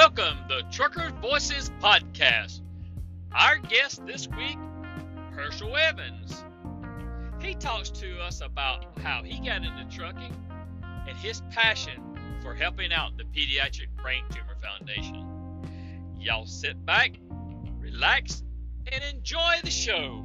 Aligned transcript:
Welcome 0.00 0.38
to 0.48 0.54
the 0.54 0.62
Truckers 0.70 1.12
Voices 1.20 1.70
Podcast. 1.78 2.62
Our 3.32 3.58
guest 3.58 4.06
this 4.06 4.26
week, 4.28 4.56
Herschel 5.32 5.76
Evans. 5.76 6.42
He 7.42 7.54
talks 7.54 7.90
to 7.90 8.18
us 8.20 8.40
about 8.40 8.98
how 9.00 9.22
he 9.22 9.46
got 9.46 9.62
into 9.62 9.84
trucking 9.94 10.34
and 11.06 11.18
his 11.18 11.42
passion 11.50 12.02
for 12.40 12.54
helping 12.54 12.94
out 12.94 13.18
the 13.18 13.24
Pediatric 13.24 13.88
Brain 14.02 14.24
Tumor 14.30 14.56
Foundation. 14.62 15.26
Y'all 16.18 16.46
sit 16.46 16.82
back, 16.86 17.18
relax, 17.78 18.42
and 18.90 19.04
enjoy 19.14 19.56
the 19.62 19.70
show. 19.70 20.24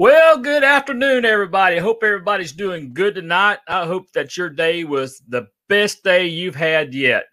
Well, 0.00 0.38
good 0.38 0.64
afternoon, 0.64 1.26
everybody. 1.26 1.76
Hope 1.76 2.02
everybody's 2.02 2.52
doing 2.52 2.94
good 2.94 3.14
tonight. 3.14 3.58
I 3.68 3.84
hope 3.84 4.10
that 4.12 4.34
your 4.34 4.48
day 4.48 4.82
was 4.84 5.20
the 5.28 5.48
best 5.68 6.02
day 6.02 6.26
you've 6.26 6.54
had 6.54 6.94
yet. 6.94 7.24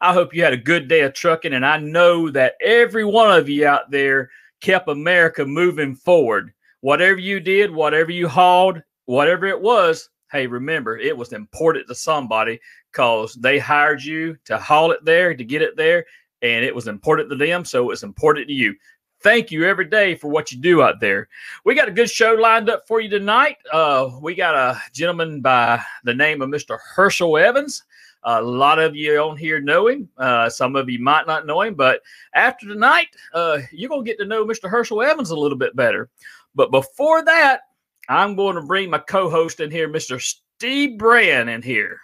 I 0.00 0.12
hope 0.12 0.34
you 0.34 0.42
had 0.42 0.52
a 0.52 0.56
good 0.56 0.88
day 0.88 1.02
of 1.02 1.14
trucking, 1.14 1.52
and 1.52 1.64
I 1.64 1.78
know 1.78 2.28
that 2.32 2.54
every 2.60 3.04
one 3.04 3.30
of 3.30 3.48
you 3.48 3.68
out 3.68 3.92
there 3.92 4.28
kept 4.60 4.88
America 4.88 5.46
moving 5.46 5.94
forward. 5.94 6.52
Whatever 6.80 7.20
you 7.20 7.38
did, 7.38 7.70
whatever 7.70 8.10
you 8.10 8.26
hauled, 8.26 8.82
whatever 9.04 9.46
it 9.46 9.60
was, 9.60 10.08
hey, 10.32 10.48
remember, 10.48 10.98
it 10.98 11.16
was 11.16 11.32
important 11.32 11.86
to 11.86 11.94
somebody 11.94 12.58
because 12.90 13.34
they 13.34 13.60
hired 13.60 14.02
you 14.02 14.36
to 14.46 14.58
haul 14.58 14.90
it 14.90 15.04
there, 15.04 15.32
to 15.32 15.44
get 15.44 15.62
it 15.62 15.76
there, 15.76 16.04
and 16.42 16.64
it 16.64 16.74
was 16.74 16.88
important 16.88 17.30
to 17.30 17.36
them. 17.36 17.64
So 17.64 17.92
it's 17.92 18.02
important 18.02 18.48
to 18.48 18.52
you 18.52 18.74
thank 19.20 19.50
you 19.50 19.64
every 19.64 19.86
day 19.86 20.14
for 20.14 20.28
what 20.28 20.52
you 20.52 20.58
do 20.58 20.82
out 20.82 21.00
there. 21.00 21.28
We 21.64 21.74
got 21.74 21.88
a 21.88 21.92
good 21.92 22.10
show 22.10 22.34
lined 22.34 22.70
up 22.70 22.86
for 22.86 23.00
you 23.00 23.08
tonight. 23.08 23.56
Uh, 23.72 24.10
we 24.20 24.34
got 24.34 24.54
a 24.54 24.80
gentleman 24.92 25.40
by 25.40 25.82
the 26.04 26.14
name 26.14 26.42
of 26.42 26.50
Mr. 26.50 26.78
Herschel 26.94 27.38
Evans. 27.38 27.84
A 28.24 28.42
lot 28.42 28.80
of 28.80 28.96
you 28.96 29.18
on 29.18 29.36
here 29.36 29.60
know 29.60 29.86
him. 29.86 30.08
Uh, 30.18 30.50
some 30.50 30.74
of 30.74 30.90
you 30.90 30.98
might 30.98 31.28
not 31.28 31.46
know 31.46 31.62
him, 31.62 31.74
but 31.74 32.00
after 32.34 32.66
tonight, 32.66 33.06
uh, 33.32 33.58
you're 33.70 33.88
going 33.88 34.04
to 34.04 34.10
get 34.10 34.18
to 34.18 34.26
know 34.26 34.44
Mr. 34.44 34.68
Herschel 34.68 35.02
Evans 35.02 35.30
a 35.30 35.36
little 35.36 35.58
bit 35.58 35.76
better. 35.76 36.08
But 36.54 36.72
before 36.72 37.24
that, 37.24 37.60
I'm 38.08 38.34
going 38.34 38.56
to 38.56 38.62
bring 38.62 38.90
my 38.90 38.98
co 38.98 39.30
host 39.30 39.60
in 39.60 39.70
here, 39.70 39.88
Mr. 39.88 40.20
Steve 40.20 40.98
Brand, 40.98 41.50
in 41.50 41.62
here. 41.62 42.00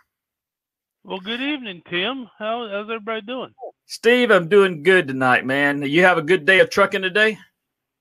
Well, 1.04 1.18
good 1.18 1.40
evening, 1.40 1.82
Tim. 1.90 2.28
How, 2.38 2.68
how's 2.70 2.88
everybody 2.88 3.22
doing? 3.22 3.52
Steve, 3.86 4.30
I'm 4.30 4.48
doing 4.48 4.84
good 4.84 5.08
tonight, 5.08 5.44
man. 5.44 5.82
You 5.82 6.04
have 6.04 6.16
a 6.16 6.22
good 6.22 6.46
day 6.46 6.60
of 6.60 6.70
trucking 6.70 7.02
today? 7.02 7.38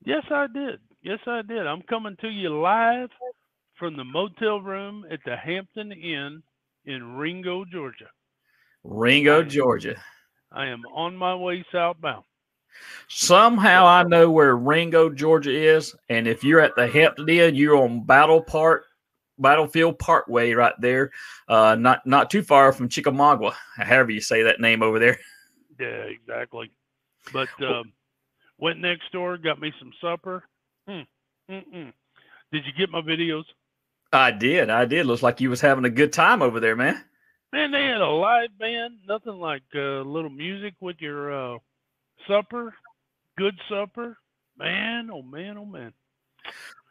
Yes, 0.04 0.22
I 0.30 0.46
did. 0.46 0.78
Yes, 1.02 1.18
I 1.26 1.42
did. 1.42 1.66
I'm 1.66 1.82
coming 1.82 2.16
to 2.20 2.28
you 2.28 2.60
live 2.60 3.10
from 3.74 3.96
the 3.96 4.04
motel 4.04 4.60
room 4.60 5.04
at 5.10 5.18
the 5.24 5.36
Hampton 5.36 5.90
Inn 5.90 6.44
in 6.84 7.16
Ringgold, 7.16 7.68
Georgia. 7.72 8.08
Ringgold, 8.84 9.48
Georgia. 9.48 9.96
I 10.52 10.66
am 10.66 10.84
on 10.94 11.16
my 11.16 11.34
way 11.34 11.64
southbound. 11.72 12.22
Somehow 13.08 13.84
I 13.84 14.04
know 14.04 14.30
where 14.30 14.56
Ringgold, 14.56 15.16
Georgia 15.16 15.50
is, 15.50 15.92
and 16.08 16.28
if 16.28 16.44
you're 16.44 16.60
at 16.60 16.76
the 16.76 16.86
Hampton 16.86 17.28
Inn, 17.28 17.56
you're 17.56 17.76
on 17.76 18.04
Battle 18.04 18.40
Park, 18.40 18.84
Battlefield 19.38 19.98
Parkway, 19.98 20.52
right 20.52 20.74
there, 20.78 21.10
uh, 21.48 21.74
not 21.74 22.06
not 22.06 22.30
too 22.30 22.42
far 22.42 22.72
from 22.72 22.88
Chickamauga, 22.88 23.52
however 23.76 24.10
you 24.10 24.20
say 24.20 24.42
that 24.44 24.60
name 24.60 24.82
over 24.82 24.98
there. 24.98 25.18
Yeah, 25.80 26.04
exactly. 26.04 26.70
But 27.32 27.48
um, 27.62 27.92
went 28.58 28.80
next 28.80 29.10
door, 29.12 29.36
got 29.36 29.60
me 29.60 29.72
some 29.78 29.92
supper. 30.00 30.44
Hmm. 30.86 31.00
Mm-mm. 31.50 31.92
Did 32.52 32.66
you 32.66 32.72
get 32.76 32.90
my 32.90 33.00
videos? 33.00 33.44
I 34.12 34.30
did. 34.30 34.70
I 34.70 34.84
did. 34.84 35.06
Looks 35.06 35.22
like 35.22 35.40
you 35.40 35.50
was 35.50 35.60
having 35.60 35.84
a 35.84 35.90
good 35.90 36.12
time 36.12 36.42
over 36.42 36.60
there, 36.60 36.76
man. 36.76 37.02
Man, 37.52 37.70
they 37.70 37.84
had 37.84 38.00
a 38.00 38.06
live 38.06 38.56
band. 38.58 38.98
Nothing 39.08 39.38
like 39.40 39.62
a 39.74 40.00
uh, 40.00 40.04
little 40.04 40.30
music 40.30 40.74
with 40.80 40.96
your 41.00 41.32
uh, 41.32 41.58
supper. 42.28 42.74
Good 43.36 43.54
supper. 43.68 44.16
Man, 44.58 45.10
oh 45.10 45.22
man, 45.22 45.56
oh 45.58 45.64
man. 45.64 45.92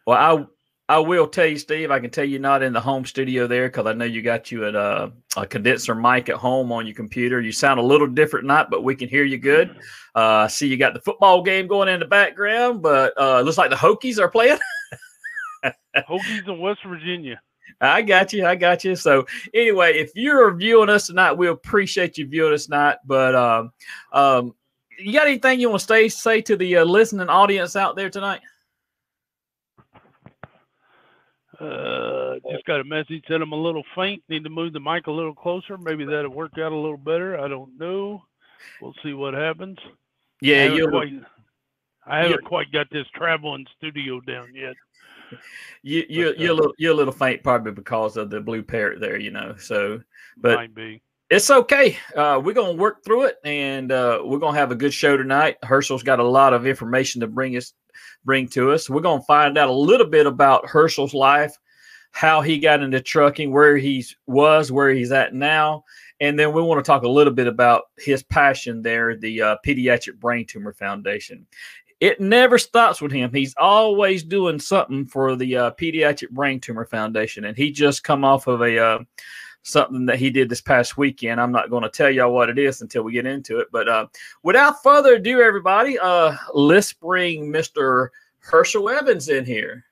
Well, 0.06 0.18
I 0.18 0.46
I 0.92 1.00
will 1.00 1.26
tell 1.26 1.46
you, 1.46 1.58
Steve. 1.58 1.90
I 1.90 2.02
can 2.02 2.10
tell 2.10 2.26
you 2.26 2.38
not 2.38 2.62
in 2.62 2.74
the 2.74 2.82
home 2.82 3.06
studio 3.06 3.48
there 3.48 3.70
because 3.70 3.86
I 3.86 3.94
know 3.94 4.04
you 4.04 4.22
got 4.22 4.52
you 4.52 4.66
at 4.66 4.76
a, 4.76 5.14
a, 5.38 5.48
condenser 5.48 5.96
mic 5.96 6.28
at 6.28 6.36
home 6.36 6.70
on 6.70 6.86
your 6.86 6.94
computer. 6.94 7.40
You 7.40 7.54
sound 7.54 7.80
a 7.80 7.84
little 7.84 8.08
different 8.08 8.44
tonight, 8.44 8.68
but 8.70 8.84
we 8.84 8.94
can 8.94 9.08
hear 9.08 9.24
you 9.24 9.38
good. 9.38 9.74
Uh, 10.16 10.50
see, 10.50 10.68
you 10.68 10.76
got 10.76 10.94
the 10.94 11.00
football 11.00 11.44
game 11.44 11.66
going 11.66 11.88
in 11.88 12.02
the 12.02 12.06
background, 12.06 12.82
but 12.82 13.14
uh, 13.18 13.40
looks 13.40 13.58
like 13.58 13.70
the 13.70 13.76
Hokies 13.78 14.20
are 14.20 14.28
playing. 14.28 14.58
Hokies 15.96 16.46
in 16.50 16.60
West 16.60 16.82
Virginia. 16.86 17.42
I 17.80 18.02
got 18.02 18.34
you. 18.34 18.46
I 18.46 18.56
got 18.56 18.84
you. 18.84 18.98
So 18.98 19.26
anyway, 19.54 19.94
if 19.98 20.12
you're 20.14 20.54
viewing 20.56 20.90
us 20.90 21.08
tonight, 21.08 21.32
we 21.32 21.48
appreciate 21.48 22.18
you 22.18 22.28
viewing 22.28 22.54
us 22.54 22.66
tonight. 22.66 22.98
But 23.06 23.34
um, 23.34 23.72
um, 24.12 24.56
you 25.00 25.14
got 25.14 25.28
anything 25.28 25.62
you 25.62 25.70
want 25.70 25.88
to 25.88 26.10
say 26.10 26.42
to 26.42 26.58
the 26.58 26.80
uh, 26.80 26.84
listening 26.84 27.30
audience 27.30 27.78
out 27.78 27.96
there 27.96 28.10
tonight? 28.10 28.42
Uh, 31.62 32.40
just 32.52 32.66
got 32.66 32.80
a 32.80 32.84
message 32.84 33.24
said 33.28 33.42
I'm 33.42 33.52
a 33.52 33.56
little 33.56 33.84
faint. 33.96 34.24
Need 34.30 34.44
to 34.46 34.50
move 34.50 34.74
the 34.74 34.80
mic 34.80 35.06
a 35.06 35.12
little 35.12 35.36
closer. 35.36 35.78
Maybe 35.78 36.06
that'll 36.06 36.32
work 36.32 36.54
out 36.58 36.72
a 36.72 36.76
little 36.76 36.98
better. 36.98 37.40
I 37.40 37.48
don't 37.48 37.78
know. 37.78 38.24
We'll 38.82 38.96
see 39.04 39.14
what 39.14 39.36
happens. 39.36 39.78
Yeah, 40.42 40.74
you 40.74 40.88
quite. 40.90 41.14
I 42.06 42.20
haven't 42.20 42.46
quite 42.46 42.72
got 42.72 42.88
this 42.90 43.06
traveling 43.14 43.68
studio 43.78 44.20
down 44.22 44.56
yet. 44.56 44.76
You 45.84 46.04
you 46.10 46.26
but, 46.26 46.40
you're 46.40 46.52
uh, 46.52 46.54
a 46.54 46.58
little 46.58 46.74
you're 46.80 46.94
a 46.94 46.96
little 46.96 47.14
faint 47.14 47.44
probably 47.44 47.72
because 47.74 48.18
of 48.18 48.32
the 48.32 48.42
blue 48.42 48.64
parrot 48.64 49.00
there, 49.00 49.20
you 49.20 49.30
know. 49.30 49.56
So, 49.58 50.02
but 50.38 50.56
might 50.56 50.76
be. 50.76 51.02
It's 51.30 51.50
okay. 51.50 51.98
Uh, 52.16 52.42
we're 52.44 52.54
gonna 52.54 52.74
work 52.74 53.06
through 53.06 53.24
it, 53.24 53.38
and 53.46 53.92
uh, 53.92 54.22
we're 54.24 54.40
gonna 54.40 54.58
have 54.58 54.72
a 54.72 54.76
good 54.76 54.94
show 54.94 55.16
tonight. 55.16 55.58
Herschel's 55.64 56.04
got 56.04 56.20
a 56.20 56.24
lot 56.24 56.54
of 56.54 56.66
information 56.66 57.22
to 57.22 57.28
bring 57.28 57.56
us 57.56 57.72
bring 58.26 58.48
to 58.50 58.72
us. 58.72 58.90
We're 58.90 59.02
going 59.02 59.20
to 59.20 59.26
find 59.26 59.58
out 59.58 59.70
a 59.70 59.74
little 59.74 60.08
bit 60.08 60.28
about 60.28 60.68
Herschel's 60.68 61.14
life, 61.14 61.58
how 62.12 62.42
he 62.42 62.60
got 62.60 62.82
into 62.82 63.02
trucking, 63.02 63.52
where 63.52 63.78
he 63.78 64.06
was, 64.28 64.72
where 64.72 64.90
he's 64.90 65.12
at 65.12 65.34
now. 65.34 65.84
And 66.20 66.38
then 66.38 66.54
we 66.54 66.62
want 66.62 66.84
to 66.84 66.88
talk 66.88 67.04
a 67.04 67.10
little 67.10 67.34
bit 67.34 67.48
about 67.48 67.84
his 67.98 68.22
passion 68.22 68.82
there, 68.82 69.16
the 69.16 69.42
uh, 69.42 69.56
Pediatric 69.66 70.20
Brain 70.20 70.46
Tumor 70.46 70.74
Foundation. 70.74 71.48
It 72.00 72.20
never 72.20 72.58
stops 72.58 73.02
with 73.02 73.12
him. 73.12 73.32
He's 73.34 73.54
always 73.58 74.24
doing 74.24 74.60
something 74.60 75.06
for 75.06 75.36
the 75.36 75.56
uh, 75.56 75.72
Pediatric 75.72 76.30
Brain 76.32 76.60
Tumor 76.60 76.86
Foundation. 76.86 77.46
And 77.46 77.56
he 77.56 77.72
just 77.72 78.04
come 78.04 78.24
off 78.24 78.48
of 78.48 78.62
a 78.62 78.78
uh, 78.78 79.00
something 79.64 80.06
that 80.08 80.20
he 80.20 80.30
did 80.30 80.50
this 80.50 80.62
past 80.62 80.98
weekend. 80.98 81.40
I'm 81.40 81.52
not 81.52 81.70
going 81.70 81.84
to 81.84 81.90
tell 81.90 82.10
y'all 82.10 82.34
what 82.34 82.50
it 82.50 82.58
is 82.58 82.82
until 82.82 83.04
we 83.04 83.14
get 83.14 83.26
into 83.26 83.60
it. 83.60 83.68
But 83.72 83.88
uh, 83.88 84.08
without 84.44 84.82
further 84.84 85.16
ado, 85.16 85.42
everybody, 85.42 86.00
uh, 86.00 86.36
let's 86.54 86.94
bring 86.94 87.52
Mr. 87.52 88.10
Herschel 88.40 88.90
Evans 88.90 89.30
in 89.30 89.46
here. 89.46 89.86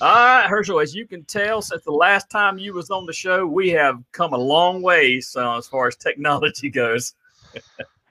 All 0.00 0.10
right, 0.10 0.46
Herschel, 0.48 0.80
as 0.80 0.96
you 0.96 1.06
can 1.06 1.24
tell, 1.24 1.62
since 1.62 1.84
the 1.84 1.92
last 1.92 2.28
time 2.28 2.58
you 2.58 2.74
was 2.74 2.90
on 2.90 3.06
the 3.06 3.12
show, 3.12 3.46
we 3.46 3.70
have 3.70 4.02
come 4.10 4.32
a 4.32 4.38
long 4.38 4.82
way 4.82 5.22
uh, 5.36 5.58
as 5.58 5.68
far 5.68 5.86
as 5.86 5.94
technology 5.94 6.70
goes. 6.70 7.14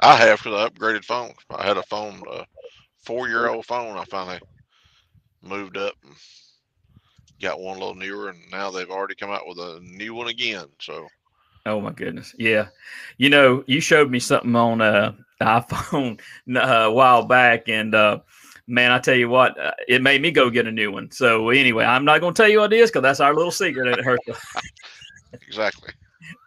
I 0.00 0.16
have 0.16 0.42
because 0.42 0.60
I 0.60 0.68
upgraded 0.68 1.04
phones. 1.04 1.34
I 1.50 1.66
had 1.66 1.76
a 1.76 1.82
phone, 1.84 2.22
a 2.30 2.44
four-year-old 3.04 3.66
phone. 3.66 3.96
I 3.96 4.04
finally 4.04 4.40
moved 5.42 5.76
up 5.76 5.94
and 6.04 6.14
got 7.40 7.60
one 7.60 7.76
a 7.76 7.80
little 7.80 7.94
newer, 7.94 8.30
and 8.30 8.38
now 8.50 8.70
they've 8.70 8.90
already 8.90 9.14
come 9.14 9.30
out 9.30 9.46
with 9.46 9.58
a 9.58 9.80
new 9.82 10.14
one 10.14 10.28
again. 10.28 10.66
So, 10.80 11.06
oh 11.66 11.80
my 11.80 11.92
goodness, 11.92 12.34
yeah. 12.38 12.68
You 13.18 13.30
know, 13.30 13.64
you 13.66 13.80
showed 13.80 14.10
me 14.10 14.18
something 14.18 14.56
on 14.56 14.80
uh, 14.80 15.12
iPhone 15.40 16.20
uh, 16.54 16.60
a 16.60 16.92
while 16.92 17.24
back, 17.24 17.68
and 17.68 17.94
uh, 17.94 18.18
man, 18.66 18.92
I 18.92 18.98
tell 18.98 19.16
you 19.16 19.28
what, 19.28 19.58
uh, 19.58 19.72
it 19.86 20.02
made 20.02 20.22
me 20.22 20.30
go 20.30 20.50
get 20.50 20.66
a 20.66 20.72
new 20.72 20.90
one. 20.90 21.10
So 21.10 21.50
anyway, 21.50 21.84
I'm 21.84 22.04
not 22.04 22.20
going 22.20 22.34
to 22.34 22.42
tell 22.42 22.50
you 22.50 22.60
what 22.60 22.72
it 22.72 22.80
is 22.80 22.90
because 22.90 23.02
that's 23.02 23.20
our 23.20 23.34
little 23.34 23.50
secret. 23.50 23.98
It 23.98 24.04
hurts. 24.04 24.26
exactly. 25.32 25.92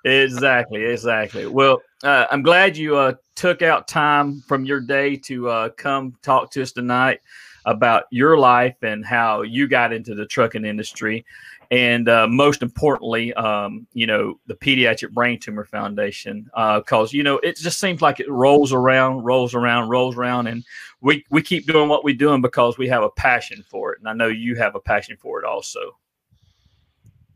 Exactly. 0.05 0.83
Exactly. 0.83 1.47
Well, 1.47 1.81
uh, 2.03 2.25
I'm 2.31 2.41
glad 2.43 2.77
you 2.77 2.95
uh, 2.95 3.13
took 3.35 3.61
out 3.61 3.87
time 3.87 4.41
from 4.47 4.65
your 4.65 4.79
day 4.79 5.15
to 5.17 5.49
uh, 5.49 5.69
come 5.69 6.15
talk 6.21 6.51
to 6.51 6.61
us 6.61 6.71
tonight 6.71 7.21
about 7.65 8.05
your 8.11 8.37
life 8.37 8.75
and 8.81 9.05
how 9.05 9.41
you 9.41 9.67
got 9.67 9.91
into 9.91 10.15
the 10.15 10.25
trucking 10.25 10.65
industry. 10.65 11.25
and 11.71 12.07
uh, 12.07 12.27
most 12.27 12.61
importantly, 12.61 13.33
um, 13.33 13.85
you 13.93 14.07
know, 14.07 14.39
the 14.47 14.55
Pediatric 14.55 15.11
Brain 15.11 15.39
Tumor 15.39 15.65
Foundation, 15.65 16.43
because 16.45 17.13
uh, 17.13 17.17
you 17.17 17.23
know 17.23 17.37
it 17.39 17.57
just 17.57 17.79
seems 17.79 18.01
like 18.01 18.19
it 18.19 18.29
rolls 18.29 18.71
around, 18.71 19.23
rolls 19.23 19.53
around, 19.53 19.89
rolls 19.89 20.15
around, 20.15 20.47
and 20.47 20.63
we 21.01 21.25
we 21.29 21.41
keep 21.41 21.67
doing 21.67 21.89
what 21.89 22.03
we're 22.03 22.15
doing 22.15 22.41
because 22.41 22.77
we 22.77 22.87
have 22.87 23.03
a 23.03 23.09
passion 23.09 23.63
for 23.69 23.93
it, 23.93 23.99
and 23.99 24.07
I 24.07 24.13
know 24.13 24.27
you 24.27 24.55
have 24.55 24.75
a 24.75 24.79
passion 24.79 25.17
for 25.19 25.39
it 25.39 25.45
also. 25.45 25.97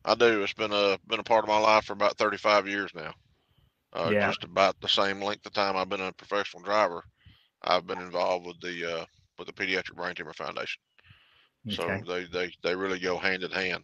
I 0.03 0.15
do. 0.15 0.41
It's 0.41 0.53
been 0.53 0.73
a 0.73 0.97
been 1.07 1.19
a 1.19 1.23
part 1.23 1.43
of 1.43 1.49
my 1.49 1.59
life 1.59 1.85
for 1.85 1.93
about 1.93 2.17
35 2.17 2.67
years 2.67 2.91
now. 2.95 3.13
Uh, 3.93 4.09
yeah. 4.11 4.27
Just 4.27 4.43
about 4.43 4.79
the 4.81 4.87
same 4.87 5.21
length 5.21 5.45
of 5.45 5.53
time 5.53 5.75
I've 5.75 5.89
been 5.89 6.01
a 6.01 6.13
professional 6.13 6.63
driver. 6.63 7.03
I've 7.63 7.85
been 7.85 7.99
involved 7.99 8.47
with 8.47 8.59
the 8.61 8.99
uh, 8.99 9.05
with 9.37 9.47
the 9.47 9.53
Pediatric 9.53 9.95
Brain 9.95 10.15
Tumor 10.15 10.33
Foundation. 10.33 10.81
Okay. 11.67 11.75
So 11.75 12.11
they, 12.11 12.25
they 12.25 12.53
they 12.63 12.75
really 12.75 12.99
go 12.99 13.17
hand 13.17 13.43
in 13.43 13.51
hand. 13.51 13.83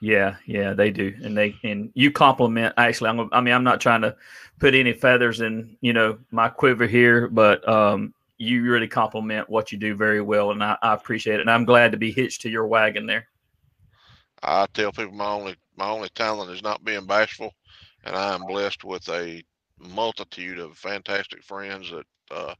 Yeah, 0.00 0.36
yeah, 0.46 0.74
they 0.74 0.90
do, 0.90 1.12
and 1.24 1.36
they 1.36 1.56
and 1.64 1.90
you 1.94 2.12
compliment. 2.12 2.74
Actually, 2.76 3.10
I'm, 3.10 3.28
I 3.32 3.40
mean, 3.40 3.54
I'm 3.54 3.64
not 3.64 3.80
trying 3.80 4.02
to 4.02 4.14
put 4.60 4.74
any 4.74 4.92
feathers 4.92 5.40
in 5.40 5.76
you 5.80 5.92
know 5.92 6.18
my 6.30 6.48
quiver 6.48 6.86
here, 6.86 7.28
but 7.28 7.66
um, 7.68 8.14
you 8.36 8.62
really 8.62 8.86
compliment 8.86 9.48
what 9.48 9.72
you 9.72 9.78
do 9.78 9.96
very 9.96 10.20
well, 10.20 10.52
and 10.52 10.62
I, 10.62 10.76
I 10.82 10.94
appreciate 10.94 11.36
it. 11.36 11.40
And 11.40 11.50
I'm 11.50 11.64
glad 11.64 11.92
to 11.92 11.98
be 11.98 12.12
hitched 12.12 12.42
to 12.42 12.50
your 12.50 12.66
wagon 12.66 13.06
there. 13.06 13.26
I 14.42 14.66
tell 14.74 14.92
people 14.92 15.14
my 15.14 15.30
only 15.30 15.56
my 15.76 15.88
only 15.88 16.08
talent 16.10 16.50
is 16.52 16.62
not 16.62 16.84
being 16.84 17.06
bashful, 17.06 17.52
and 18.04 18.16
I 18.16 18.34
am 18.34 18.46
blessed 18.46 18.84
with 18.84 19.08
a 19.08 19.42
multitude 19.78 20.58
of 20.58 20.76
fantastic 20.78 21.42
friends 21.44 21.90
that 21.90 22.06
uh, 22.30 22.54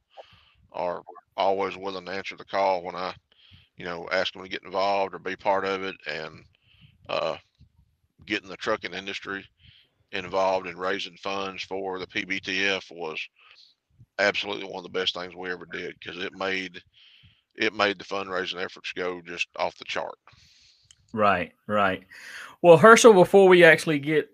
are 0.71 1.03
always 1.37 1.77
willing 1.77 2.05
to 2.05 2.11
answer 2.11 2.35
the 2.35 2.45
call 2.45 2.83
when 2.83 2.95
I, 2.95 3.13
you 3.77 3.85
know, 3.85 4.07
ask 4.11 4.33
them 4.33 4.43
to 4.43 4.49
get 4.49 4.63
involved 4.63 5.13
or 5.15 5.19
be 5.19 5.35
part 5.35 5.65
of 5.65 5.83
it, 5.83 5.95
and 6.07 6.43
uh, 7.09 7.37
getting 8.25 8.49
the 8.49 8.57
trucking 8.57 8.93
industry 8.93 9.45
involved 10.11 10.67
in 10.67 10.77
raising 10.77 11.17
funds 11.17 11.63
for 11.63 11.99
the 11.99 12.07
PBTF 12.07 12.91
was 12.91 13.19
absolutely 14.19 14.65
one 14.65 14.77
of 14.77 14.83
the 14.83 14.99
best 14.99 15.13
things 15.13 15.35
we 15.35 15.51
ever 15.51 15.65
did 15.71 15.95
because 15.99 16.21
it 16.23 16.33
made 16.33 16.81
it 17.55 17.73
made 17.73 17.99
the 17.99 18.05
fundraising 18.05 18.61
efforts 18.63 18.93
go 18.93 19.21
just 19.21 19.47
off 19.57 19.77
the 19.77 19.85
chart. 19.85 20.15
Right, 21.13 21.53
right. 21.67 22.03
Well, 22.61 22.77
Herschel, 22.77 23.13
before 23.13 23.47
we 23.47 23.63
actually 23.63 23.99
get 23.99 24.29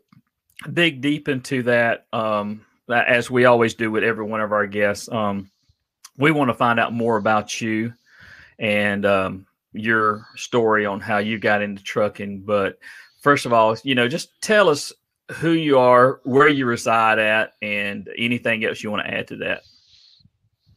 dig 0.72 1.02
deep 1.02 1.28
into 1.28 1.64
that, 1.64 2.08
um, 2.12 2.66
as 2.90 3.30
we 3.30 3.46
always 3.46 3.74
do 3.74 3.92
with 3.92 4.04
every 4.04 4.26
one 4.26 4.42
of 4.42 4.52
our 4.52 4.68
guests, 4.68 5.10
um, 5.12 5.50
we 6.18 6.32
want 6.32 6.50
to 6.50 6.54
find 6.54 6.80
out 6.80 6.94
more 6.94 7.18
about 7.18 7.60
you 7.62 7.94
and 8.60 9.06
um, 9.06 9.46
your 9.74 10.28
story 10.36 10.86
on 10.86 11.00
how 11.00 11.18
you 11.18 11.40
got 11.40 11.62
into 11.62 11.84
trucking. 11.84 12.42
But 12.42 12.80
first 13.22 13.46
of 13.46 13.54
all, 13.54 13.76
you 13.84 13.96
know, 13.96 14.08
just 14.08 14.42
tell 14.42 14.70
us 14.70 14.94
who 15.32 15.52
you 15.52 15.80
are, 15.80 16.22
where 16.24 16.48
you 16.48 16.66
reside 16.66 17.20
at, 17.20 17.54
and 17.62 18.10
anything 18.18 18.64
else 18.64 18.84
you 18.84 18.92
want 18.92 19.06
to 19.06 19.14
add 19.14 19.28
to 19.30 19.38
that. 19.38 19.64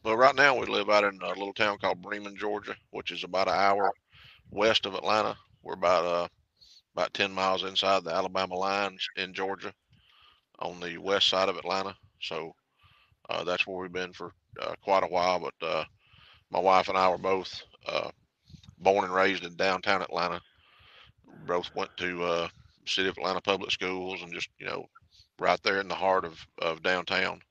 Well, 0.03 0.17
right 0.17 0.35
now 0.35 0.57
we 0.57 0.65
live 0.65 0.89
out 0.89 1.03
in 1.03 1.19
a 1.21 1.27
little 1.29 1.53
town 1.53 1.77
called 1.77 2.01
Bremen, 2.01 2.35
Georgia, 2.35 2.75
which 2.91 3.11
is 3.11 3.23
about 3.23 3.47
an 3.47 3.55
hour 3.55 3.91
west 4.49 4.85
of 4.85 4.95
Atlanta. 4.95 5.35
We're 5.63 5.73
about 5.73 6.05
uh 6.05 6.27
about 6.95 7.13
10 7.13 7.31
miles 7.33 7.63
inside 7.63 8.03
the 8.03 8.11
Alabama 8.13 8.55
lines 8.55 9.07
in 9.15 9.33
Georgia 9.33 9.73
on 10.59 10.79
the 10.79 10.97
west 10.97 11.29
side 11.29 11.49
of 11.49 11.57
Atlanta. 11.57 11.95
So 12.21 12.53
uh, 13.29 13.43
that's 13.43 13.65
where 13.67 13.77
we've 13.79 13.91
been 13.91 14.13
for 14.13 14.31
uh, 14.61 14.75
quite 14.81 15.03
a 15.03 15.07
while. 15.07 15.39
But 15.39 15.67
uh, 15.67 15.83
my 16.51 16.59
wife 16.59 16.87
and 16.89 16.97
I 16.97 17.09
were 17.09 17.17
both 17.17 17.61
uh, 17.87 18.09
born 18.79 19.05
and 19.05 19.13
raised 19.13 19.43
in 19.45 19.55
downtown 19.55 20.01
Atlanta. 20.01 20.41
Both 21.45 21.73
went 21.75 21.95
to 21.97 22.23
uh, 22.23 22.47
City 22.85 23.09
of 23.09 23.17
Atlanta 23.17 23.41
public 23.41 23.71
schools 23.71 24.21
and 24.21 24.33
just, 24.33 24.49
you 24.59 24.65
know, 24.67 24.85
right 25.39 25.61
there 25.63 25.79
in 25.79 25.87
the 25.87 25.95
heart 25.95 26.25
of, 26.25 26.45
of 26.61 26.83
downtown. 26.83 27.41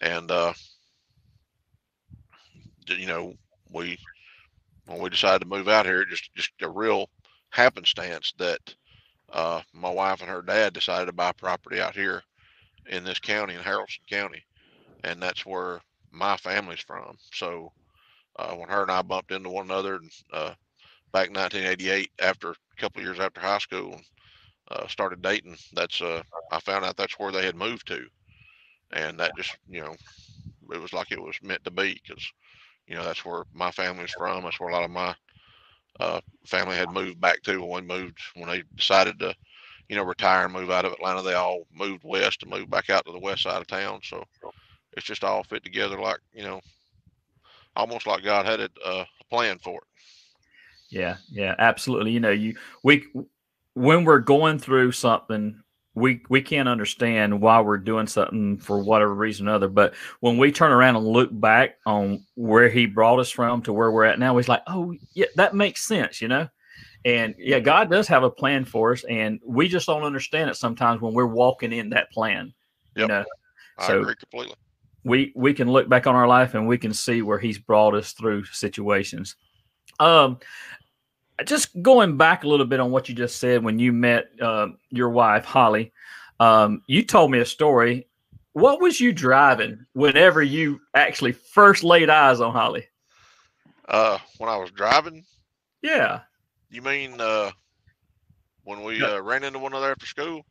And, 0.00 0.30
uh, 0.30 0.52
you 2.88 3.06
know, 3.06 3.34
we, 3.70 3.98
when 4.86 5.00
we 5.00 5.10
decided 5.10 5.40
to 5.42 5.48
move 5.48 5.68
out 5.68 5.86
here, 5.86 6.04
just, 6.04 6.30
just 6.36 6.52
a 6.62 6.70
real 6.70 7.10
happenstance 7.50 8.32
that 8.38 8.60
uh, 9.32 9.62
my 9.72 9.90
wife 9.90 10.20
and 10.20 10.30
her 10.30 10.42
dad 10.42 10.72
decided 10.74 11.06
to 11.06 11.12
buy 11.12 11.32
property 11.32 11.80
out 11.80 11.94
here 11.94 12.22
in 12.88 13.04
this 13.04 13.18
county 13.20 13.54
in 13.54 13.60
Haralson 13.60 14.00
County, 14.10 14.44
and 15.04 15.22
that's 15.22 15.46
where 15.46 15.80
my 16.12 16.36
family's 16.38 16.80
from. 16.80 17.16
So 17.32 17.72
uh, 18.38 18.54
when 18.54 18.68
her 18.68 18.82
and 18.82 18.90
I 18.90 19.02
bumped 19.02 19.32
into 19.32 19.50
one 19.50 19.66
another 19.66 20.00
uh, 20.32 20.54
back 21.12 21.28
in 21.28 21.34
1988, 21.34 22.10
after 22.20 22.50
a 22.52 22.54
couple 22.78 23.00
of 23.00 23.06
years 23.06 23.20
after 23.20 23.40
high 23.40 23.58
school, 23.58 23.94
and 23.94 24.04
uh, 24.70 24.86
started 24.88 25.22
dating, 25.22 25.56
that's 25.74 26.02
uh, 26.02 26.22
I 26.50 26.60
found 26.60 26.84
out 26.84 26.96
that's 26.96 27.18
where 27.18 27.32
they 27.32 27.46
had 27.46 27.56
moved 27.56 27.88
to, 27.88 28.06
and 28.92 29.18
that 29.20 29.36
just 29.36 29.56
you 29.68 29.82
know 29.82 29.94
it 30.72 30.80
was 30.80 30.92
like 30.92 31.12
it 31.12 31.22
was 31.22 31.36
meant 31.42 31.64
to 31.64 31.70
be 31.70 32.00
because 32.06 32.24
you 32.86 32.94
know 32.94 33.04
that's 33.04 33.24
where 33.24 33.44
my 33.52 33.70
family's 33.70 34.12
from. 34.12 34.44
That's 34.44 34.60
where 34.60 34.70
a 34.70 34.72
lot 34.72 34.84
of 34.84 34.90
my 34.90 35.14
uh, 36.00 36.20
family 36.44 36.76
had 36.76 36.90
moved 36.90 37.20
back 37.20 37.42
to 37.42 37.60
when 37.60 37.86
we 37.86 37.96
moved 37.96 38.18
when 38.34 38.48
they 38.48 38.62
decided 38.76 39.18
to, 39.18 39.34
you 39.88 39.96
know, 39.96 40.04
retire 40.04 40.44
and 40.44 40.52
move 40.52 40.70
out 40.70 40.84
of 40.84 40.92
Atlanta. 40.92 41.22
They 41.22 41.34
all 41.34 41.66
moved 41.74 42.04
west 42.04 42.42
and 42.42 42.50
moved 42.50 42.70
back 42.70 42.90
out 42.90 43.04
to 43.06 43.12
the 43.12 43.18
west 43.18 43.42
side 43.42 43.60
of 43.60 43.66
town. 43.66 44.00
So 44.02 44.24
it's 44.96 45.06
just 45.06 45.24
all 45.24 45.42
fit 45.42 45.64
together 45.64 45.98
like 45.98 46.18
you 46.32 46.42
know, 46.42 46.60
almost 47.74 48.06
like 48.06 48.24
God 48.24 48.46
had 48.46 48.60
it 48.60 48.72
uh, 48.84 49.04
plan 49.30 49.58
for 49.58 49.76
it. 49.76 49.88
Yeah, 50.88 51.16
yeah, 51.30 51.54
absolutely. 51.58 52.12
You 52.12 52.20
know, 52.20 52.30
you 52.30 52.56
we 52.82 53.06
when 53.74 54.04
we're 54.04 54.20
going 54.20 54.58
through 54.58 54.92
something 54.92 55.62
we 55.96 56.22
we 56.28 56.42
can't 56.42 56.68
understand 56.68 57.40
why 57.40 57.58
we're 57.60 57.78
doing 57.78 58.06
something 58.06 58.58
for 58.58 58.78
whatever 58.78 59.14
reason 59.14 59.48
or 59.48 59.54
other. 59.54 59.68
But 59.68 59.94
when 60.20 60.36
we 60.36 60.52
turn 60.52 60.70
around 60.70 60.96
and 60.96 61.06
look 61.06 61.30
back 61.32 61.78
on 61.86 62.22
where 62.34 62.68
he 62.68 62.84
brought 62.84 63.18
us 63.18 63.30
from 63.30 63.62
to 63.62 63.72
where 63.72 63.90
we're 63.90 64.04
at 64.04 64.18
now, 64.18 64.36
he's 64.36 64.46
like, 64.48 64.62
oh 64.66 64.94
yeah, 65.14 65.26
that 65.36 65.54
makes 65.54 65.86
sense, 65.88 66.20
you 66.20 66.28
know. 66.28 66.48
And 67.06 67.34
yeah, 67.38 67.60
God 67.60 67.90
does 67.90 68.06
have 68.08 68.24
a 68.24 68.30
plan 68.30 68.66
for 68.66 68.92
us, 68.92 69.04
and 69.04 69.40
we 69.44 69.68
just 69.68 69.86
don't 69.86 70.02
understand 70.02 70.50
it 70.50 70.56
sometimes 70.56 71.00
when 71.00 71.14
we're 71.14 71.24
walking 71.26 71.72
in 71.72 71.88
that 71.90 72.10
plan. 72.12 72.52
Yep. 72.94 73.02
You 73.02 73.08
know, 73.08 73.24
I 73.78 73.86
so 73.86 74.00
agree 74.00 74.16
completely. 74.16 74.54
We 75.02 75.32
we 75.34 75.54
can 75.54 75.70
look 75.70 75.88
back 75.88 76.06
on 76.06 76.14
our 76.14 76.28
life 76.28 76.54
and 76.54 76.68
we 76.68 76.76
can 76.76 76.92
see 76.92 77.22
where 77.22 77.38
He's 77.38 77.58
brought 77.58 77.94
us 77.94 78.12
through 78.12 78.44
situations. 78.44 79.36
Um, 79.98 80.40
just 81.44 81.80
going 81.82 82.16
back 82.16 82.44
a 82.44 82.48
little 82.48 82.66
bit 82.66 82.80
on 82.80 82.90
what 82.90 83.08
you 83.08 83.14
just 83.14 83.38
said 83.38 83.62
when 83.62 83.78
you 83.78 83.92
met 83.92 84.28
uh, 84.40 84.68
your 84.90 85.10
wife 85.10 85.44
Holly, 85.44 85.92
um, 86.40 86.82
you 86.86 87.02
told 87.02 87.30
me 87.30 87.38
a 87.40 87.44
story. 87.44 88.08
What 88.52 88.80
was 88.80 89.00
you 89.00 89.12
driving 89.12 89.84
whenever 89.92 90.42
you 90.42 90.80
actually 90.94 91.32
first 91.32 91.84
laid 91.84 92.08
eyes 92.08 92.40
on 92.40 92.52
Holly? 92.52 92.86
Uh, 93.86 94.18
when 94.38 94.48
I 94.48 94.56
was 94.56 94.70
driving. 94.70 95.24
Yeah. 95.82 96.20
You 96.70 96.80
mean 96.80 97.20
uh, 97.20 97.50
when 98.64 98.82
we 98.82 99.02
uh, 99.02 99.20
ran 99.20 99.44
into 99.44 99.58
one 99.58 99.72
another 99.72 99.90
after 99.90 100.06
school? 100.06 100.44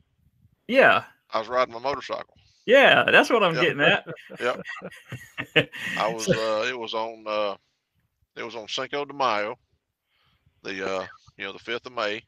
Yeah. 0.68 1.04
I 1.32 1.40
was 1.40 1.48
riding 1.48 1.74
my 1.74 1.80
motorcycle. 1.80 2.36
Yeah, 2.68 3.04
that's 3.12 3.30
what 3.30 3.44
I'm 3.44 3.56
yep. 3.56 3.64
getting 3.64 3.82
at. 3.82 4.08
yep. 4.40 5.70
I 6.00 6.12
was. 6.12 6.28
Uh, 6.28 6.66
it 6.68 6.78
was 6.78 6.96
on. 6.96 7.24
Uh, 7.28 7.56
it 8.36 8.44
was 8.44 8.56
on 8.56 8.68
Cinco 8.68 9.06
de 9.06 9.14
Mayo 9.14 9.56
the 10.66 10.86
uh, 10.86 11.06
you 11.38 11.46
know 11.46 11.54
the 11.54 11.60
fifth 11.60 11.86
of 11.86 11.94
May, 11.94 12.22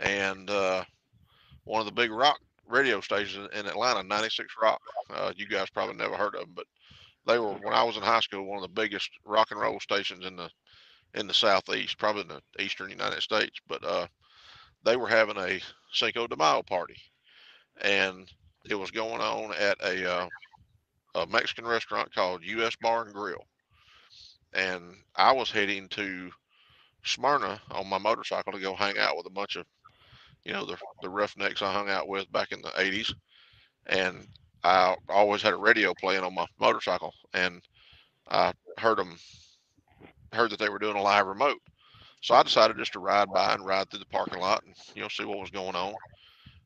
and 0.00 0.50
uh, 0.50 0.82
one 1.64 1.80
of 1.80 1.86
the 1.86 1.92
big 1.92 2.10
rock 2.10 2.40
radio 2.68 3.00
stations 3.00 3.48
in 3.54 3.66
Atlanta, 3.66 4.02
96 4.02 4.54
Rock. 4.60 4.80
Uh, 5.10 5.32
you 5.36 5.46
guys 5.46 5.70
probably 5.70 5.94
never 5.94 6.16
heard 6.16 6.34
of 6.34 6.40
them, 6.40 6.52
but 6.56 6.66
they 7.26 7.38
were 7.38 7.52
when 7.52 7.74
I 7.74 7.84
was 7.84 7.96
in 7.96 8.02
high 8.02 8.20
school 8.20 8.46
one 8.46 8.56
of 8.56 8.62
the 8.62 8.80
biggest 8.80 9.10
rock 9.24 9.50
and 9.50 9.60
roll 9.60 9.78
stations 9.78 10.24
in 10.24 10.36
the 10.36 10.50
in 11.14 11.26
the 11.26 11.34
southeast, 11.34 11.98
probably 11.98 12.22
in 12.22 12.28
the 12.28 12.62
eastern 12.62 12.90
United 12.90 13.22
States. 13.22 13.58
But 13.68 13.84
uh, 13.84 14.06
they 14.84 14.96
were 14.96 15.08
having 15.08 15.36
a 15.36 15.60
Cinco 15.92 16.26
de 16.26 16.36
Mayo 16.36 16.62
party, 16.62 16.96
and 17.82 18.26
it 18.68 18.74
was 18.74 18.90
going 18.90 19.20
on 19.20 19.52
at 19.54 19.76
a, 19.82 20.10
uh, 20.10 20.28
a 21.14 21.26
Mexican 21.26 21.66
restaurant 21.66 22.12
called 22.14 22.42
U.S. 22.42 22.74
Bar 22.80 23.04
and 23.04 23.14
Grill, 23.14 23.44
and 24.54 24.82
I 25.14 25.32
was 25.32 25.50
heading 25.50 25.88
to 25.90 26.30
Smyrna 27.04 27.60
on 27.70 27.88
my 27.88 27.98
motorcycle 27.98 28.52
to 28.52 28.60
go 28.60 28.74
hang 28.74 28.98
out 28.98 29.16
with 29.16 29.26
a 29.26 29.30
bunch 29.30 29.56
of, 29.56 29.66
you 30.44 30.52
know, 30.52 30.64
the 30.64 30.76
the 31.02 31.08
roughnecks 31.08 31.62
I 31.62 31.72
hung 31.72 31.88
out 31.88 32.08
with 32.08 32.30
back 32.32 32.52
in 32.52 32.62
the 32.62 32.70
'80s, 32.70 33.12
and 33.86 34.26
I 34.62 34.96
always 35.08 35.42
had 35.42 35.52
a 35.52 35.58
radio 35.58 35.94
playing 35.94 36.24
on 36.24 36.34
my 36.34 36.46
motorcycle, 36.58 37.12
and 37.34 37.62
I 38.28 38.52
heard 38.78 38.98
them 38.98 39.16
heard 40.32 40.50
that 40.50 40.58
they 40.58 40.68
were 40.68 40.78
doing 40.78 40.96
a 40.96 41.02
live 41.02 41.26
remote, 41.26 41.60
so 42.20 42.34
I 42.34 42.42
decided 42.42 42.78
just 42.78 42.92
to 42.94 43.00
ride 43.00 43.30
by 43.32 43.54
and 43.54 43.64
ride 43.64 43.90
through 43.90 44.00
the 44.00 44.06
parking 44.06 44.40
lot 44.40 44.64
and 44.64 44.74
you 44.94 45.02
know 45.02 45.08
see 45.08 45.24
what 45.24 45.38
was 45.38 45.50
going 45.50 45.76
on, 45.76 45.94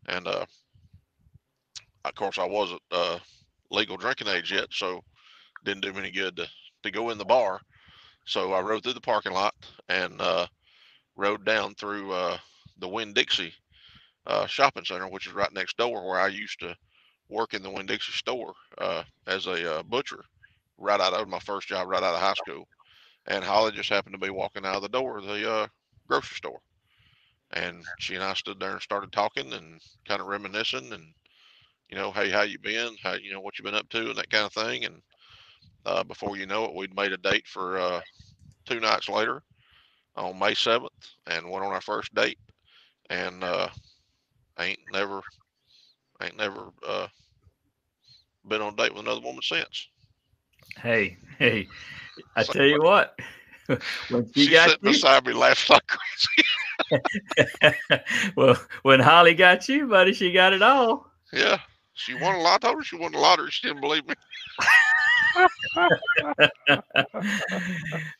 and 0.06 0.26
uh, 0.26 0.46
of 2.04 2.14
course 2.14 2.38
I 2.38 2.46
wasn't 2.46 2.82
uh, 2.90 3.18
legal 3.70 3.96
drinking 3.96 4.28
age 4.28 4.52
yet, 4.52 4.68
so 4.70 5.02
didn't 5.64 5.82
do 5.82 5.92
me 5.92 6.00
any 6.00 6.10
good 6.10 6.36
to 6.36 6.48
to 6.84 6.90
go 6.90 7.10
in 7.10 7.18
the 7.18 7.24
bar 7.24 7.60
so 8.28 8.52
I 8.52 8.60
rode 8.60 8.82
through 8.82 8.92
the 8.92 9.00
parking 9.00 9.32
lot 9.32 9.54
and 9.88 10.20
uh, 10.20 10.46
rode 11.16 11.44
down 11.44 11.74
through 11.74 12.12
uh, 12.12 12.38
the 12.78 12.88
Winn 12.88 13.12
Dixie 13.12 13.54
uh, 14.26 14.46
shopping 14.46 14.84
center, 14.84 15.08
which 15.08 15.26
is 15.26 15.32
right 15.32 15.52
next 15.52 15.76
door 15.78 16.06
where 16.06 16.20
I 16.20 16.28
used 16.28 16.60
to 16.60 16.76
work 17.30 17.54
in 17.54 17.62
the 17.62 17.70
Winn 17.70 17.86
Dixie 17.86 18.12
store 18.12 18.54
uh, 18.78 19.02
as 19.26 19.46
a 19.46 19.78
uh, 19.78 19.82
butcher. 19.82 20.24
Right 20.80 21.00
out 21.00 21.14
of 21.14 21.28
my 21.28 21.40
first 21.40 21.66
job, 21.66 21.88
right 21.88 22.02
out 22.02 22.14
of 22.14 22.20
high 22.20 22.34
school, 22.34 22.68
and 23.26 23.42
Holly 23.42 23.72
just 23.72 23.88
happened 23.88 24.14
to 24.14 24.20
be 24.24 24.30
walking 24.30 24.64
out 24.64 24.76
of 24.76 24.82
the 24.82 24.88
door 24.88 25.18
of 25.18 25.24
the 25.24 25.50
uh, 25.50 25.66
grocery 26.06 26.36
store, 26.36 26.60
and 27.52 27.82
she 27.98 28.14
and 28.14 28.22
I 28.22 28.34
stood 28.34 28.60
there 28.60 28.72
and 28.72 28.80
started 28.82 29.10
talking 29.10 29.52
and 29.54 29.80
kind 30.06 30.20
of 30.20 30.28
reminiscing 30.28 30.92
and 30.92 31.14
you 31.88 31.96
know, 31.96 32.12
hey, 32.12 32.30
how 32.30 32.42
you 32.42 32.58
been? 32.58 32.96
How 33.02 33.14
you 33.14 33.32
know 33.32 33.40
what 33.40 33.58
you 33.58 33.64
been 33.64 33.74
up 33.74 33.88
to 33.90 34.10
and 34.10 34.16
that 34.16 34.30
kind 34.30 34.44
of 34.44 34.52
thing. 34.52 34.84
And 34.84 35.02
uh, 35.88 36.04
before 36.04 36.36
you 36.36 36.46
know 36.46 36.64
it, 36.64 36.74
we'd 36.74 36.94
made 36.94 37.12
a 37.12 37.16
date 37.16 37.46
for 37.46 37.78
uh, 37.78 38.00
two 38.66 38.78
nights 38.78 39.08
later 39.08 39.42
on 40.16 40.38
May 40.38 40.54
seventh, 40.54 40.92
and 41.26 41.48
went 41.48 41.64
on 41.64 41.72
our 41.72 41.80
first 41.80 42.14
date. 42.14 42.38
And 43.08 43.42
uh, 43.42 43.68
ain't 44.60 44.80
never, 44.92 45.22
ain't 46.22 46.36
never 46.36 46.70
uh, 46.86 47.06
been 48.46 48.60
on 48.60 48.74
a 48.74 48.76
date 48.76 48.92
with 48.92 49.04
another 49.04 49.22
woman 49.22 49.40
since. 49.42 49.88
Hey, 50.76 51.16
hey, 51.38 51.68
I 52.36 52.42
tell 52.42 52.66
you 52.66 52.82
what. 52.82 53.18
when 54.10 54.30
she, 54.34 54.44
she 54.44 54.50
got 54.52 54.70
sitting 54.70 54.86
you, 54.86 54.92
beside 54.92 55.26
me 55.26 55.32
laughing 55.32 55.74
like 55.74 55.86
crazy. 55.86 56.48
well, 58.36 58.60
when 58.82 59.00
Holly 59.00 59.34
got 59.34 59.68
you, 59.68 59.86
buddy, 59.86 60.12
she 60.12 60.32
got 60.32 60.52
it 60.52 60.62
all. 60.62 61.10
Yeah, 61.32 61.58
she 61.94 62.14
won 62.14 62.34
a 62.34 62.38
lot. 62.38 62.64
I 62.64 62.68
told 62.68 62.78
her 62.78 62.84
she 62.84 62.96
won 62.96 63.12
the 63.12 63.18
lottery. 63.18 63.50
She 63.50 63.66
didn't 63.66 63.80
believe 63.80 64.06
me. 64.06 64.14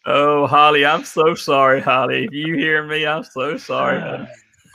oh, 0.07 0.47
Holly, 0.47 0.85
I'm 0.85 1.05
so 1.05 1.35
sorry, 1.35 1.81
Holly. 1.81 2.25
If 2.25 2.33
you 2.33 2.57
hear 2.57 2.87
me, 2.87 3.07
I'm 3.07 3.25
so 3.25 3.57
sorry. 3.57 4.27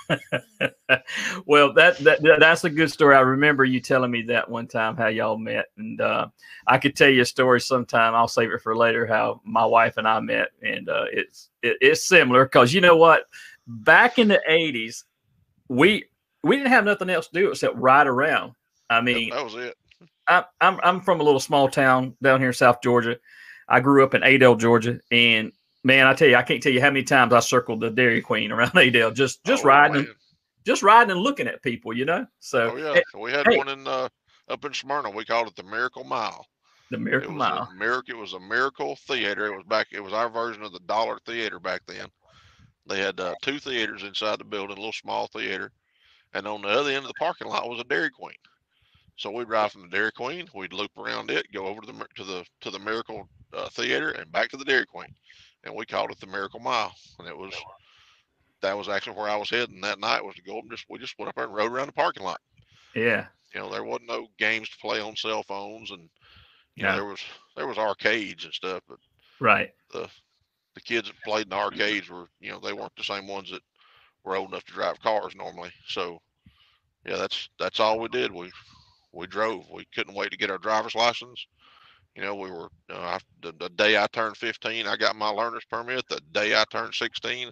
well, 1.45 1.73
that, 1.73 1.97
that 1.99 2.19
that's 2.39 2.63
a 2.63 2.69
good 2.69 2.91
story. 2.91 3.15
I 3.15 3.21
remember 3.21 3.65
you 3.65 3.79
telling 3.79 4.11
me 4.11 4.23
that 4.23 4.49
one 4.49 4.67
time 4.67 4.95
how 4.95 5.07
y'all 5.07 5.37
met, 5.37 5.67
and 5.77 5.99
uh, 6.01 6.27
I 6.67 6.77
could 6.77 6.95
tell 6.95 7.09
you 7.09 7.21
a 7.21 7.25
story 7.25 7.61
sometime. 7.61 8.13
I'll 8.15 8.27
save 8.27 8.51
it 8.51 8.61
for 8.61 8.75
later. 8.75 9.05
How 9.05 9.41
my 9.43 9.65
wife 9.65 9.97
and 9.97 10.07
I 10.07 10.19
met, 10.19 10.49
and 10.61 10.89
uh, 10.89 11.05
it's 11.11 11.49
it, 11.61 11.77
it's 11.81 12.05
similar 12.05 12.45
because 12.45 12.73
you 12.73 12.81
know 12.81 12.97
what? 12.97 13.23
Back 13.67 14.19
in 14.19 14.27
the 14.27 14.41
'80s, 14.49 15.03
we 15.69 16.05
we 16.43 16.57
didn't 16.57 16.71
have 16.71 16.85
nothing 16.85 17.09
else 17.09 17.27
to 17.27 17.39
do 17.39 17.51
except 17.51 17.75
ride 17.77 18.07
around. 18.07 18.53
I 18.89 19.01
mean, 19.01 19.29
that 19.29 19.43
was 19.43 19.55
it. 19.55 19.75
I, 20.27 20.45
I'm 20.61 20.79
I'm 20.83 21.01
from 21.01 21.19
a 21.19 21.23
little 21.23 21.39
small 21.39 21.67
town 21.69 22.15
down 22.21 22.39
here 22.39 22.49
in 22.49 22.53
South 22.53 22.81
Georgia. 22.81 23.17
I 23.67 23.79
grew 23.79 24.03
up 24.03 24.13
in 24.13 24.23
Adel, 24.23 24.55
Georgia, 24.55 24.99
and 25.11 25.51
man, 25.83 26.07
I 26.07 26.13
tell 26.13 26.27
you, 26.27 26.35
I 26.35 26.43
can't 26.43 26.61
tell 26.61 26.71
you 26.71 26.81
how 26.81 26.89
many 26.89 27.03
times 27.03 27.33
I 27.33 27.39
circled 27.39 27.81
the 27.81 27.89
Dairy 27.89 28.21
Queen 28.21 28.51
around 28.51 28.75
Adel, 28.77 29.11
just 29.11 29.43
just 29.45 29.63
oh, 29.63 29.67
riding, 29.67 29.97
and, 29.97 30.07
just 30.65 30.83
riding 30.83 31.11
and 31.11 31.21
looking 31.21 31.47
at 31.47 31.61
people, 31.61 31.95
you 31.95 32.05
know. 32.05 32.25
So 32.39 32.71
oh, 32.71 32.75
yeah, 32.75 33.19
we 33.19 33.31
had 33.31 33.47
hey, 33.47 33.57
one 33.57 33.69
in 33.69 33.87
uh, 33.87 34.09
up 34.49 34.65
in 34.65 34.73
Smyrna. 34.73 35.09
We 35.09 35.25
called 35.25 35.47
it 35.47 35.55
the 35.55 35.63
Miracle 35.63 36.03
Mile. 36.03 36.45
The 36.91 36.97
Miracle 36.97 37.31
it 37.31 37.35
Mile. 37.35 37.69
Miracle. 37.75 38.15
It 38.15 38.19
was 38.19 38.33
a 38.33 38.39
miracle 38.39 38.95
theater. 39.07 39.47
It 39.47 39.55
was 39.55 39.65
back. 39.67 39.87
It 39.91 40.03
was 40.03 40.13
our 40.13 40.29
version 40.29 40.63
of 40.63 40.73
the 40.73 40.79
Dollar 40.81 41.19
Theater 41.25 41.59
back 41.59 41.81
then. 41.87 42.07
They 42.85 42.99
had 42.99 43.19
uh, 43.19 43.33
two 43.41 43.59
theaters 43.59 44.03
inside 44.03 44.39
the 44.39 44.45
building, 44.45 44.75
a 44.75 44.79
little 44.79 44.91
small 44.91 45.27
theater, 45.27 45.71
and 46.33 46.45
on 46.45 46.61
the 46.61 46.67
other 46.67 46.89
end 46.89 47.05
of 47.05 47.07
the 47.07 47.13
parking 47.13 47.47
lot 47.47 47.69
was 47.69 47.79
a 47.79 47.85
Dairy 47.85 48.09
Queen. 48.09 48.35
So 49.15 49.31
we'd 49.31 49.49
ride 49.49 49.71
from 49.71 49.83
the 49.83 49.87
Dairy 49.89 50.11
Queen, 50.11 50.47
we'd 50.53 50.73
loop 50.73 50.91
around 50.97 51.29
it, 51.29 51.51
go 51.53 51.67
over 51.67 51.81
to 51.81 51.87
the 51.87 52.05
to 52.15 52.23
the 52.23 52.45
to 52.61 52.71
the 52.71 52.79
Miracle 52.79 53.27
uh, 53.53 53.69
Theater, 53.69 54.11
and 54.11 54.31
back 54.31 54.49
to 54.49 54.57
the 54.57 54.65
Dairy 54.65 54.85
Queen, 54.85 55.13
and 55.63 55.75
we 55.75 55.85
called 55.85 56.11
it 56.11 56.19
the 56.19 56.27
Miracle 56.27 56.59
Mile. 56.59 56.93
And 57.19 57.27
it 57.27 57.37
was 57.37 57.53
that 58.61 58.77
was 58.77 58.89
actually 58.89 59.17
where 59.17 59.29
I 59.29 59.35
was 59.35 59.49
heading 59.49 59.81
that 59.81 59.99
night 59.99 60.23
was 60.23 60.35
to 60.35 60.41
go 60.41 60.59
and 60.59 60.69
just 60.71 60.85
we 60.89 60.97
just 60.99 61.17
went 61.19 61.29
up 61.29 61.35
there 61.35 61.45
and 61.45 61.53
rode 61.53 61.71
around 61.71 61.87
the 61.87 61.93
parking 61.93 62.23
lot. 62.23 62.41
Yeah, 62.95 63.27
you 63.53 63.59
know 63.59 63.69
there 63.69 63.83
wasn't 63.83 64.09
no 64.09 64.27
games 64.37 64.69
to 64.69 64.77
play 64.77 64.99
on 64.99 65.15
cell 65.15 65.43
phones, 65.43 65.91
and 65.91 66.09
you 66.75 66.83
know 66.83 66.93
there 66.93 67.05
was 67.05 67.19
there 67.55 67.67
was 67.67 67.77
arcades 67.77 68.45
and 68.45 68.53
stuff, 68.53 68.81
but 68.87 68.97
right 69.39 69.71
the 69.91 70.09
the 70.75 70.81
kids 70.81 71.07
that 71.07 71.21
played 71.23 71.45
in 71.45 71.49
the 71.49 71.55
arcades 71.55 72.09
were 72.09 72.27
you 72.39 72.51
know 72.51 72.59
they 72.59 72.73
weren't 72.73 72.95
the 72.97 73.03
same 73.03 73.27
ones 73.27 73.51
that 73.51 73.61
were 74.23 74.35
old 74.35 74.49
enough 74.49 74.63
to 74.65 74.73
drive 74.73 74.99
cars 75.01 75.35
normally. 75.35 75.71
So 75.87 76.19
yeah, 77.05 77.17
that's 77.17 77.49
that's 77.59 77.79
all 77.79 77.99
we 77.99 78.07
did. 78.09 78.31
We 78.31 78.51
we 79.13 79.27
drove. 79.27 79.69
We 79.71 79.85
couldn't 79.93 80.15
wait 80.15 80.31
to 80.31 80.37
get 80.37 80.51
our 80.51 80.57
driver's 80.57 80.95
license. 80.95 81.45
You 82.15 82.21
know, 82.21 82.35
we 82.35 82.51
were 82.51 82.69
uh, 82.91 82.99
I, 82.99 83.19
the, 83.41 83.53
the 83.59 83.69
day 83.69 83.97
I 83.97 84.07
turned 84.07 84.37
15, 84.37 84.85
I 84.85 84.97
got 84.97 85.15
my 85.15 85.29
learner's 85.29 85.65
permit. 85.65 86.07
The 86.09 86.21
day 86.31 86.55
I 86.55 86.63
turned 86.69 86.93
16, 86.93 87.49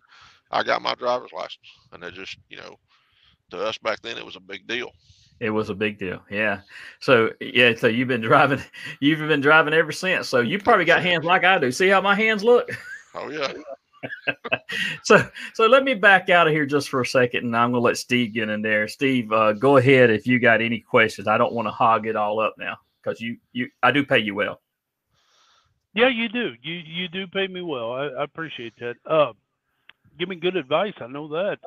I 0.51 0.63
got 0.63 0.81
my 0.81 0.93
driver's 0.95 1.31
license. 1.33 1.67
And 1.91 2.03
it 2.03 2.13
just, 2.13 2.37
you 2.49 2.57
know, 2.57 2.75
to 3.51 3.65
us 3.65 3.77
back 3.77 4.01
then, 4.01 4.17
it 4.17 4.25
was 4.25 4.35
a 4.35 4.41
big 4.41 4.67
deal. 4.67 4.91
It 5.39 5.49
was 5.49 5.71
a 5.71 5.75
big 5.75 5.97
deal. 5.97 6.21
Yeah. 6.29 6.61
So 6.99 7.31
yeah. 7.39 7.73
So 7.75 7.87
you've 7.87 8.07
been 8.07 8.21
driving. 8.21 8.61
You've 8.99 9.27
been 9.27 9.41
driving 9.41 9.73
ever 9.73 9.91
since. 9.91 10.29
So 10.29 10.39
you 10.39 10.59
probably 10.59 10.85
got 10.85 11.01
hands 11.01 11.25
like 11.25 11.43
I 11.43 11.57
do. 11.57 11.71
See 11.71 11.87
how 11.87 11.99
my 11.99 12.13
hands 12.13 12.43
look. 12.43 12.69
Oh 13.15 13.29
yeah. 13.29 13.51
so 15.03 15.23
so 15.53 15.67
let 15.67 15.83
me 15.83 15.93
back 15.93 16.29
out 16.29 16.47
of 16.47 16.53
here 16.53 16.65
just 16.65 16.89
for 16.89 17.01
a 17.01 17.05
second 17.05 17.43
and 17.45 17.55
i'm 17.55 17.71
going 17.71 17.81
to 17.81 17.85
let 17.85 17.97
steve 17.97 18.33
get 18.33 18.49
in 18.49 18.61
there. 18.61 18.87
Steve 18.87 19.31
uh, 19.31 19.53
go 19.53 19.77
ahead 19.77 20.09
if 20.09 20.25
you 20.25 20.39
got 20.39 20.61
any 20.61 20.79
questions. 20.79 21.27
I 21.27 21.37
don't 21.37 21.53
want 21.53 21.67
to 21.67 21.71
hog 21.71 22.07
it 22.07 22.15
all 22.15 22.39
up 22.39 22.55
now 22.57 22.77
because 23.01 23.21
you 23.21 23.37
you 23.51 23.69
i 23.83 23.91
do 23.91 24.05
pay 24.05 24.19
you 24.19 24.35
well. 24.35 24.61
Yeah 25.93 26.07
you 26.07 26.29
do. 26.29 26.53
You 26.61 26.73
you 26.73 27.07
do 27.07 27.27
pay 27.27 27.47
me 27.47 27.61
well. 27.61 27.93
I, 27.93 28.05
I 28.07 28.23
appreciate 28.23 28.73
that. 28.79 28.95
Uh, 29.05 29.33
give 30.17 30.29
me 30.29 30.35
good 30.35 30.55
advice. 30.55 30.93
I 30.99 31.07
know 31.07 31.27
that. 31.29 31.59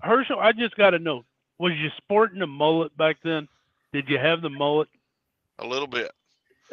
Herschel 0.00 0.40
i 0.40 0.52
just 0.52 0.76
got 0.76 0.90
to 0.90 0.98
know 0.98 1.24
was 1.58 1.72
you 1.74 1.88
sporting 1.96 2.42
a 2.42 2.46
mullet 2.46 2.96
back 2.96 3.16
then? 3.22 3.48
Did 3.92 4.08
you 4.08 4.18
have 4.18 4.42
the 4.42 4.50
mullet? 4.50 4.88
A 5.60 5.66
little 5.66 5.86
bit. 5.86 6.10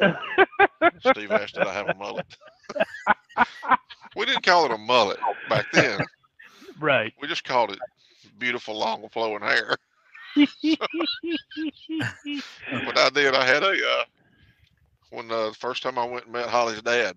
Steve 0.00 1.30
asked 1.30 1.54
did 1.54 1.66
i 1.66 1.72
have 1.72 1.88
a 1.88 1.94
mullet 1.94 2.26
we 4.16 4.26
didn't 4.26 4.44
call 4.44 4.64
it 4.64 4.72
a 4.72 4.78
mullet 4.78 5.18
back 5.48 5.66
then. 5.72 6.00
Right. 6.78 7.12
We 7.20 7.28
just 7.28 7.44
called 7.44 7.70
it 7.70 7.78
beautiful 8.38 8.76
long 8.76 9.08
flowing 9.10 9.42
hair. 9.42 9.76
but 10.36 10.48
I 12.98 13.10
did. 13.10 13.34
I 13.34 13.44
had 13.46 13.62
a 13.62 13.70
uh, 13.70 14.04
when 15.10 15.30
uh, 15.30 15.50
the 15.50 15.56
first 15.58 15.82
time 15.82 15.98
I 15.98 16.04
went 16.04 16.24
and 16.24 16.32
met 16.32 16.48
Holly's 16.48 16.82
dad, 16.82 17.16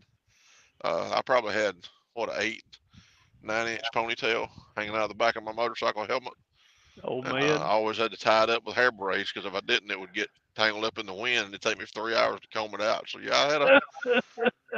uh, 0.83 1.11
I 1.15 1.21
probably 1.21 1.53
had 1.53 1.75
what 2.13 2.29
an 2.29 2.35
eight, 2.39 2.63
nine 3.41 3.67
inch 3.69 3.83
ponytail 3.93 4.49
hanging 4.75 4.95
out 4.95 5.03
of 5.03 5.09
the 5.09 5.15
back 5.15 5.35
of 5.35 5.43
my 5.43 5.53
motorcycle 5.53 6.05
helmet. 6.05 6.33
Oh 7.03 7.21
man! 7.21 7.57
Uh, 7.57 7.63
I 7.63 7.67
always 7.67 7.97
had 7.97 8.11
to 8.11 8.17
tie 8.17 8.43
it 8.43 8.49
up 8.49 8.65
with 8.65 8.75
hair 8.75 8.91
braids 8.91 9.31
because 9.31 9.47
if 9.47 9.55
I 9.55 9.59
didn't, 9.61 9.91
it 9.91 9.99
would 9.99 10.13
get 10.13 10.29
tangled 10.55 10.85
up 10.85 10.97
in 10.97 11.05
the 11.05 11.13
wind 11.13 11.45
and 11.45 11.49
it'd 11.49 11.61
take 11.61 11.77
me 11.77 11.85
three 11.85 12.15
hours 12.15 12.39
to 12.39 12.47
comb 12.47 12.73
it 12.73 12.81
out. 12.81 13.07
So 13.09 13.19
yeah, 13.19 13.35
I 13.35 13.51
had 13.51 13.61
a 13.61 13.81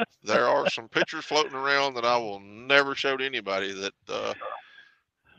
there 0.24 0.48
are 0.48 0.70
some 0.70 0.90
pictures 0.90 1.26
floating 1.26 1.54
around 1.54 1.94
that 1.94 2.06
I 2.06 2.18
will 2.18 2.40
never 2.40 2.96
show 2.96 3.16
to 3.18 3.26
anybody 3.26 3.72
that 3.74 3.94
uh, 4.10 4.34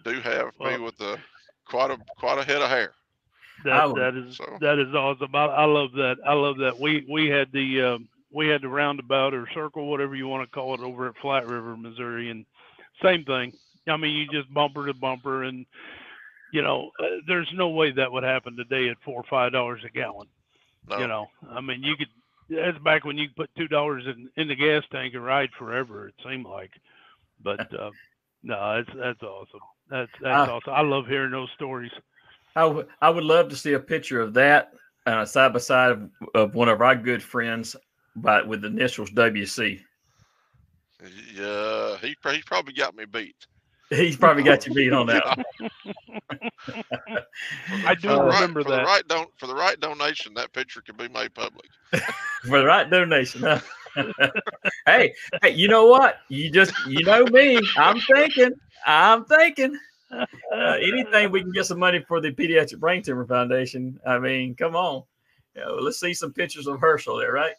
do 0.04 0.20
have 0.20 0.50
well, 0.58 0.70
me 0.70 0.85
with 0.85 1.00
a 1.00 1.18
quite 1.66 1.90
a 1.90 1.99
quite 2.16 2.38
a 2.38 2.44
head 2.44 2.62
of 2.62 2.70
hair. 2.70 2.92
That 3.64 3.94
that 3.97 4.14
is 4.14 4.37
so. 4.37 4.56
that 4.61 4.78
is 4.78 4.94
awesome. 4.94 5.35
I, 5.35 5.47
I, 5.47 5.64
love 5.64 5.92
that. 5.92 6.16
I 6.25 6.32
love 6.35 6.58
that. 6.58 6.78
We 6.78 7.04
we 7.11 7.28
had 7.28 7.50
the 7.52 7.82
um, 7.82 8.08
we 8.32 8.47
had 8.49 8.62
the 8.62 8.68
roundabout 8.68 9.35
or 9.35 9.49
circle, 9.52 9.90
whatever 9.90 10.14
you 10.14 10.28
want 10.28 10.49
to 10.49 10.54
call 10.54 10.75
it, 10.75 10.80
over 10.80 11.08
at 11.08 11.16
Flat 11.16 11.49
River, 11.49 11.76
Missouri, 11.76 12.30
and 12.30 12.47
same 13.02 13.25
thing. 13.25 13.52
I 13.88 13.97
mean, 13.97 14.16
you 14.16 14.28
just 14.28 14.52
bumper 14.52 14.87
to 14.87 14.94
bumper, 14.94 15.44
and 15.44 15.66
you 16.52 16.62
know, 16.62 16.90
uh, 17.00 17.21
there's 17.26 17.50
no 17.55 17.69
way 17.69 17.90
that 17.93 18.11
would 18.11 18.25
happen 18.25 18.57
today 18.57 18.88
at 18.88 18.97
four 19.05 19.21
or 19.21 19.25
five 19.28 19.52
dollars 19.52 19.83
a 19.85 19.90
gallon. 19.90 20.28
No. 20.88 20.99
You 20.99 21.09
know, 21.09 21.26
I 21.50 21.61
mean, 21.61 21.83
you 21.83 21.97
could 21.97 22.09
that's 22.50 22.78
back 22.78 23.05
when 23.05 23.19
you 23.19 23.28
put 23.37 23.50
two 23.57 23.69
dollars 23.69 24.05
in 24.07 24.28
in 24.37 24.49
the 24.49 24.55
gas 24.55 24.83
tank 24.90 25.14
and 25.14 25.25
ride 25.25 25.50
forever. 25.59 26.09
It 26.09 26.14
seemed 26.25 26.47
like, 26.47 26.71
but 27.43 27.61
uh, 27.78 27.90
no, 28.43 28.76
that's 28.76 28.99
that's 28.99 29.23
awesome. 29.23 29.61
That's 29.90 30.11
that's 30.21 30.49
uh, 30.49 30.52
awesome. 30.52 30.73
I 30.73 30.83
love 30.83 31.07
hearing 31.07 31.33
those 31.33 31.50
stories. 31.55 31.93
I, 32.57 32.62
w- 32.62 32.88
I 33.00 33.11
would 33.11 33.25
love 33.25 33.50
to 33.50 33.57
see 33.57 33.75
a 33.75 33.81
picture 33.81 34.21
of 34.21 34.35
that 34.35 34.73
uh, 35.07 35.25
side 35.25 35.52
by 35.52 35.59
side 35.59 35.93
of, 35.93 36.11
of 36.35 36.55
one 36.55 36.69
of 36.69 36.81
our 36.81 36.97
good 36.97 37.23
friends, 37.23 37.76
but 38.17 38.49
with 38.49 38.62
the 38.62 38.69
initials 38.69 39.11
WC. 39.11 39.81
Yeah, 41.35 41.97
he 41.99 42.17
he 42.33 42.43
probably 42.47 42.73
got 42.73 42.97
me 42.97 43.05
beat. 43.05 43.37
He's 43.90 44.16
probably 44.16 44.42
got 44.42 44.66
you 44.66 44.75
beat 44.75 44.92
on 44.92 45.07
that. 45.07 45.25
I 47.87 47.95
do 47.95 48.11
uh, 48.11 48.25
remember 48.25 48.61
right, 48.61 48.68
that. 48.68 48.71
For 48.71 48.71
the 48.71 48.83
right 48.83 49.09
don- 49.09 49.26
for 49.38 49.47
the 49.47 49.54
right 49.54 49.80
donation, 49.80 50.35
that 50.35 50.52
picture 50.52 50.83
can 50.83 50.97
be 50.97 51.09
made 51.09 51.33
public. 51.35 51.66
for 52.42 52.59
the 52.59 52.66
right 52.66 52.90
donation, 52.90 53.42
huh? 53.42 53.61
hey, 54.87 55.14
hey, 55.42 55.50
you 55.50 55.68
know 55.68 55.87
what? 55.87 56.18
You 56.28 56.50
just 56.50 56.75
you 56.87 57.04
know 57.04 57.25
me. 57.25 57.59
I'm 57.76 57.99
thinking. 58.00 58.52
I'm 58.87 59.25
thinking. 59.25 59.78
Uh, 60.11 60.26
anything 60.80 61.30
we 61.30 61.40
can 61.40 61.52
get 61.52 61.66
some 61.66 61.78
money 61.78 62.04
for 62.07 62.21
the 62.21 62.30
Pediatric 62.30 62.78
Brain 62.78 63.02
Tumor 63.02 63.26
Foundation. 63.26 63.99
I 64.07 64.18
mean, 64.18 64.54
come 64.54 64.76
on. 64.76 65.02
You 65.54 65.62
know, 65.62 65.75
let's 65.76 65.99
see 65.99 66.14
some 66.14 66.33
pictures 66.33 66.66
of 66.66 66.80
Herschel 66.80 67.16
there, 67.16 67.33
right? 67.33 67.54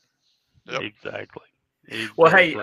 Yep. 0.66 0.82
Exactly. 0.82 1.44
exactly. 1.88 2.10
Well, 2.18 2.32
hey, 2.32 2.56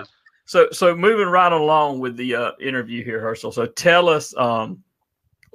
so 0.46 0.68
so 0.72 0.96
moving 0.96 1.28
right 1.28 1.52
along 1.52 2.00
with 2.00 2.16
the 2.16 2.34
uh, 2.34 2.52
interview 2.60 3.04
here, 3.04 3.20
Herschel. 3.20 3.52
So 3.52 3.66
tell 3.66 4.08
us, 4.08 4.34
um, 4.36 4.82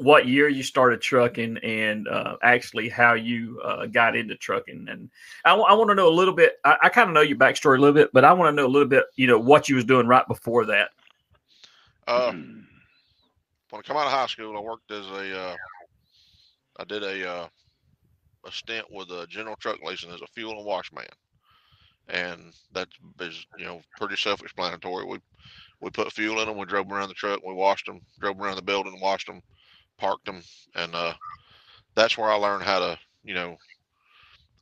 what 0.02 0.28
year 0.28 0.50
you 0.50 0.64
started 0.64 1.00
trucking 1.00 1.58
and 1.58 2.08
uh, 2.08 2.36
actually 2.42 2.90
how 2.90 3.14
you 3.14 3.62
uh, 3.64 3.86
got 3.86 4.16
into 4.16 4.36
trucking. 4.36 4.88
And 4.90 5.10
I, 5.46 5.50
w- 5.50 5.68
I 5.68 5.74
want 5.74 5.90
to 5.90 5.96
know 5.96 6.08
a 6.08 6.10
little 6.10 6.34
bit. 6.34 6.54
I, 6.66 6.78
I 6.84 6.90
kind 6.90 7.08
of 7.08 7.14
know 7.14 7.22
your 7.22 7.38
backstory 7.38 7.78
a 7.78 7.82
little 7.82 7.94
bit, 7.94 8.10
but 8.12 8.26
I 8.26 8.34
want 8.34 8.52
to 8.52 8.56
know 8.60 8.68
a 8.68 8.70
little 8.72 8.88
bit. 8.88 9.06
You 9.16 9.28
know 9.28 9.38
what 9.38 9.70
you 9.70 9.76
was 9.76 9.86
doing 9.86 10.08
right 10.08 10.28
before 10.28 10.66
that. 10.66 10.90
Uh, 12.08 12.32
when 12.32 12.66
I 13.74 13.82
come 13.82 13.98
out 13.98 14.08
of 14.08 14.12
high 14.12 14.26
school, 14.26 14.58
I 14.58 14.60
worked 14.60 14.92
as 14.92 15.06
a. 15.08 15.40
Uh, 15.40 15.56
I 16.78 16.84
did 16.86 17.04
a 17.04 17.30
uh, 17.30 17.48
a 18.46 18.52
stint 18.52 18.86
with 18.90 19.12
a 19.12 19.28
General 19.28 19.56
Truck 19.58 19.80
Leasing 19.84 20.12
as 20.12 20.22
a 20.22 20.28
fuel 20.28 20.58
and 20.58 20.66
wash 20.66 20.92
man, 20.92 21.06
and 22.10 22.54
that 22.74 22.88
is 23.20 23.46
you 23.58 23.66
know 23.66 23.82
pretty 23.98 24.16
self-explanatory. 24.16 25.06
We 25.06 25.20
we 25.80 25.90
put 25.90 26.12
fuel 26.14 26.40
in 26.40 26.48
them, 26.48 26.58
we 26.58 26.66
drove 26.66 26.88
them 26.88 26.96
around 26.98 27.10
the 27.10 27.16
truck, 27.16 27.42
we 27.46 27.54
washed 27.54 27.88
them, 27.88 28.02
drove 28.20 28.38
them 28.38 28.46
around 28.46 28.56
the 28.56 28.62
building, 28.62 29.00
washed 29.02 29.28
them, 29.28 29.42
parked 29.98 30.26
them, 30.26 30.42
and 30.76 30.94
uh, 30.94 31.14
that's 31.96 32.18
where 32.18 32.30
I 32.30 32.36
learned 32.36 32.64
how 32.64 32.80
to, 32.80 33.00
you 33.24 33.34
know, 33.34 33.58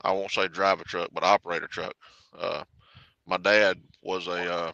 I 0.01 0.13
won't 0.13 0.31
say 0.31 0.48
drive 0.48 0.79
a 0.79 0.86
truck, 0.86 1.10
but 1.13 1.24
operate 1.24 1.63
a 1.63 1.67
truck. 1.67 1.93
Uh, 2.38 2.63
my 3.27 3.38
dad 3.38 3.77
was 4.01 4.27
a 4.27 4.51
uh, 4.53 4.72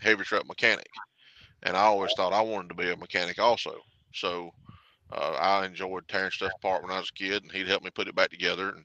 heavy 0.00 0.22
truck 0.22 0.46
mechanic, 0.46 0.88
and 1.64 1.76
I 1.76 1.82
always 1.82 2.12
thought 2.12 2.32
I 2.32 2.40
wanted 2.42 2.68
to 2.68 2.74
be 2.74 2.90
a 2.90 2.96
mechanic 2.96 3.38
also. 3.40 3.74
So 4.14 4.50
uh, 5.12 5.32
I 5.32 5.66
enjoyed 5.66 6.06
tearing 6.08 6.30
stuff 6.30 6.54
apart 6.54 6.82
when 6.82 6.92
I 6.92 6.98
was 6.98 7.10
a 7.10 7.18
kid, 7.18 7.42
and 7.42 7.52
he'd 7.52 7.68
help 7.68 7.82
me 7.82 7.90
put 7.90 8.08
it 8.08 8.14
back 8.14 8.30
together. 8.30 8.68
And 8.70 8.84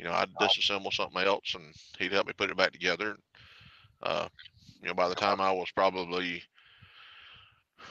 you 0.00 0.06
know, 0.06 0.12
I'd 0.12 0.32
disassemble 0.40 0.92
something 0.94 1.22
else, 1.22 1.54
and 1.54 1.74
he'd 1.98 2.12
help 2.12 2.26
me 2.26 2.32
put 2.32 2.50
it 2.50 2.56
back 2.56 2.72
together. 2.72 3.16
Uh, 4.02 4.28
you 4.80 4.88
know, 4.88 4.94
by 4.94 5.10
the 5.10 5.14
time 5.14 5.42
I 5.42 5.52
was 5.52 5.70
probably 5.72 6.42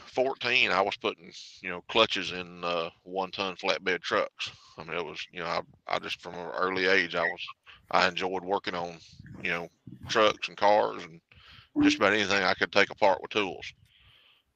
14, 0.08 0.72
I 0.72 0.82
was 0.82 0.98
putting, 0.98 1.32
you 1.62 1.70
know, 1.70 1.84
clutches 1.88 2.32
in 2.32 2.64
uh, 2.64 2.90
one 3.04 3.30
ton 3.30 3.56
flatbed 3.56 4.02
trucks. 4.02 4.52
I 4.80 4.84
mean, 4.84 4.98
it 4.98 5.06
was, 5.06 5.24
you 5.32 5.40
know, 5.40 5.46
I, 5.46 5.62
I 5.88 6.00
just 6.00 6.20
from 6.20 6.34
an 6.34 6.48
early 6.58 6.88
age, 6.88 7.14
I 7.14 7.22
was, 7.26 7.48
I 7.92 8.08
enjoyed 8.08 8.44
working 8.44 8.74
on, 8.74 8.98
you 9.44 9.52
know, 9.52 9.68
trucks 10.08 10.48
and 10.48 10.58
cars 10.58 11.04
and 11.04 11.22
just 11.84 11.98
about 11.98 12.14
anything 12.14 12.42
I 12.42 12.56
could 12.56 12.72
take 12.72 12.90
apart 12.90 13.22
with 13.22 13.30
tools. 13.30 13.72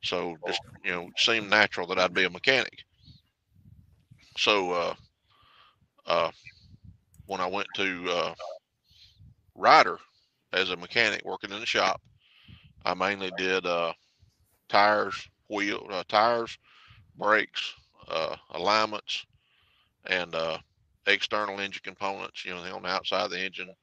So 0.02 0.38
just, 0.48 0.62
you 0.84 0.92
know, 0.92 1.10
seemed 1.18 1.52
natural 1.52 1.86
that 1.88 2.00
I'd 2.00 2.16
be 2.16 2.24
a 2.24 2.32
mechanic. 2.32 2.84
So, 4.38 4.72
uh, 4.72 4.96
uh, 6.08 6.32
when 7.28 7.42
I 7.42 7.48
went 7.48 7.68
to 7.76 8.06
uh, 8.10 8.34
Ryder 9.56 9.98
as 10.52 10.70
a 10.70 10.78
mechanic 10.78 11.24
working 11.26 11.52
in 11.52 11.60
the 11.60 11.66
shop, 11.66 12.02
I 12.86 12.94
mainly 12.94 13.32
did 13.38 13.66
uh, 13.66 13.94
tires, 14.70 15.30
wheel 15.50 15.86
uh, 15.90 16.04
tires, 16.08 16.58
brakes, 17.18 17.74
uh, 18.10 18.36
alignments, 18.52 19.26
and 20.06 20.34
uh, 20.36 20.58
external 21.08 21.60
engine 21.60 21.82
components. 21.84 22.46
You 22.46 22.54
know, 22.54 22.76
on 22.76 22.84
the 22.84 22.90
outside 22.90 23.26
of 23.26 23.32
the 23.32 23.44
engine, 23.44 23.74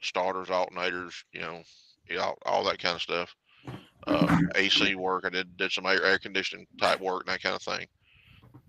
starters, 0.00 0.48
alternators. 0.48 1.24
You 1.32 1.40
know, 1.40 1.62
all, 2.20 2.38
all 2.46 2.64
that 2.64 2.78
kind 2.78 2.96
of 2.96 3.02
stuff. 3.02 3.34
Uh, 4.06 4.38
AC 4.54 4.94
work. 4.94 5.24
I 5.26 5.30
did 5.30 5.56
did 5.56 5.72
some 5.72 5.86
air, 5.86 6.02
air 6.04 6.18
conditioning 6.18 6.66
type 6.80 7.00
work 7.00 7.24
and 7.26 7.34
that 7.34 7.42
kind 7.42 7.56
of 7.56 7.62
thing. 7.62 7.86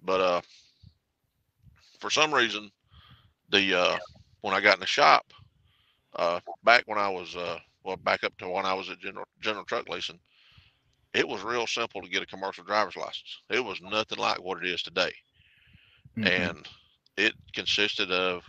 But 0.04 0.22
uh, 0.22 0.42
for 2.00 2.10
some 2.10 2.34
reason, 2.34 2.72
the 3.51 3.79
uh, 3.79 3.98
when 4.41 4.53
I 4.53 4.62
got 4.62 4.75
in 4.75 4.79
the 4.79 4.86
shop, 4.86 5.25
uh, 6.15 6.39
back 6.63 6.84
when 6.86 6.98
I 6.98 7.10
was 7.10 7.36
uh, 7.36 7.60
well, 7.84 7.98
back 7.98 8.24
up 8.24 8.38
to 8.38 8.50
when 8.50 8.65
I 8.65 8.74
was 8.74 8.89
at 8.89 9.00
General 9.00 9.25
General 9.41 9.65
Truck 9.65 9.89
Leasing, 9.89 10.20
it 11.13 11.27
was 11.27 11.41
real 11.41 11.68
simple 11.68 12.01
to 12.01 12.10
get 12.10 12.24
a 12.24 12.27
commercial 12.27 12.63
driver's 12.63 12.96
license. 12.96 13.41
It 13.50 13.63
was 13.63 13.82
nothing 13.82 14.20
like 14.20 14.41
what 14.41 14.63
it 14.63 14.70
is 14.70 14.82
today. 14.82 15.13
Mm-hmm. 16.18 16.27
And 16.27 16.68
it 17.18 17.34
consisted 17.53 18.12
of 18.12 18.44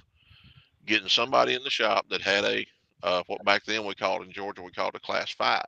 getting 0.86 1.08
somebody 1.08 1.54
in 1.54 1.62
the 1.62 1.70
shop 1.70 2.06
that 2.10 2.20
had 2.20 2.44
a 2.44 2.66
uh, 3.02 3.22
what 3.26 3.44
back 3.44 3.64
then 3.64 3.86
we 3.86 3.94
called 3.94 4.22
in 4.22 4.32
Georgia 4.32 4.62
we 4.62 4.70
called 4.70 4.94
a 4.94 5.00
class 5.00 5.30
five. 5.30 5.64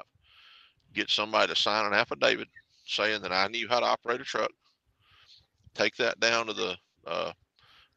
Get 0.93 1.11
somebody 1.11 1.53
to 1.53 1.61
sign 1.61 1.87
an 1.87 1.95
affidavit 1.95 2.49
saying 2.87 3.23
that 3.23 3.33
I 3.33 3.49
knew 3.49 3.69
how 3.69 3.81
to 3.81 3.87
operate 3.87 4.21
a 4.21 4.25
truck. 4.25 4.51
Take 5.75 5.97
that 5.97 6.21
down 6.21 6.47
to 6.47 6.53
the 6.53 6.77
uh, 7.07 7.33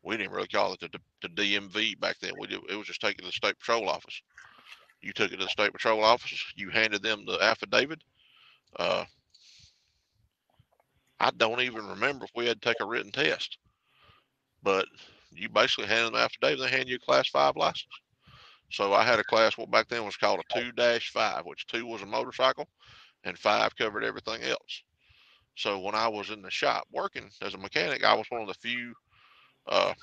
we 0.05 0.17
didn't 0.17 0.31
really 0.31 0.47
call 0.47 0.73
it 0.73 0.79
the, 0.79 0.99
the 1.21 1.29
DMV 1.29 1.99
back 1.99 2.17
then. 2.21 2.33
We 2.39 2.47
did, 2.47 2.59
it 2.69 2.75
was 2.75 2.87
just 2.87 3.01
taken 3.01 3.23
to 3.23 3.25
the 3.25 3.31
state 3.31 3.57
patrol 3.57 3.89
office. 3.89 4.21
You 5.01 5.11
took 5.13 5.31
it 5.31 5.37
to 5.37 5.43
the 5.43 5.49
state 5.49 5.73
patrol 5.73 6.03
office. 6.03 6.43
You 6.55 6.69
handed 6.69 7.01
them 7.01 7.25
the 7.25 7.41
affidavit. 7.41 8.03
Uh, 8.77 9.05
I 11.19 11.31
don't 11.31 11.61
even 11.61 11.87
remember 11.87 12.25
if 12.25 12.31
we 12.35 12.45
had 12.45 12.61
to 12.61 12.69
take 12.69 12.81
a 12.81 12.85
written 12.85 13.11
test, 13.11 13.57
but 14.61 14.85
you 15.31 15.49
basically 15.49 15.87
handed 15.87 16.07
them 16.07 16.13
the 16.13 16.19
affidavit. 16.19 16.59
They 16.59 16.69
hand 16.69 16.87
you 16.87 16.97
a 16.97 16.99
class 16.99 17.27
five 17.29 17.55
license. 17.55 17.85
So 18.71 18.93
I 18.93 19.03
had 19.03 19.19
a 19.19 19.23
class 19.23 19.57
what 19.57 19.71
back 19.71 19.87
then 19.89 20.05
was 20.05 20.17
called 20.17 20.39
a 20.39 20.59
two 20.59 20.71
dash 20.71 21.11
five, 21.11 21.45
which 21.45 21.65
two 21.67 21.85
was 21.85 22.01
a 22.01 22.05
motorcycle, 22.05 22.67
and 23.23 23.37
five 23.37 23.75
covered 23.75 24.03
everything 24.03 24.43
else. 24.43 24.83
So 25.55 25.79
when 25.79 25.95
I 25.95 26.07
was 26.07 26.29
in 26.29 26.41
the 26.41 26.51
shop 26.51 26.83
working 26.91 27.29
as 27.41 27.53
a 27.53 27.57
mechanic, 27.57 28.03
I 28.03 28.13
was 28.13 28.25
one 28.29 28.41
of 28.41 28.47
the 28.47 28.53
few 28.55 28.93
uh, 29.67 29.93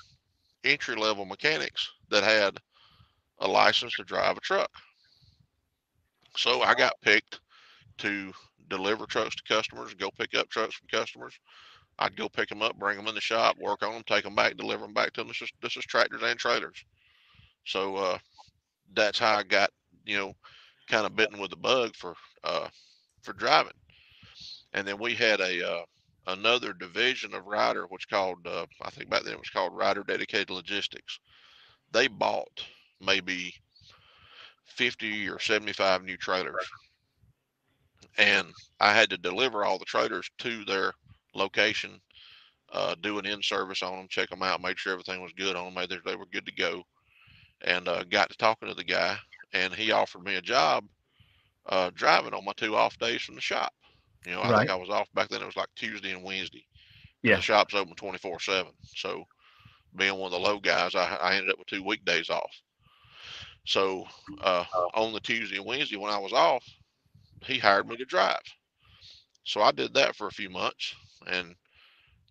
entry 0.63 0.95
level 0.95 1.25
mechanics 1.25 1.89
that 2.09 2.23
had 2.23 2.57
a 3.39 3.47
license 3.47 3.95
to 3.95 4.03
drive 4.03 4.37
a 4.37 4.41
truck. 4.41 4.69
So 6.35 6.61
I 6.61 6.73
got 6.73 6.99
picked 7.01 7.39
to 7.99 8.31
deliver 8.69 9.05
trucks 9.05 9.35
to 9.35 9.43
customers, 9.43 9.93
go 9.93 10.09
pick 10.17 10.35
up 10.35 10.49
trucks 10.49 10.75
from 10.75 10.87
customers. 10.87 11.37
I'd 11.99 12.15
go 12.15 12.27
pick 12.27 12.49
them 12.49 12.63
up, 12.63 12.79
bring 12.79 12.97
them 12.97 13.07
in 13.07 13.15
the 13.15 13.21
shop, 13.21 13.57
work 13.59 13.83
on 13.83 13.93
them, 13.93 14.03
take 14.07 14.23
them 14.23 14.33
back, 14.35 14.57
deliver 14.57 14.83
them 14.83 14.93
back 14.93 15.13
to 15.13 15.21
them. 15.21 15.27
This 15.27 15.43
is 15.43 15.51
this 15.61 15.77
is 15.77 15.85
tractors 15.85 16.23
and 16.23 16.39
trailers. 16.39 16.83
So 17.65 17.95
uh, 17.97 18.17
that's 18.95 19.19
how 19.19 19.37
I 19.37 19.43
got 19.43 19.69
you 20.05 20.17
know 20.17 20.33
kind 20.87 21.05
of 21.05 21.15
bitten 21.15 21.39
with 21.39 21.51
the 21.51 21.57
bug 21.57 21.95
for 21.95 22.15
uh, 22.43 22.67
for 23.21 23.33
driving. 23.33 23.73
And 24.73 24.87
then 24.87 24.97
we 24.97 25.13
had 25.13 25.39
a 25.39 25.69
uh, 25.69 25.83
another 26.27 26.73
division 26.73 27.33
of 27.33 27.45
Ryder, 27.45 27.85
which 27.85 28.09
called 28.09 28.45
uh, 28.47 28.65
I 28.81 28.89
think 28.89 29.09
back 29.09 29.23
then 29.23 29.33
it 29.33 29.39
was 29.39 29.49
called 29.49 29.75
Ryder 29.75 30.03
Dedicated 30.03 30.49
Logistics. 30.49 31.19
They 31.91 32.07
bought 32.07 32.65
maybe 33.01 33.53
50 34.65 35.29
or 35.29 35.39
75 35.39 36.03
new 36.03 36.17
trailers. 36.17 36.67
And 38.17 38.47
I 38.79 38.93
had 38.93 39.09
to 39.09 39.17
deliver 39.17 39.63
all 39.63 39.77
the 39.79 39.85
trailers 39.85 40.29
to 40.39 40.63
their 40.65 40.93
location, 41.35 41.99
uh, 42.71 42.95
do 43.01 43.19
an 43.19 43.25
in 43.25 43.41
service 43.41 43.81
on 43.81 43.97
them, 43.97 44.07
check 44.09 44.29
them 44.29 44.43
out, 44.43 44.61
make 44.61 44.77
sure 44.77 44.93
everything 44.93 45.21
was 45.21 45.33
good 45.33 45.55
on 45.55 45.65
them, 45.65 45.73
made 45.73 45.91
sure 45.91 46.01
they 46.05 46.15
were 46.15 46.27
good 46.27 46.45
to 46.45 46.53
go. 46.53 46.83
And 47.61 47.87
uh, 47.87 48.03
got 48.03 48.29
to 48.29 48.37
talking 48.37 48.67
to 48.67 48.75
the 48.75 48.83
guy, 48.83 49.17
and 49.53 49.73
he 49.73 49.91
offered 49.91 50.23
me 50.23 50.35
a 50.35 50.41
job 50.41 50.85
uh, 51.67 51.91
driving 51.93 52.33
on 52.33 52.45
my 52.45 52.53
two 52.57 52.75
off 52.75 52.97
days 52.99 53.21
from 53.21 53.35
the 53.35 53.41
shop. 53.41 53.73
You 54.25 54.33
know, 54.33 54.41
I 54.41 54.51
right. 54.51 54.59
think 54.59 54.71
I 54.71 54.75
was 54.75 54.89
off 54.89 55.07
back 55.13 55.29
then. 55.29 55.41
It 55.41 55.45
was 55.45 55.57
like 55.57 55.69
Tuesday 55.75 56.11
and 56.11 56.23
Wednesday. 56.23 56.65
Yeah. 57.21 57.35
The 57.35 57.41
shop's 57.41 57.73
open 57.73 57.95
24 57.95 58.39
7. 58.39 58.71
So, 58.95 59.25
being 59.95 60.15
one 60.15 60.27
of 60.27 60.31
the 60.31 60.39
low 60.39 60.59
guys, 60.59 60.95
I, 60.95 61.15
I 61.21 61.35
ended 61.35 61.51
up 61.51 61.59
with 61.59 61.67
two 61.67 61.83
weekdays 61.83 62.29
off. 62.29 62.51
So 63.65 64.05
uh, 64.41 64.65
on 64.93 65.13
the 65.13 65.19
Tuesday 65.19 65.57
and 65.57 65.65
Wednesday 65.65 65.97
when 65.97 66.11
I 66.11 66.17
was 66.17 66.33
off, 66.33 66.65
he 67.45 67.57
hired 67.57 67.87
me 67.87 67.95
to 67.97 68.05
drive. 68.05 68.41
So 69.45 69.61
I 69.61 69.71
did 69.71 69.93
that 69.93 70.15
for 70.15 70.27
a 70.27 70.31
few 70.31 70.49
months 70.49 70.95
and, 71.27 71.55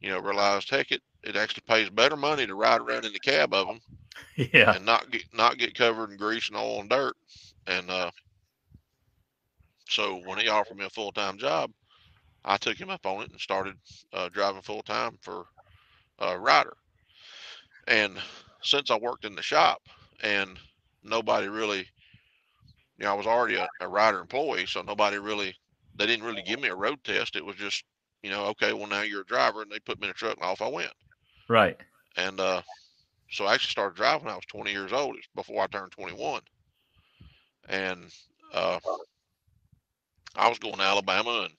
you 0.01 0.11
know, 0.11 0.19
realized, 0.19 0.71
heck, 0.71 0.93
it, 0.93 1.03
it 1.23 1.37
actually 1.37 1.65
pays 1.67 1.91
better 1.91 2.17
money 2.17 2.47
to 2.47 2.55
ride 2.55 2.81
around 2.81 3.05
in 3.05 3.13
the 3.13 3.21
cab 3.21 3.55
of 3.55 3.67
them. 3.67 3.81
Yeah. 4.37 4.75
And 4.75 4.87
not 4.87 5.11
get, 5.11 5.25
not 5.35 5.59
get 5.59 5.75
covered 5.75 6.11
in 6.11 6.17
grease 6.17 6.49
and 6.49 6.57
oil 6.57 6.81
and 6.81 6.89
dirt. 6.89 7.17
And, 7.67 7.91
uh, 7.91 8.11
so 9.89 10.21
when 10.25 10.39
he 10.39 10.49
offered 10.49 10.77
me 10.77 10.87
a 10.87 10.91
full-time 10.91 11.39
job, 11.39 11.71
I 12.45 12.57
took 12.57 12.77
him 12.77 12.91
up 12.91 13.07
on 13.07 13.23
it 13.23 13.31
and 13.31 13.41
started 13.41 13.75
uh, 14.13 14.29
driving 14.29 14.63
full 14.63 14.83
time 14.83 15.19
for 15.23 15.47
uh, 16.19 16.37
Ryder. 16.39 16.77
And 17.87 18.19
since 18.63 18.91
I 18.91 18.97
worked 18.97 19.25
in 19.25 19.35
the 19.35 19.43
shop 19.43 19.83
and 20.23 20.59
nobody 21.03 21.49
really, 21.49 21.87
you 22.99 23.05
know, 23.05 23.11
I 23.13 23.15
was 23.15 23.27
already 23.27 23.57
a, 23.57 23.69
a 23.81 23.89
Ryder 23.89 24.21
employee, 24.21 24.67
so 24.67 24.83
nobody 24.83 25.19
really, 25.19 25.55
they 25.97 26.07
didn't 26.07 26.25
really 26.25 26.43
give 26.43 26.61
me 26.61 26.69
a 26.69 26.75
road 26.75 26.99
test. 27.05 27.37
It 27.37 27.45
was 27.45 27.57
just, 27.57 27.85
you 28.23 28.31
know, 28.31 28.45
okay, 28.47 28.73
well 28.73 28.87
now 28.87 29.03
you're 29.03 29.23
a 29.23 29.27
driver, 29.27 29.63
and 29.63 29.71
they 29.71 29.81
put 29.81 30.01
me 30.01 30.07
in 30.07 30.11
a 30.11 30.15
truck 30.15 30.37
and 30.37 30.45
off 30.45 30.63
I 30.63 30.69
went. 30.69 30.93
Right. 31.49 31.77
And 32.17 32.39
uh, 32.41 32.63
so 33.31 33.47
I 33.47 33.55
actually 33.55 33.71
started 33.71 33.97
driving 33.97 34.27
when 34.27 34.33
I 34.33 34.37
was 34.37 34.47
20 34.47 34.71
years 34.71 34.93
old. 34.93 35.17
It's 35.17 35.29
before 35.35 35.63
I 35.63 35.67
turned 35.67 35.93
21. 35.93 36.43
And 37.69 38.05
uh, 38.53 38.79
I 40.37 40.49
was 40.49 40.59
going 40.59 40.75
to 40.75 40.83
Alabama 40.83 41.43
and 41.45 41.55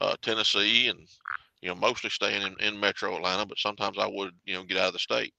uh, 0.00 0.16
Tennessee, 0.22 0.88
and 0.88 1.00
you 1.62 1.68
know, 1.68 1.74
mostly 1.76 2.10
staying 2.10 2.42
in, 2.42 2.56
in 2.60 2.80
Metro 2.80 3.16
Atlanta, 3.16 3.46
but 3.46 3.58
sometimes 3.58 3.98
I 3.98 4.06
would, 4.06 4.32
you 4.46 4.54
know, 4.54 4.64
get 4.64 4.78
out 4.78 4.88
of 4.88 4.92
the 4.94 4.98
state. 4.98 5.34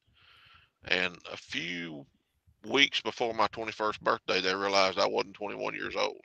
And 0.86 1.18
a 1.32 1.38
few 1.38 2.06
weeks 2.68 3.02
before 3.02 3.34
my 3.34 3.48
21st 3.50 4.02
birthday, 4.02 4.42
they 4.42 4.56
realized 4.56 5.00
I 5.00 5.08
wasn't 5.08 5.36
21 5.36 5.74
years 5.76 5.96
old. 5.96 6.22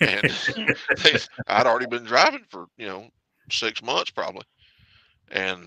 and 0.00 0.24
they, 1.02 1.16
I'd 1.48 1.66
already 1.66 1.86
been 1.86 2.04
driving 2.04 2.44
for, 2.50 2.66
you 2.76 2.86
know, 2.86 3.08
six 3.50 3.82
months 3.82 4.10
probably. 4.10 4.44
and 5.32 5.62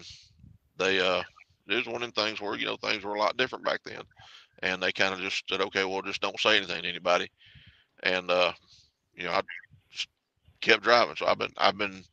they 0.78 1.00
uh, 1.00 1.24
it 1.68 1.76
was 1.76 1.86
one 1.88 1.96
of 1.98 2.02
them 2.02 2.12
things 2.12 2.42
where 2.42 2.56
you 2.58 2.66
know 2.66 2.78
things 2.78 3.04
were 3.04 3.16
a 3.16 3.20
lot 3.20 3.38
different 3.38 3.66
back 3.66 3.82
then, 3.86 4.02
and 4.63 4.82
they 4.82 4.92
kind 4.92 5.13
of 5.13 5.20
just 5.20 5.44
said, 5.50 5.62
okay, 5.62 5.86
well, 5.86 6.02
just 6.02 6.22
don't 6.22 6.40
say 6.40 6.58
anything 6.58 6.84
to 6.84 6.90
anybody, 6.90 7.30
and 8.04 8.30
uh, 8.32 8.52
you 9.16 9.26
know, 9.26 9.32
I 9.32 9.42
kept 10.67 10.84
driving. 10.84 11.15
So 11.15 11.25
I've 11.25 11.39
been 11.39 11.53
I've 11.58 11.77
been 11.77 12.03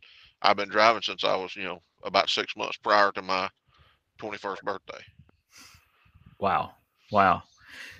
I've 0.42 0.56
been 0.56 0.68
driving 0.68 1.02
since 1.02 1.24
I 1.24 1.36
was 1.36 1.54
you 1.56 1.64
know 1.64 1.82
about 2.04 2.30
six 2.30 2.56
months 2.56 2.76
prior 2.76 3.10
to 3.12 3.22
my 3.22 3.48
21st 4.20 4.62
birthday. 4.62 5.02
Wow, 6.38 6.72
wow. 7.10 7.42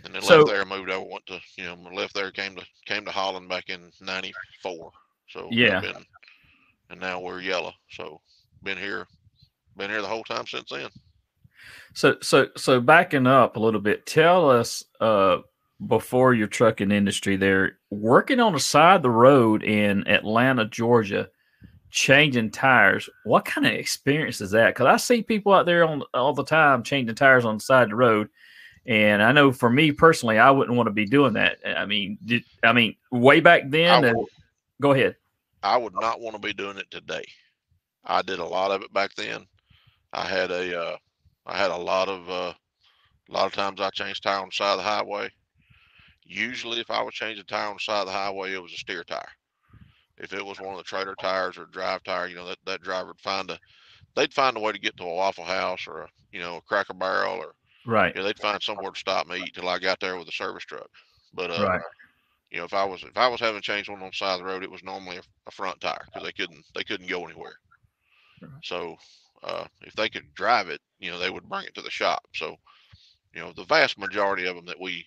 And 0.05 0.15
then 0.15 0.23
so, 0.23 0.39
left 0.39 0.49
there, 0.49 0.65
moved 0.65 0.91
over, 0.91 1.07
went 1.11 1.27
to 1.27 1.41
you 1.57 1.65
know 1.65 1.77
left 1.93 2.15
there, 2.15 2.31
came 2.31 2.55
to 2.57 2.65
came 2.87 3.05
to 3.05 3.11
Holland 3.11 3.49
back 3.49 3.69
in 3.69 3.91
'94. 4.01 4.91
So 5.29 5.49
yeah, 5.51 5.81
been, 5.81 6.05
and 6.91 7.01
now 7.01 7.21
we're 7.21 7.41
yellow. 7.41 7.73
So 7.91 8.21
been 8.63 8.79
here, 8.79 9.07
been 9.77 9.91
here 9.91 10.03
the 10.03 10.09
whole 10.09 10.25
time 10.25 10.47
since 10.47 10.71
then. 10.71 10.89
So 11.95 12.17
so 12.21 12.49
so 12.57 12.81
backing 12.81 13.27
up 13.27 13.57
a 13.57 13.61
little 13.61 13.81
bit, 13.81 14.07
tell 14.07 14.51
us 14.51 14.85
uh 15.01 15.39
before 15.87 16.35
your 16.35 16.47
trucking 16.47 16.91
industry 16.91 17.37
there, 17.37 17.79
working 17.91 18.41
on 18.41 18.53
the 18.53 18.61
side 18.61 18.97
of 18.97 19.03
the 19.03 19.11
road 19.11 19.63
in 19.63 20.07
Atlanta, 20.09 20.65
Georgia, 20.65 21.29
changing 21.91 22.51
tires. 22.51 23.09
What 23.25 23.45
kind 23.45 23.67
of 23.67 23.73
experience 23.73 24.41
is 24.41 24.51
that? 24.53 24.75
Because 24.75 24.87
I 24.87 24.97
see 24.97 25.23
people 25.23 25.53
out 25.53 25.67
there 25.67 25.85
on 25.85 26.03
all 26.13 26.33
the 26.33 26.45
time 26.45 26.83
changing 26.83 27.15
tires 27.15 27.45
on 27.45 27.59
the 27.59 27.63
side 27.63 27.85
of 27.85 27.91
the 27.91 27.97
road. 27.97 28.29
And 28.87 29.23
I 29.23 29.33
know 29.33 29.53
for 29.53 29.71
me 29.71 29.93
personally, 29.93 30.39
I 30.39 30.51
wouldn't 30.51 30.77
want 30.77 30.89
to 30.89 30.93
be 30.93 31.07
doing 31.07 31.35
that. 31.35 31.59
I 31.65 31.87
mean, 31.87 32.19
did, 32.25 32.45
I 32.63 32.73
mean, 32.73 32.97
way 33.11 33.41
back 33.41 33.63
then. 33.67 34.15
Would, 34.15 34.27
go 34.81 34.93
ahead. 34.93 35.17
I 35.63 35.77
would 35.77 35.95
not 35.95 36.21
want 36.21 36.35
to 36.37 36.41
be 36.41 36.53
doing 36.53 36.77
it 36.77 36.91
today. 36.91 37.25
I 38.05 38.21
did 38.23 38.39
a 38.41 38.45
lot 38.45 38.71
of 38.71 38.83
it 38.83 38.93
back 38.93 39.15
then. 39.15 39.47
I 40.13 40.27
had 40.27 40.51
a, 40.51 40.79
uh, 40.79 40.97
I 41.47 41.57
had 41.57 41.71
a 41.71 41.77
lot 41.77 42.09
of, 42.09 42.29
uh, 42.29 42.53
a 43.31 43.33
lot 43.33 43.47
of 43.47 43.53
times 43.53 43.81
I 43.81 43.89
changed 43.91 44.23
tire 44.23 44.41
on 44.41 44.49
the 44.49 44.53
side 44.53 44.73
of 44.73 44.79
the 44.79 44.83
highway. 44.83 45.31
Usually, 46.25 46.81
if 46.81 46.91
I 46.91 47.03
was 47.03 47.15
changing 47.15 47.45
tire 47.45 47.69
on 47.69 47.75
the 47.75 47.81
side 47.81 48.01
of 48.01 48.07
the 48.07 48.13
highway, 48.13 48.53
it 48.55 48.63
was 48.63 48.73
a 48.73 48.79
steer 48.79 49.05
tire. 49.05 49.29
If 50.17 50.33
it 50.33 50.45
was 50.45 50.61
one 50.61 50.73
of 50.73 50.79
the 50.79 50.85
trailer 50.85 51.15
tires 51.17 51.59
or 51.59 51.67
drive 51.67 52.03
tire, 52.05 52.29
you 52.29 52.37
know 52.37 52.47
that 52.47 52.59
that 52.65 52.83
driver 52.83 53.09
would 53.09 53.21
find 53.21 53.51
a, 53.51 53.59
they'd 54.15 54.33
find 54.33 54.57
a 54.57 54.61
way 54.61 54.73
to 54.73 54.79
get 54.79 54.97
to 54.99 55.05
a 55.05 55.15
Waffle 55.15 55.45
House 55.45 55.87
or 55.87 56.03
a, 56.03 56.09
you 56.33 56.41
know 56.41 56.57
a 56.57 56.63
Cracker 56.63 56.95
Barrel 56.95 57.37
or 57.37 57.55
right. 57.85 58.15
You 58.15 58.21
know, 58.21 58.27
they'd 58.27 58.39
find 58.39 58.63
somewhere 58.63 58.93
to 58.93 58.99
stop 58.99 59.27
me 59.27 59.45
till 59.53 59.69
I 59.69 59.79
got 59.79 60.01
there 60.01 60.17
with 60.17 60.29
a 60.29 60.33
service 60.33 60.65
truck. 60.65 60.89
But 61.35 61.51
uh, 61.51 61.67
right. 61.67 61.81
you 62.51 62.59
know, 62.59 62.65
if 62.65 62.75
I 62.75 62.85
was 62.85 63.03
if 63.03 63.17
I 63.17 63.29
was 63.29 63.41
having 63.41 63.61
to 63.61 63.67
change 63.67 63.89
one 63.89 64.03
on 64.03 64.09
the 64.09 64.17
side 64.17 64.35
of 64.35 64.41
the 64.41 64.47
road, 64.47 64.63
it 64.63 64.71
was 64.71 64.85
normally 64.85 65.17
a, 65.19 65.23
a 65.47 65.51
front 65.51 65.81
tire 65.81 66.05
because 66.07 66.23
they 66.23 66.33
couldn't 66.33 66.65
they 66.75 66.85
couldn't 66.85 67.09
go 67.09 67.25
anywhere. 67.27 67.57
Right. 68.41 68.51
So 68.63 68.97
uh, 69.43 69.67
if 69.83 69.95
they 69.95 70.09
could 70.09 70.33
drive 70.35 70.69
it, 70.69 70.81
you 70.99 71.11
know, 71.11 71.19
they 71.19 71.31
would 71.31 71.49
bring 71.49 71.67
it 71.67 71.75
to 71.75 71.83
the 71.83 71.91
shop. 71.91 72.23
So 72.35 72.57
you 73.35 73.41
know, 73.41 73.53
the 73.53 73.65
vast 73.65 73.99
majority 73.99 74.47
of 74.47 74.57
them 74.57 74.65
that 74.67 74.81
we 74.81 75.07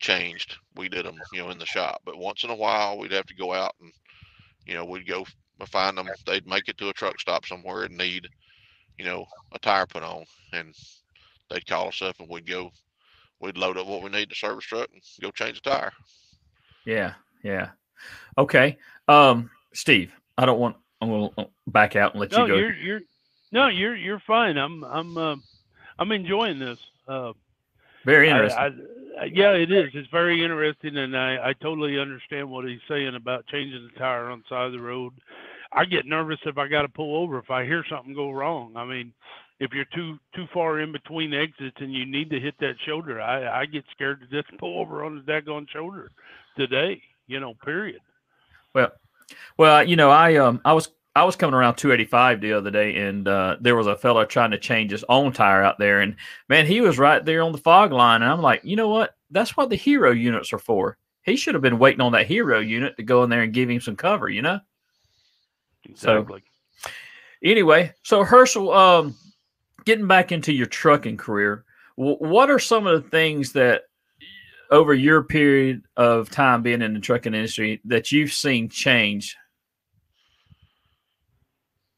changed. 0.00 0.56
We 0.76 0.88
did 0.88 1.06
them, 1.06 1.16
you 1.32 1.40
know, 1.40 1.50
in 1.50 1.58
the 1.58 1.66
shop. 1.66 2.02
But 2.04 2.18
once 2.18 2.44
in 2.44 2.50
a 2.50 2.56
while, 2.56 2.98
we'd 2.98 3.12
have 3.12 3.26
to 3.26 3.34
go 3.34 3.52
out 3.52 3.74
and, 3.80 3.92
you 4.66 4.74
know, 4.74 4.84
we'd 4.84 5.06
go 5.06 5.24
find 5.66 5.96
them. 5.96 6.08
They'd 6.26 6.46
make 6.46 6.68
it 6.68 6.78
to 6.78 6.88
a 6.88 6.92
truck 6.92 7.20
stop 7.20 7.46
somewhere 7.46 7.84
and 7.84 7.96
need, 7.96 8.28
you 8.98 9.04
know, 9.04 9.26
a 9.52 9.58
tire 9.58 9.86
put 9.86 10.02
on, 10.02 10.24
and 10.52 10.74
they'd 11.50 11.66
call 11.66 11.88
us 11.88 12.02
up 12.02 12.18
and 12.20 12.28
we'd 12.28 12.46
go, 12.46 12.70
we'd 13.40 13.56
load 13.56 13.78
up 13.78 13.86
what 13.86 14.02
we 14.02 14.10
need 14.10 14.28
to 14.30 14.34
service 14.34 14.64
truck 14.64 14.88
and 14.92 15.02
go 15.20 15.30
change 15.30 15.62
the 15.62 15.70
tire. 15.70 15.92
Yeah, 16.84 17.14
yeah. 17.42 17.70
Okay, 18.36 18.78
um, 19.08 19.50
Steve, 19.72 20.12
I 20.36 20.46
don't 20.46 20.58
want. 20.58 20.76
I'm 21.00 21.10
gonna 21.10 21.30
uh, 21.38 21.44
back 21.66 21.96
out 21.96 22.12
and 22.12 22.20
let 22.20 22.32
no, 22.32 22.46
you 22.46 22.52
go. 22.52 22.58
You're, 22.58 22.74
you're, 22.74 23.00
no, 23.52 23.68
you're 23.68 23.96
you're 23.96 24.20
fine. 24.20 24.56
I'm 24.56 24.84
I'm 24.84 25.16
uh, 25.16 25.36
I'm 25.98 26.12
enjoying 26.12 26.58
this. 26.58 26.78
Uh, 27.06 27.32
Very 28.04 28.28
interesting. 28.28 28.58
I, 28.58 28.64
I, 28.64 28.68
uh, 28.68 28.72
yeah, 29.32 29.52
it 29.52 29.70
is. 29.70 29.90
It's 29.94 30.10
very 30.10 30.42
interesting, 30.42 30.96
and 30.96 31.16
I, 31.16 31.50
I 31.50 31.52
totally 31.54 31.98
understand 31.98 32.50
what 32.50 32.66
he's 32.66 32.80
saying 32.88 33.14
about 33.14 33.46
changing 33.46 33.88
the 33.92 33.98
tire 33.98 34.30
on 34.30 34.40
the 34.40 34.44
side 34.48 34.66
of 34.66 34.72
the 34.72 34.80
road. 34.80 35.12
I 35.72 35.84
get 35.84 36.06
nervous 36.06 36.38
if 36.46 36.58
I 36.58 36.68
got 36.68 36.82
to 36.82 36.88
pull 36.88 37.16
over 37.16 37.38
if 37.38 37.50
I 37.50 37.64
hear 37.64 37.84
something 37.90 38.14
go 38.14 38.30
wrong. 38.30 38.76
I 38.76 38.84
mean, 38.84 39.12
if 39.60 39.72
you're 39.72 39.86
too 39.94 40.18
too 40.34 40.46
far 40.52 40.80
in 40.80 40.92
between 40.92 41.34
exits 41.34 41.76
and 41.78 41.92
you 41.92 42.06
need 42.06 42.30
to 42.30 42.40
hit 42.40 42.54
that 42.60 42.74
shoulder, 42.86 43.20
I 43.20 43.62
I 43.62 43.66
get 43.66 43.84
scared 43.92 44.20
to 44.20 44.26
just 44.42 44.56
pull 44.58 44.80
over 44.80 45.04
on 45.04 45.16
the 45.16 45.32
daggone 45.32 45.68
shoulder 45.68 46.10
today. 46.56 47.02
You 47.26 47.40
know, 47.40 47.54
period. 47.64 48.00
Well, 48.74 48.92
well, 49.56 49.86
you 49.86 49.96
know, 49.96 50.10
I 50.10 50.36
um 50.36 50.60
I 50.64 50.72
was 50.72 50.88
I 51.16 51.22
was 51.24 51.36
coming 51.36 51.54
around 51.54 51.76
285 51.76 52.40
the 52.40 52.52
other 52.54 52.70
day, 52.70 52.96
and 52.96 53.28
uh, 53.28 53.56
there 53.60 53.76
was 53.76 53.86
a 53.86 53.96
fellow 53.96 54.24
trying 54.24 54.50
to 54.50 54.58
change 54.58 54.90
his 54.90 55.04
own 55.08 55.32
tire 55.32 55.62
out 55.62 55.78
there, 55.78 56.00
and 56.00 56.16
man, 56.48 56.66
he 56.66 56.80
was 56.80 56.98
right 56.98 57.24
there 57.24 57.42
on 57.42 57.52
the 57.52 57.58
fog 57.58 57.92
line, 57.92 58.22
and 58.22 58.30
I'm 58.30 58.42
like, 58.42 58.64
you 58.64 58.74
know 58.74 58.88
what? 58.88 59.14
That's 59.30 59.56
what 59.56 59.70
the 59.70 59.76
hero 59.76 60.10
units 60.10 60.52
are 60.52 60.58
for. 60.58 60.98
He 61.22 61.36
should 61.36 61.54
have 61.54 61.62
been 61.62 61.78
waiting 61.78 62.00
on 62.00 62.12
that 62.12 62.26
hero 62.26 62.58
unit 62.58 62.96
to 62.96 63.02
go 63.02 63.22
in 63.22 63.30
there 63.30 63.42
and 63.42 63.52
give 63.52 63.70
him 63.70 63.80
some 63.80 63.96
cover, 63.96 64.28
you 64.28 64.42
know. 64.42 64.60
Exactly. 65.84 66.42
So, 66.76 66.90
anyway, 67.42 67.92
so 68.02 68.24
Herschel, 68.24 68.72
um, 68.72 69.14
getting 69.84 70.08
back 70.08 70.32
into 70.32 70.52
your 70.52 70.66
trucking 70.66 71.16
career, 71.16 71.64
w- 71.96 72.16
what 72.18 72.50
are 72.50 72.58
some 72.58 72.86
of 72.86 73.02
the 73.02 73.08
things 73.08 73.52
that 73.52 73.82
over 74.70 74.94
your 74.94 75.22
period 75.22 75.82
of 75.96 76.30
time 76.30 76.62
being 76.62 76.82
in 76.82 76.94
the 76.94 77.00
trucking 77.00 77.34
industry 77.34 77.80
that 77.84 78.10
you've 78.10 78.32
seen 78.32 78.68
change 78.68 79.36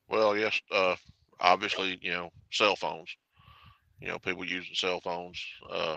well, 0.09 0.37
yes, 0.37 0.61
uh, 0.73 0.97
obviously, 1.41 1.99
you 2.03 2.13
know, 2.13 2.31
cell 2.51 2.77
phones. 2.77 3.15
You 4.01 4.09
know, 4.09 4.19
people 4.19 4.45
using 4.45 4.75
cell 4.75 5.01
phones. 5.01 5.43
Uh, 5.71 5.97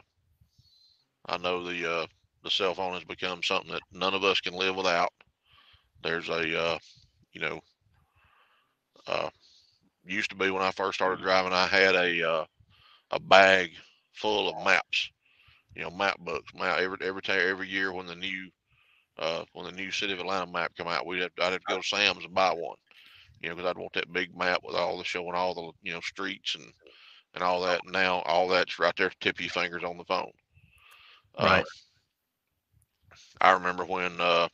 I 1.25 1.37
know 1.37 1.63
the 1.63 1.89
uh, 1.91 2.05
the 2.43 2.49
cell 2.49 2.73
phone 2.73 2.93
has 2.93 3.03
become 3.03 3.43
something 3.43 3.71
that 3.71 3.81
none 3.91 4.13
of 4.13 4.23
us 4.23 4.41
can 4.41 4.53
live 4.53 4.75
without. 4.75 5.11
There's 6.03 6.29
a, 6.29 6.59
uh, 6.59 6.77
you 7.33 7.41
know, 7.41 7.59
uh, 9.07 9.29
used 10.05 10.29
to 10.31 10.35
be 10.35 10.49
when 10.49 10.61
I 10.63 10.71
first 10.71 10.95
started 10.95 11.21
driving, 11.23 11.53
I 11.53 11.67
had 11.67 11.95
a 11.95 12.29
uh, 12.29 12.45
a 13.11 13.19
bag 13.19 13.71
full 14.13 14.49
of 14.49 14.65
maps. 14.65 15.09
You 15.75 15.83
know, 15.83 15.91
map 15.91 16.17
books. 16.19 16.53
Map 16.55 16.79
every 16.79 16.97
every 17.01 17.21
every 17.27 17.67
year 17.67 17.93
when 17.93 18.07
the 18.07 18.15
new 18.15 18.49
uh, 19.19 19.43
when 19.53 19.65
the 19.65 19.71
new 19.71 19.91
city 19.91 20.13
of 20.13 20.19
Atlanta 20.19 20.51
map 20.51 20.71
come 20.77 20.87
out, 20.87 21.05
we'd 21.05 21.21
have 21.21 21.31
I'd 21.39 21.53
have 21.53 21.61
to 21.61 21.65
go 21.67 21.77
to 21.81 21.87
Sam's 21.87 22.25
and 22.25 22.33
buy 22.33 22.51
one 22.51 22.77
you 23.41 23.49
know, 23.49 23.55
because 23.55 23.69
I'd 23.69 23.77
want 23.77 23.93
that 23.93 24.13
big 24.13 24.37
map 24.37 24.61
with 24.63 24.75
all 24.75 24.97
the 24.97 25.03
showing 25.03 25.35
all 25.35 25.53
the 25.53 25.71
you 25.81 25.93
know 25.93 26.01
streets 26.01 26.55
and 26.55 26.65
and 27.33 27.43
all 27.43 27.61
that. 27.61 27.81
Now 27.85 28.19
all 28.25 28.47
that's 28.47 28.79
right 28.79 28.95
there, 28.97 29.11
tip 29.19 29.39
your 29.39 29.49
fingers 29.49 29.83
on 29.83 29.97
the 29.97 30.05
phone. 30.05 30.31
Right. 31.39 31.61
Uh, 31.61 33.15
I 33.41 33.51
remember 33.51 33.85
when 33.85 34.19
uh, 34.19 34.47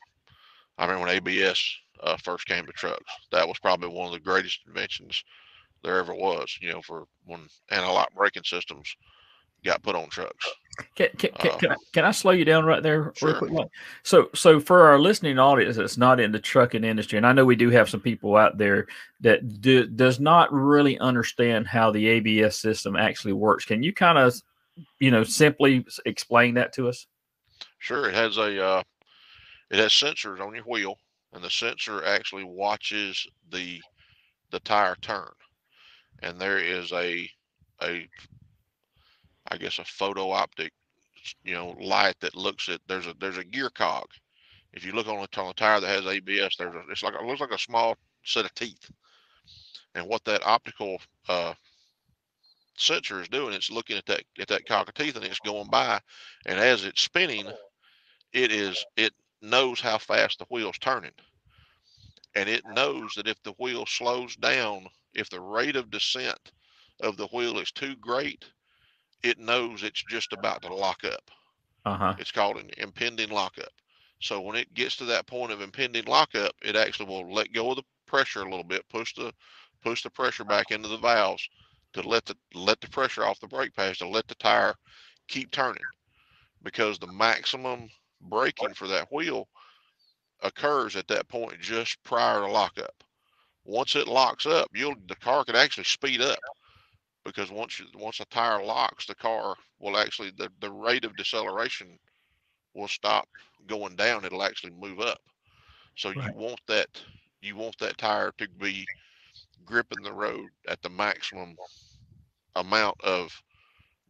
I 0.78 0.86
remember 0.86 1.08
when 1.08 1.15
ABS 1.15 1.78
uh, 2.04 2.17
first 2.17 2.45
came 2.45 2.65
to 2.65 2.71
trucks. 2.74 3.12
That 3.32 3.48
was 3.48 3.60
probably 3.60 3.89
one 3.89 4.08
of 4.08 4.13
the 4.13 4.19
greatest 4.19 4.60
inventions 4.67 5.24
there 5.84 5.98
ever 5.98 6.13
was. 6.13 6.58
You 6.62 6.74
know, 6.74 6.82
for 6.82 7.06
when 7.26 7.48
anti-lock 7.71 8.13
braking 8.15 8.43
systems 8.43 8.95
got 9.65 9.84
put 9.84 9.95
on 9.95 10.10
trucks. 10.10 10.47
Can, 10.95 11.10
can, 11.17 11.32
can, 11.32 11.51
uh, 11.51 11.58
can, 11.58 11.71
I, 11.71 11.75
can 11.93 12.06
I 12.06 12.12
slow 12.12 12.32
you 12.32 12.45
down 12.45 12.65
right 12.65 12.84
there 12.84 13.13
sure. 13.15 13.39
real 13.39 13.39
quick? 13.39 13.67
So, 14.04 14.30
so 14.34 14.60
for 14.60 14.88
our 14.88 14.99
listening 14.99 15.39
audience 15.39 15.78
that's 15.78 15.97
not 15.97 16.19
in 16.19 16.32
the 16.32 16.39
trucking 16.39 16.84
industry, 16.84 17.17
and 17.17 17.25
I 17.25 17.34
know 17.34 17.45
we 17.45 17.56
do 17.56 17.69
have 17.69 17.89
some 17.89 18.01
people 18.01 18.36
out 18.36 18.58
there 18.58 18.88
that 19.21 19.62
do, 19.62 19.88
does 19.88 20.19
not 20.19 20.51
really 20.54 20.99
understand 20.99 21.67
how 21.67 21.91
the 21.91 22.08
ABS 22.08 22.60
system 22.60 22.95
actually 22.95 23.34
works. 23.34 23.65
Can 23.65 23.84
you 23.84 23.93
kind 23.93 24.17
of, 24.17 24.34
you 24.99 25.12
know, 25.12 25.23
simply 25.23 25.86
explain 26.06 26.56
that 26.56 26.73
to 26.73 26.89
us? 26.89 27.08
Sure. 27.80 28.10
It 28.10 28.15
has 28.15 28.38
a, 28.38 28.65
uh, 28.65 28.84
it 29.69 29.80
has 29.80 29.91
sensors 29.91 30.41
on 30.41 30.54
your 30.54 30.63
wheel, 30.65 30.97
and 31.34 31.43
the 31.43 31.49
sensor 31.49 32.04
actually 32.06 32.43
watches 32.43 33.25
the 33.51 33.82
the 34.51 34.60
tire 34.62 34.95
turn, 35.01 35.32
and 36.21 36.39
there 36.39 36.60
is 36.60 36.91
a 36.93 37.30
a 37.82 38.08
I 39.51 39.58
guess 39.58 39.79
a 39.79 39.86
photo 39.86 40.31
optic, 40.31 40.73
you 41.43 41.53
know, 41.53 41.75
light 41.79 42.15
that 42.21 42.36
looks 42.36 42.69
at 42.69 42.81
there's 42.88 43.08
a 43.08 43.15
there's 43.19 43.38
a 43.38 43.43
gear 43.43 43.69
cog. 43.69 44.08
If 44.73 44.86
you 44.86 44.91
look 44.91 45.08
on 45.08 45.15
a, 45.15 45.41
on 45.41 45.53
tire 45.53 45.79
that 45.79 45.88
has 45.88 46.05
ABS, 46.05 46.58
there's 46.58 46.75
a, 46.75 46.81
it's 46.89 47.03
like 47.03 47.13
it 47.13 47.23
looks 47.23 47.41
like 47.41 47.51
a 47.51 47.58
small 47.60 47.95
set 48.23 48.45
of 48.45 48.53
teeth. 48.55 48.89
And 49.93 50.08
what 50.08 50.25
that 50.25 50.45
optical 50.45 50.99
uh, 51.29 51.53
sensor 52.77 53.21
is 53.21 53.29
doing, 53.29 53.53
it's 53.53 53.71
looking 53.71 53.97
at 53.97 54.05
that 54.08 54.23
at 54.39 54.47
that 54.49 54.67
cog 54.67 54.89
of 54.89 54.93
teeth 54.95 55.15
and 55.15 55.25
it's 55.25 55.39
going 55.39 55.69
by, 55.69 55.99
and 56.45 56.60
as 56.60 56.84
it's 56.86 57.01
spinning, 57.01 57.47
it 58.34 58.51
is 58.51 58.84
it 58.97 59.13
knows 59.41 59.79
how 59.79 59.97
fast 59.97 60.39
the 60.39 60.45
wheel's 60.49 60.77
turning, 60.79 61.13
and 62.36 62.49
it 62.49 62.63
knows 62.65 63.13
that 63.15 63.27
if 63.27 63.41
the 63.43 63.53
wheel 63.60 63.86
slows 63.86 64.36
down, 64.36 64.88
if 65.13 65.29
the 65.29 65.39
rate 65.39 65.75
of 65.75 65.91
descent 65.91 66.51
of 67.01 67.17
the 67.17 67.27
wheel 67.27 67.60
is 67.60 67.71
too 67.71 67.95
great, 67.97 68.43
it 69.26 69.40
knows 69.40 69.82
it's 69.82 70.04
just 70.04 70.34
about 70.34 70.62
to 70.62 70.74
lock 70.74 71.04
up. 71.04 71.32
Uh-huh. 71.86 72.16
It's 72.20 72.32
called 72.32 72.58
an 72.58 72.70
impending 72.78 73.30
lockup. 73.30 73.72
So 74.22 74.40
when 74.40 74.56
it 74.56 74.74
gets 74.74 74.96
to 74.98 75.06
that 75.06 75.28
point 75.28 75.52
of 75.52 75.62
impending 75.62 76.06
lockup, 76.06 76.54
it 76.62 76.76
actually 76.76 77.10
will 77.10 77.34
let 77.34 77.52
go 77.52 77.72
of 77.72 77.78
the 77.78 77.84
pressure 78.06 78.42
a 78.42 78.50
little 78.50 78.64
bit, 78.64 78.88
push 78.90 79.14
the 79.16 79.34
push 79.84 80.04
the 80.04 80.10
pressure 80.10 80.44
back 80.44 80.72
into 80.72 80.88
the 80.88 80.98
valves 80.98 81.48
to 81.94 82.08
let 82.08 82.26
the 82.26 82.36
let 82.54 82.80
the 82.82 82.90
pressure 82.90 83.24
off 83.24 83.40
the 83.40 83.48
brake 83.48 83.76
pads 83.76 83.98
to 83.98 84.08
let 84.08 84.28
the 84.28 84.36
tire 84.36 84.76
keep 85.28 85.52
turning 85.52 85.84
because 86.64 86.98
the 87.00 87.08
maximum 87.08 87.90
braking 88.22 88.74
for 88.74 88.88
that 88.88 89.12
wheel 89.12 89.48
occurs 90.42 90.96
at 90.96 91.08
that 91.08 91.28
point 91.28 91.60
just 91.60 92.02
prior 92.04 92.42
to 92.42 92.48
lockup. 92.48 93.04
Once 93.64 93.96
it 93.96 94.08
locks 94.08 94.46
up, 94.46 94.68
you'll 94.74 94.96
the 95.08 95.16
car 95.16 95.44
can 95.44 95.56
actually 95.56 95.84
speed 95.84 96.22
up 96.22 96.40
because 97.26 97.52
once 97.52 97.80
you, 97.80 97.86
once 97.98 98.20
a 98.20 98.26
tire 98.26 98.64
locks, 98.64 99.06
the 99.08 99.16
car 99.16 99.56
will 99.80 99.98
actually 99.98 100.32
the, 100.38 100.50
the 100.62 100.72
rate 100.72 101.04
of 101.04 101.16
deceleration 101.18 102.00
will 102.74 102.88
stop 102.88 103.28
going 103.68 103.96
down. 103.96 104.24
It'll 104.24 104.44
actually 104.44 104.72
move 104.72 105.00
up. 105.00 105.20
So 105.96 106.14
right. 106.14 106.34
you 106.34 106.40
want 106.40 106.62
that 106.68 106.88
you 107.42 107.56
want 107.56 107.78
that 107.80 107.98
tire 107.98 108.32
to 108.38 108.48
be 108.60 108.86
gripping 109.66 110.04
the 110.04 110.14
road 110.14 110.48
at 110.68 110.82
the 110.82 110.90
maximum 110.90 111.56
amount 112.56 112.96
of 113.04 113.32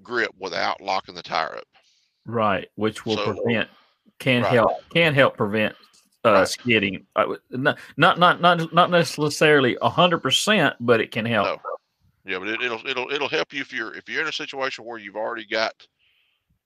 grip 0.04 0.32
without 0.40 0.82
locking 0.82 1.16
the 1.16 1.24
tire 1.24 1.58
up. 1.58 1.68
Right, 2.26 2.68
which 2.76 3.06
will 3.06 3.18
so, 3.18 3.34
prevent 3.34 3.70
can 4.20 4.44
right. 4.44 4.54
help 4.54 4.72
can 4.94 5.14
help 5.14 5.38
prevent 5.38 5.76
uh, 6.26 6.34
right. 6.34 6.48
skidding. 6.48 7.06
Uh, 7.16 7.36
not 7.52 7.78
not 7.98 8.20
not 8.20 8.42
not 8.42 8.74
not 8.74 8.90
necessarily 8.90 9.78
hundred 9.82 10.20
percent, 10.20 10.76
but 10.80 11.00
it 11.00 11.12
can 11.12 11.26
help. 11.26 11.46
No. 11.64 11.75
Yeah, 12.26 12.40
but 12.40 12.48
it, 12.48 12.60
will 12.60 12.88
it'll 12.88 13.12
it'll 13.12 13.30
help 13.30 13.54
you 13.54 13.62
if 13.62 13.72
you're 13.72 13.94
if 13.94 14.10
you're 14.10 14.24
in 14.24 14.28
a 14.28 14.34
situation 14.34 14.84
where 14.84 14.98
you've 14.98 15.16
already 15.16 15.46
got. 15.46 15.74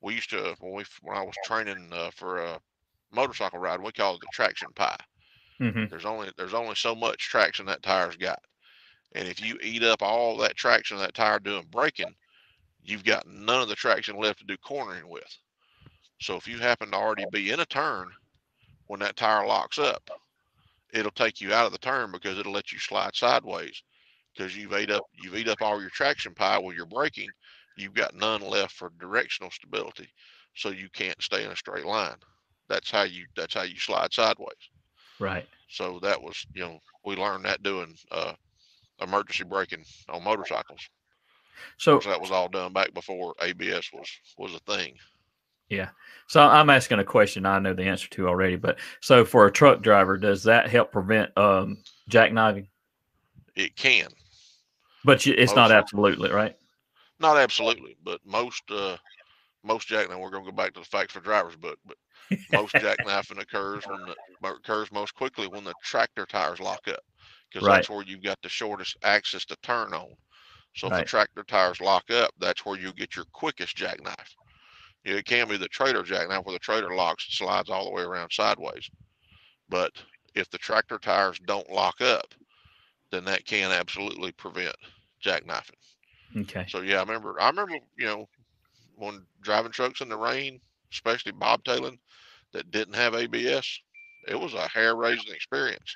We 0.02 0.16
used 0.16 0.30
to 0.30 0.56
when 0.62 0.74
we 0.74 0.86
when 1.02 1.18
I 1.18 1.22
was 1.22 1.36
training 1.44 1.90
uh, 1.92 2.12
for 2.16 2.40
a 2.40 2.60
motorcycle 3.12 3.60
ride, 3.60 3.82
we 3.82 3.92
call 3.92 4.16
it 4.16 4.22
the 4.22 4.28
traction 4.32 4.70
pie. 4.74 4.98
Mm-hmm. 5.60 5.86
There's 5.90 6.06
only 6.06 6.32
there's 6.38 6.54
only 6.54 6.76
so 6.76 6.96
much 6.96 7.20
traction 7.20 7.66
that 7.66 7.84
tire's 7.84 8.16
got, 8.16 8.40
and 9.14 9.28
if 9.28 9.44
you 9.44 9.58
eat 9.62 9.84
up 9.84 10.02
all 10.02 10.38
that 10.38 10.56
traction 10.56 10.98
that 11.00 11.14
tire 11.14 11.40
doing 11.40 11.68
braking, 11.70 12.16
you've 12.82 13.04
got 13.04 13.28
none 13.28 13.62
of 13.62 13.68
the 13.68 13.76
traction 13.76 14.16
left 14.16 14.40
to 14.40 14.46
do 14.46 14.56
cornering 14.58 15.10
with. 15.10 15.38
So 16.22 16.38
if 16.38 16.48
you 16.48 16.58
happen 16.60 16.92
to 16.92 16.98
already 16.98 17.26
be 17.34 17.52
in 17.52 17.60
a 17.60 17.66
turn 17.66 18.08
when 18.88 19.02
that 19.02 19.18
tire 19.18 19.46
locks 19.46 19.78
up, 19.78 20.10
it'll 20.94 21.12
take 21.12 21.42
you 21.42 21.54
out 21.54 21.66
of 21.66 21.74
the 21.74 21.78
turn 21.80 22.14
because 22.14 22.40
it'll 22.40 22.54
let 22.54 22.72
you 22.72 22.80
slide 22.80 23.16
sideways 23.16 23.84
because 24.36 24.56
you've 24.56 24.74
ate 24.74 24.92
up 24.92 25.04
you've 25.22 25.36
ate 25.36 25.48
up 25.48 25.62
all 25.62 25.82
your 25.82 25.90
traction 25.90 26.34
pie 26.34 26.58
while 26.58 26.74
you're 26.74 26.86
braking. 26.86 27.30
You've 27.78 27.94
got 27.94 28.16
none 28.16 28.42
left 28.42 28.74
for 28.74 28.92
directional 29.00 29.52
stability, 29.52 30.10
so 30.56 30.70
you 30.70 30.90
can't 30.90 31.22
stay 31.22 31.46
in 31.46 31.52
a 31.52 31.56
straight 31.56 31.86
line. 31.86 32.18
That's 32.68 32.92
how 32.92 33.04
you 33.04 33.26
that's 33.36 33.54
how 33.54 33.64
you 33.64 33.80
slide 33.80 34.14
sideways. 34.14 34.70
Right. 35.20 35.48
So 35.70 36.00
that 36.02 36.22
was 36.22 36.46
you 36.54 36.62
know 36.62 36.80
we 37.06 37.16
learned 37.16 37.46
that 37.46 37.64
doing 37.64 37.96
uh, 38.12 38.34
emergency 39.02 39.44
braking 39.44 39.86
on 40.10 40.24
motorcycles. 40.24 40.90
So 41.78 42.00
that 42.00 42.22
was 42.22 42.32
all 42.32 42.48
done 42.48 42.74
back 42.74 42.94
before 42.94 43.36
ABS 43.42 43.90
was 43.94 44.10
was 44.38 44.54
a 44.54 44.60
thing. 44.72 44.96
Yeah. 45.70 45.90
So 46.28 46.42
I'm 46.42 46.70
asking 46.70 47.00
a 47.00 47.04
question 47.04 47.46
I 47.46 47.60
know 47.60 47.74
the 47.74 47.84
answer 47.84 48.10
to 48.10 48.28
already, 48.28 48.56
but 48.56 48.80
so 49.02 49.24
for 49.24 49.46
a 49.46 49.52
truck 49.52 49.82
driver, 49.82 50.18
does 50.18 50.44
that 50.44 50.70
help 50.70 50.92
prevent 50.92 51.36
um, 51.38 51.78
jackknifing? 52.10 52.68
It 53.60 53.76
can. 53.76 54.08
But 55.04 55.26
you, 55.26 55.34
it's 55.38 55.52
most, 55.52 55.56
not 55.58 55.72
absolutely 55.72 56.32
right. 56.32 56.56
Not 57.20 57.38
absolutely, 57.38 57.98
but 58.02 58.22
most 58.26 58.64
uh, 58.72 58.96
most 59.66 59.90
jackknifing. 59.90 60.22
We're 60.22 60.30
going 60.30 60.46
to 60.46 60.52
go 60.52 60.56
back 60.56 60.74
to 60.76 60.80
the 60.80 60.86
facts 60.86 61.12
for 61.12 61.20
drivers, 61.20 61.58
but 61.60 61.78
but 61.86 61.98
most 62.54 62.74
jackknifing 62.76 63.42
occurs 63.42 63.86
when 63.86 64.00
the 64.06 64.48
occurs 64.48 64.94
most 64.94 65.14
quickly 65.14 65.48
when 65.48 65.66
the 65.66 65.74
tractor 65.84 66.26
tires 66.26 66.62
lock 66.62 66.88
up, 66.88 67.02
because 67.52 67.68
right. 67.68 67.76
that's 67.76 67.90
where 67.90 68.04
you've 68.04 68.24
got 68.24 68.42
the 68.42 68.48
shortest 68.48 68.96
axis 69.04 69.44
to 69.46 69.58
turn 69.62 69.94
on. 69.94 70.08
So 70.74 70.88
if 70.88 70.94
right. 70.94 71.00
the 71.00 71.10
tractor 71.10 71.44
tires 71.44 71.82
lock 71.82 72.10
up, 72.12 72.32
that's 72.40 72.66
where 72.66 72.80
you 72.80 72.94
get 72.94 73.18
your 73.18 73.26
quickest 73.34 73.76
jackknife. 73.76 74.36
You 75.04 75.12
know, 75.12 75.18
it 75.18 75.26
can 75.26 75.50
be 75.50 75.58
the 75.58 75.68
trailer 75.68 76.04
jackknife 76.04 76.46
where 76.46 76.54
the 76.54 76.60
trailer 76.60 76.96
locks 76.96 77.26
and 77.26 77.34
slides 77.34 77.70
all 77.70 77.86
the 77.86 77.92
way 77.92 78.04
around 78.04 78.32
sideways. 78.32 78.90
But 79.68 79.92
if 80.34 80.50
the 80.50 80.58
tractor 80.58 80.98
tires 80.98 81.40
don't 81.46 81.70
lock 81.70 82.00
up, 82.00 82.34
then 83.12 83.26
that 83.26 83.46
can 83.46 83.72
absolutely 83.72 84.32
prevent 84.32 84.76
jackknifing. 85.24 85.72
Okay. 86.38 86.66
So 86.68 86.82
yeah, 86.82 86.98
I 86.98 87.02
remember. 87.02 87.40
I 87.40 87.50
remember. 87.50 87.76
You 87.98 88.06
know, 88.06 88.30
when 88.96 89.26
driving 89.42 89.72
trucks 89.72 90.02
in 90.02 90.10
the 90.10 90.18
rain, 90.18 90.60
especially 90.92 91.32
bobtailing, 91.32 91.98
that 92.54 92.72
didn't 92.72 92.96
have 92.96 93.16
ABS, 93.16 93.80
it 94.28 94.40
was 94.40 94.54
a 94.54 94.68
hair 94.68 94.96
raising 94.96 95.34
experience. 95.34 95.94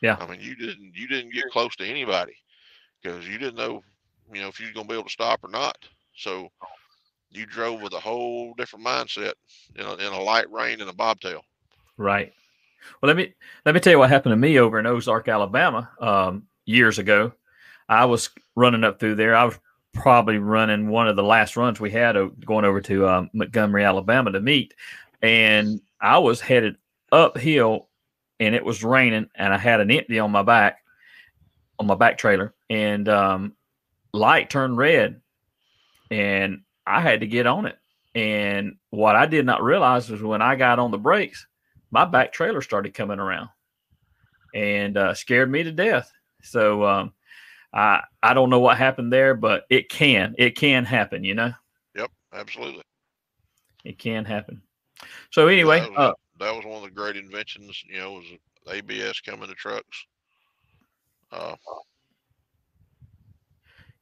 Yeah. 0.00 0.16
I 0.20 0.26
mean, 0.26 0.40
you 0.40 0.54
didn't 0.54 0.94
you 0.94 1.08
didn't 1.08 1.32
get 1.32 1.50
close 1.50 1.74
to 1.76 1.86
anybody 1.86 2.34
because 3.02 3.26
you 3.26 3.38
didn't 3.38 3.56
know, 3.56 3.82
you 4.32 4.40
know, 4.40 4.48
if 4.48 4.60
you're 4.60 4.72
gonna 4.72 4.88
be 4.88 4.94
able 4.94 5.04
to 5.04 5.10
stop 5.10 5.40
or 5.42 5.50
not. 5.50 5.76
So 6.16 6.48
you 7.30 7.46
drove 7.46 7.82
with 7.82 7.92
a 7.92 8.00
whole 8.00 8.54
different 8.54 8.84
mindset 8.84 9.34
in 9.76 9.84
a, 9.84 9.94
in 9.94 10.12
a 10.12 10.20
light 10.20 10.50
rain 10.50 10.80
and 10.80 10.90
a 10.90 10.94
bobtail. 10.94 11.42
Right. 11.96 12.32
Well, 13.00 13.08
let 13.08 13.16
me 13.16 13.34
let 13.64 13.74
me 13.74 13.80
tell 13.80 13.92
you 13.92 13.98
what 13.98 14.10
happened 14.10 14.32
to 14.32 14.36
me 14.36 14.58
over 14.58 14.78
in 14.78 14.86
Ozark, 14.86 15.28
Alabama, 15.28 15.90
um, 16.00 16.46
years 16.68 16.98
ago. 16.98 17.32
I 17.88 18.04
was 18.04 18.28
running 18.54 18.84
up 18.84 19.00
through 19.00 19.14
there. 19.14 19.34
I 19.34 19.44
was 19.44 19.58
probably 19.94 20.38
running 20.38 20.88
one 20.88 21.08
of 21.08 21.16
the 21.16 21.22
last 21.22 21.56
runs 21.56 21.80
we 21.80 21.90
had 21.90 22.16
going 22.44 22.64
over 22.64 22.80
to 22.82 23.08
um, 23.08 23.30
Montgomery, 23.32 23.84
Alabama 23.84 24.30
to 24.32 24.40
meet, 24.40 24.74
and 25.22 25.80
I 26.00 26.18
was 26.18 26.40
headed 26.40 26.76
uphill, 27.10 27.88
and 28.38 28.54
it 28.54 28.64
was 28.64 28.84
raining, 28.84 29.28
and 29.34 29.52
I 29.52 29.58
had 29.58 29.80
an 29.80 29.90
empty 29.90 30.18
on 30.18 30.30
my 30.30 30.42
back, 30.42 30.84
on 31.78 31.86
my 31.86 31.94
back 31.94 32.18
trailer, 32.18 32.54
and 32.68 33.08
um, 33.08 33.54
light 34.12 34.50
turned 34.50 34.76
red, 34.76 35.20
and 36.10 36.62
I 36.86 37.00
had 37.00 37.20
to 37.20 37.26
get 37.26 37.46
on 37.46 37.66
it. 37.66 37.78
And 38.14 38.76
what 38.90 39.16
I 39.16 39.26
did 39.26 39.46
not 39.46 39.62
realize 39.62 40.10
was 40.10 40.22
when 40.22 40.42
I 40.42 40.56
got 40.56 40.78
on 40.78 40.90
the 40.90 40.98
brakes, 40.98 41.46
my 41.90 42.04
back 42.04 42.32
trailer 42.32 42.60
started 42.60 42.94
coming 42.94 43.18
around 43.18 43.48
and 44.54 44.96
uh, 44.96 45.14
scared 45.14 45.50
me 45.50 45.62
to 45.62 45.72
death. 45.72 46.12
So 46.42 46.84
um, 46.84 47.12
I 47.72 48.02
I 48.22 48.34
don't 48.34 48.50
know 48.50 48.60
what 48.60 48.78
happened 48.78 49.12
there, 49.12 49.34
but 49.34 49.64
it 49.70 49.88
can 49.88 50.34
it 50.38 50.56
can 50.56 50.84
happen, 50.84 51.24
you 51.24 51.34
know. 51.34 51.52
Yep, 51.96 52.10
absolutely. 52.32 52.82
It 53.84 53.98
can 53.98 54.24
happen. 54.24 54.62
So 55.30 55.48
anyway, 55.48 55.80
that, 55.80 55.90
was, 55.90 55.98
uh, 55.98 56.12
that 56.40 56.54
was 56.54 56.64
one 56.64 56.76
of 56.76 56.82
the 56.82 56.90
great 56.90 57.16
inventions. 57.16 57.82
You 57.88 57.98
know, 57.98 58.12
was 58.12 58.24
ABS 58.70 59.20
coming 59.20 59.48
to 59.48 59.54
trucks. 59.54 60.06
Uh, 61.30 61.56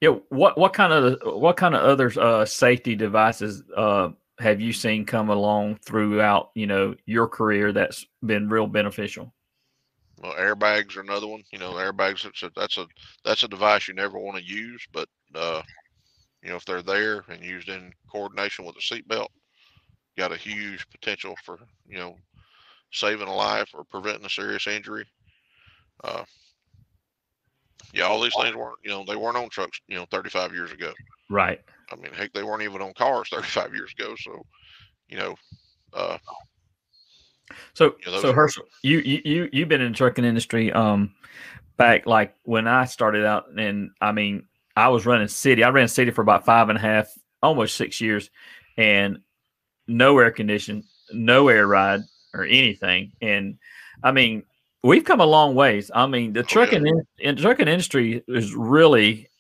yeah. 0.01 0.11
What 0.29 0.59
what 0.59 0.73
kind 0.73 0.93
of 0.93 1.19
what 1.41 1.57
kind 1.57 1.75
of 1.75 1.83
other 1.83 2.13
uh, 2.21 2.45
safety 2.45 2.95
devices 2.95 3.63
uh, 3.77 4.11
have 4.39 4.61
you 4.61 4.73
seen 4.73 5.05
come 5.05 5.31
along 5.31 5.77
throughout 5.77 6.51
you 6.55 6.67
know 6.67 6.95
your 7.07 7.27
career 7.27 7.73
that's 7.73 8.07
been 8.25 8.49
real 8.49 8.67
beneficial? 8.67 9.33
Well, 10.19 10.35
airbags 10.35 10.97
are 10.97 11.03
another 11.03 11.27
one. 11.27 11.43
You 11.53 11.59
know, 11.59 11.73
airbags. 11.73 12.25
A, 12.25 12.51
that's 12.57 12.79
a 12.79 12.87
that's 13.25 13.43
a 13.43 13.49
device 13.49 13.89
you 13.89 13.95
never 13.95 14.19
want 14.19 14.39
to 14.39 14.45
use, 14.45 14.87
but 14.93 15.09
uh, 15.35 15.63
you 16.43 16.49
know 16.49 16.57
if 16.57 16.65
they're 16.65 16.83
there 16.83 17.25
and 17.29 17.45
used 17.45 17.69
in 17.69 17.93
coordination 18.11 18.65
with 18.65 18.77
a 18.77 18.81
seatbelt, 18.81 19.29
got 20.17 20.33
a 20.33 20.37
huge 20.37 20.89
potential 20.91 21.35
for 21.45 21.59
you 21.87 21.99
know 21.99 22.17
saving 22.93 23.29
a 23.29 23.35
life 23.35 23.71
or 23.75 23.85
preventing 23.85 24.25
a 24.25 24.31
serious 24.31 24.67
injury. 24.67 25.07
Uh, 26.03 26.25
yeah, 27.93 28.05
all 28.05 28.21
these 28.21 28.35
things 28.41 28.57
weren't 28.57 28.79
you 28.83 28.91
know 28.91 29.05
they 29.07 29.17
weren't 29.17 29.37
on 29.37 29.49
trucks 29.51 29.81
you 29.87 29.97
know 29.97 30.07
35 30.11 30.53
years 30.53 30.73
ago. 30.73 30.93
Right. 31.29 31.61
I 31.91 31.97
mean, 31.97 32.13
heck, 32.13 32.33
they 32.33 32.43
weren't 32.43 32.63
even 32.63 32.83
on 32.83 32.93
cars 32.95 33.29
35 33.33 33.75
years 33.75 33.93
ago. 33.99 34.15
So, 34.19 34.43
you 35.09 35.19
know, 35.19 35.35
uh, 35.93 36.19
so, 37.75 37.97
you 38.05 38.13
know, 38.13 38.21
so 38.21 38.33
Herschel, 38.33 38.65
you, 38.83 38.99
you, 38.99 39.49
you've 39.53 39.69
been 39.69 39.81
in 39.81 39.93
the 39.93 39.97
trucking 39.97 40.25
industry, 40.25 40.73
um, 40.73 41.15
back 41.77 42.07
like 42.07 42.35
when 42.45 42.67
I 42.67 42.85
started 42.87 43.25
out 43.25 43.51
and 43.57 43.91
I 44.01 44.13
mean, 44.13 44.47
I 44.77 44.89
was 44.89 45.07
running 45.07 45.29
city. 45.29 45.65
I 45.65 45.71
ran 45.71 45.89
city 45.89 46.11
for 46.11 46.23
about 46.23 46.45
five 46.45 46.69
and 46.69 46.79
a 46.79 46.81
half, 46.81 47.09
almost 47.43 47.77
six 47.77 48.01
years 48.01 48.31
and 48.77 49.19
no 49.87 50.19
air 50.19 50.31
condition, 50.31 50.85
no 51.13 51.49
air 51.49 51.67
ride 51.67 52.01
or 52.35 52.45
anything. 52.45 53.13
And 53.23 53.59
I 54.03 54.13
mean, 54.13 54.43
we've 54.83 55.05
come 55.05 55.21
a 55.21 55.27
long 55.27 55.55
ways. 55.55 55.91
I 55.95 56.07
mean, 56.07 56.33
the 56.33 56.43
trucking 56.43 56.83
oh, 56.83 56.85
yeah. 56.85 57.29
in, 57.31 57.37
in 57.37 57.43
trucking 57.43 57.69
industry 57.69 58.23
is 58.29 58.55
really 58.55 59.31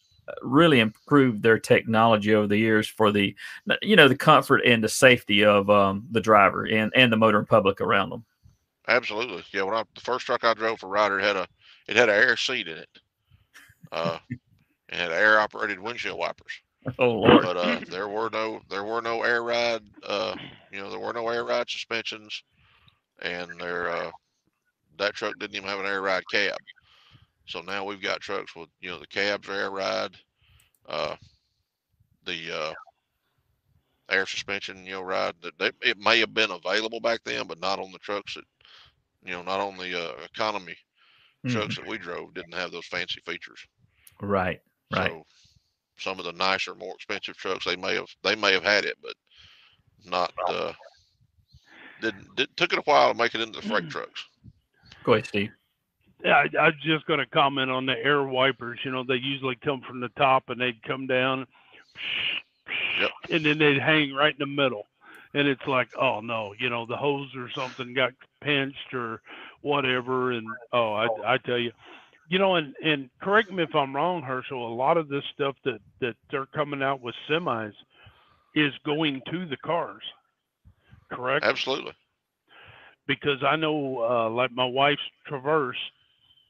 really 0.42 0.80
improved 0.80 1.42
their 1.42 1.58
technology 1.58 2.34
over 2.34 2.46
the 2.46 2.56
years 2.56 2.88
for 2.88 3.12
the 3.12 3.34
you 3.82 3.96
know 3.96 4.08
the 4.08 4.16
comfort 4.16 4.62
and 4.64 4.82
the 4.82 4.88
safety 4.88 5.44
of 5.44 5.70
um, 5.70 6.06
the 6.10 6.20
driver 6.20 6.64
and 6.64 6.92
and 6.94 7.12
the 7.12 7.16
motoring 7.16 7.46
public 7.46 7.80
around 7.80 8.10
them. 8.10 8.24
Absolutely. 8.88 9.44
Yeah 9.52 9.62
when 9.62 9.74
I, 9.74 9.82
the 9.94 10.00
first 10.00 10.26
truck 10.26 10.44
i 10.44 10.54
drove 10.54 10.80
for 10.80 10.88
ryder 10.88 11.18
had 11.18 11.36
a 11.36 11.46
it 11.88 11.96
had 11.96 12.08
an 12.08 12.14
air 12.16 12.36
seat 12.36 12.68
in 12.68 12.78
it. 12.78 12.88
Uh 13.92 14.18
and 14.88 15.00
had 15.00 15.12
air 15.12 15.40
operated 15.40 15.80
windshield 15.80 16.18
wipers. 16.18 16.62
Oh 16.98 17.10
lord. 17.10 17.44
But 17.44 17.56
uh 17.56 17.80
there 17.90 18.08
were 18.08 18.30
no 18.30 18.60
there 18.70 18.84
were 18.84 19.02
no 19.02 19.22
air 19.22 19.42
ride 19.42 19.82
uh 20.04 20.36
you 20.72 20.80
know 20.80 20.90
there 20.90 21.00
were 21.00 21.12
no 21.12 21.28
air 21.28 21.44
ride 21.44 21.68
suspensions. 21.68 22.42
And 23.22 23.50
there 23.60 23.90
uh 23.90 24.10
that 24.98 25.14
truck 25.14 25.38
didn't 25.38 25.56
even 25.56 25.68
have 25.68 25.80
an 25.80 25.86
air 25.86 26.02
ride 26.02 26.24
cab 26.30 26.56
So 27.46 27.60
now 27.60 27.84
we've 27.84 28.02
got 28.02 28.20
trucks 28.20 28.54
with 28.56 28.68
you 28.80 28.90
know 28.90 28.98
the 28.98 29.06
cabs 29.06 29.48
air 29.48 29.70
ride, 29.70 30.16
uh, 30.88 31.16
the 32.24 32.52
uh, 32.52 32.72
air 34.10 34.26
suspension 34.26 34.84
you 34.84 34.92
know 34.92 35.02
ride. 35.02 35.34
That 35.42 35.58
they, 35.58 35.70
it 35.88 35.98
may 35.98 36.18
have 36.20 36.34
been 36.34 36.50
available 36.50 37.00
back 37.00 37.20
then, 37.24 37.46
but 37.46 37.60
not 37.60 37.78
on 37.78 37.92
the 37.92 37.98
trucks 37.98 38.34
that 38.34 38.44
you 39.24 39.32
know 39.32 39.42
not 39.42 39.60
on 39.60 39.76
the 39.76 39.98
uh, 39.98 40.24
economy 40.24 40.76
mm-hmm. 41.46 41.56
trucks 41.56 41.76
that 41.76 41.86
we 41.86 41.98
drove 41.98 42.34
didn't 42.34 42.54
have 42.54 42.72
those 42.72 42.86
fancy 42.86 43.20
features. 43.24 43.60
Right. 44.20 44.60
Right. 44.92 45.10
So 45.10 45.24
some 45.98 46.18
of 46.18 46.24
the 46.24 46.32
nicer, 46.32 46.74
more 46.74 46.94
expensive 46.94 47.36
trucks 47.36 47.64
they 47.64 47.76
may 47.76 47.94
have 47.94 48.08
they 48.22 48.34
may 48.34 48.52
have 48.52 48.64
had 48.64 48.84
it, 48.84 48.96
but 49.02 49.14
not 50.04 50.32
uh, 50.48 50.72
didn't, 52.00 52.34
did, 52.36 52.56
took 52.56 52.72
it 52.72 52.78
a 52.78 52.82
while 52.82 53.12
to 53.12 53.18
make 53.18 53.34
it 53.34 53.40
into 53.40 53.60
the 53.60 53.66
freight 53.66 53.84
mm. 53.84 53.90
trucks. 53.90 54.24
Go 55.04 55.14
ahead, 55.14 55.26
Steve. 55.26 55.50
I, 56.24 56.48
I 56.58 56.66
was 56.66 56.74
just 56.82 57.06
going 57.06 57.20
to 57.20 57.26
comment 57.26 57.70
on 57.70 57.86
the 57.86 57.96
air 57.96 58.22
wipers. 58.22 58.80
You 58.84 58.90
know, 58.90 59.04
they 59.04 59.16
usually 59.16 59.56
come 59.56 59.82
from 59.82 60.00
the 60.00 60.08
top 60.10 60.48
and 60.48 60.60
they'd 60.60 60.82
come 60.82 61.06
down, 61.06 61.46
yep. 63.00 63.10
and 63.30 63.44
then 63.44 63.58
they'd 63.58 63.78
hang 63.78 64.12
right 64.14 64.32
in 64.32 64.38
the 64.38 64.46
middle. 64.46 64.86
And 65.34 65.46
it's 65.46 65.66
like, 65.66 65.88
oh 66.00 66.20
no, 66.20 66.54
you 66.58 66.70
know, 66.70 66.86
the 66.86 66.96
hose 66.96 67.28
or 67.36 67.50
something 67.50 67.92
got 67.92 68.12
pinched 68.40 68.94
or 68.94 69.20
whatever. 69.60 70.32
And 70.32 70.46
oh, 70.72 70.94
I, 70.94 71.34
I 71.34 71.38
tell 71.38 71.58
you, 71.58 71.72
you 72.28 72.38
know, 72.38 72.56
and 72.56 72.74
and 72.82 73.10
correct 73.20 73.52
me 73.52 73.62
if 73.62 73.74
I'm 73.74 73.94
wrong, 73.94 74.22
Herschel. 74.22 74.66
A 74.66 74.74
lot 74.74 74.96
of 74.96 75.08
this 75.08 75.24
stuff 75.34 75.56
that 75.64 75.80
that 76.00 76.16
they're 76.30 76.46
coming 76.46 76.82
out 76.82 77.02
with 77.02 77.14
semis 77.28 77.74
is 78.54 78.72
going 78.84 79.20
to 79.30 79.46
the 79.46 79.58
cars, 79.58 80.02
correct? 81.12 81.44
Absolutely. 81.44 81.92
Because 83.06 83.44
I 83.44 83.56
know, 83.56 84.02
uh, 84.02 84.30
like 84.30 84.50
my 84.52 84.64
wife's 84.64 85.02
Traverse, 85.26 85.76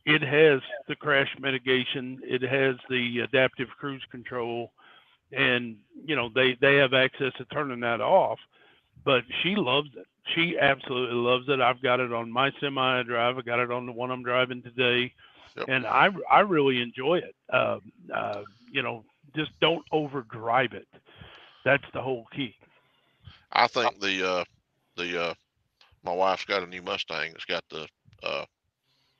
it 0.06 0.22
has 0.22 0.60
the 0.88 0.96
crash 0.96 1.28
mitigation, 1.38 2.20
it 2.24 2.42
has 2.42 2.76
the 2.88 3.20
adaptive 3.20 3.68
cruise 3.78 4.04
control, 4.10 4.72
and 5.32 5.76
you 6.04 6.16
know 6.16 6.30
they 6.34 6.56
they 6.60 6.76
have 6.76 6.94
access 6.94 7.32
to 7.34 7.44
turning 7.46 7.80
that 7.80 8.00
off. 8.00 8.38
But 9.04 9.24
she 9.42 9.54
loves 9.54 9.90
it. 9.96 10.06
She 10.34 10.58
absolutely 10.58 11.16
loves 11.16 11.48
it. 11.48 11.60
I've 11.60 11.82
got 11.82 12.00
it 12.00 12.12
on 12.12 12.30
my 12.30 12.50
semi 12.60 13.00
I 13.00 13.02
drive. 13.02 13.38
I 13.38 13.42
got 13.42 13.60
it 13.60 13.70
on 13.70 13.86
the 13.86 13.92
one 13.92 14.10
I'm 14.10 14.22
driving 14.24 14.62
today 14.62 15.12
Yep. 15.56 15.68
And 15.68 15.86
I 15.86 16.10
I 16.30 16.40
really 16.40 16.82
enjoy 16.82 17.16
it. 17.18 17.34
Uh, 17.50 17.78
uh, 18.14 18.42
you 18.70 18.82
know, 18.82 19.04
just 19.34 19.52
don't 19.60 19.84
overdrive 19.90 20.72
it. 20.74 20.86
That's 21.64 21.84
the 21.94 22.02
whole 22.02 22.26
key. 22.34 22.54
I 23.52 23.66
think 23.66 23.98
the 24.00 24.28
uh, 24.28 24.44
the 24.96 25.22
uh, 25.22 25.34
my 26.04 26.12
wife's 26.12 26.44
got 26.44 26.62
a 26.62 26.66
new 26.66 26.82
Mustang. 26.82 27.32
It's 27.34 27.46
got 27.46 27.64
the 27.70 27.88
uh, 28.22 28.44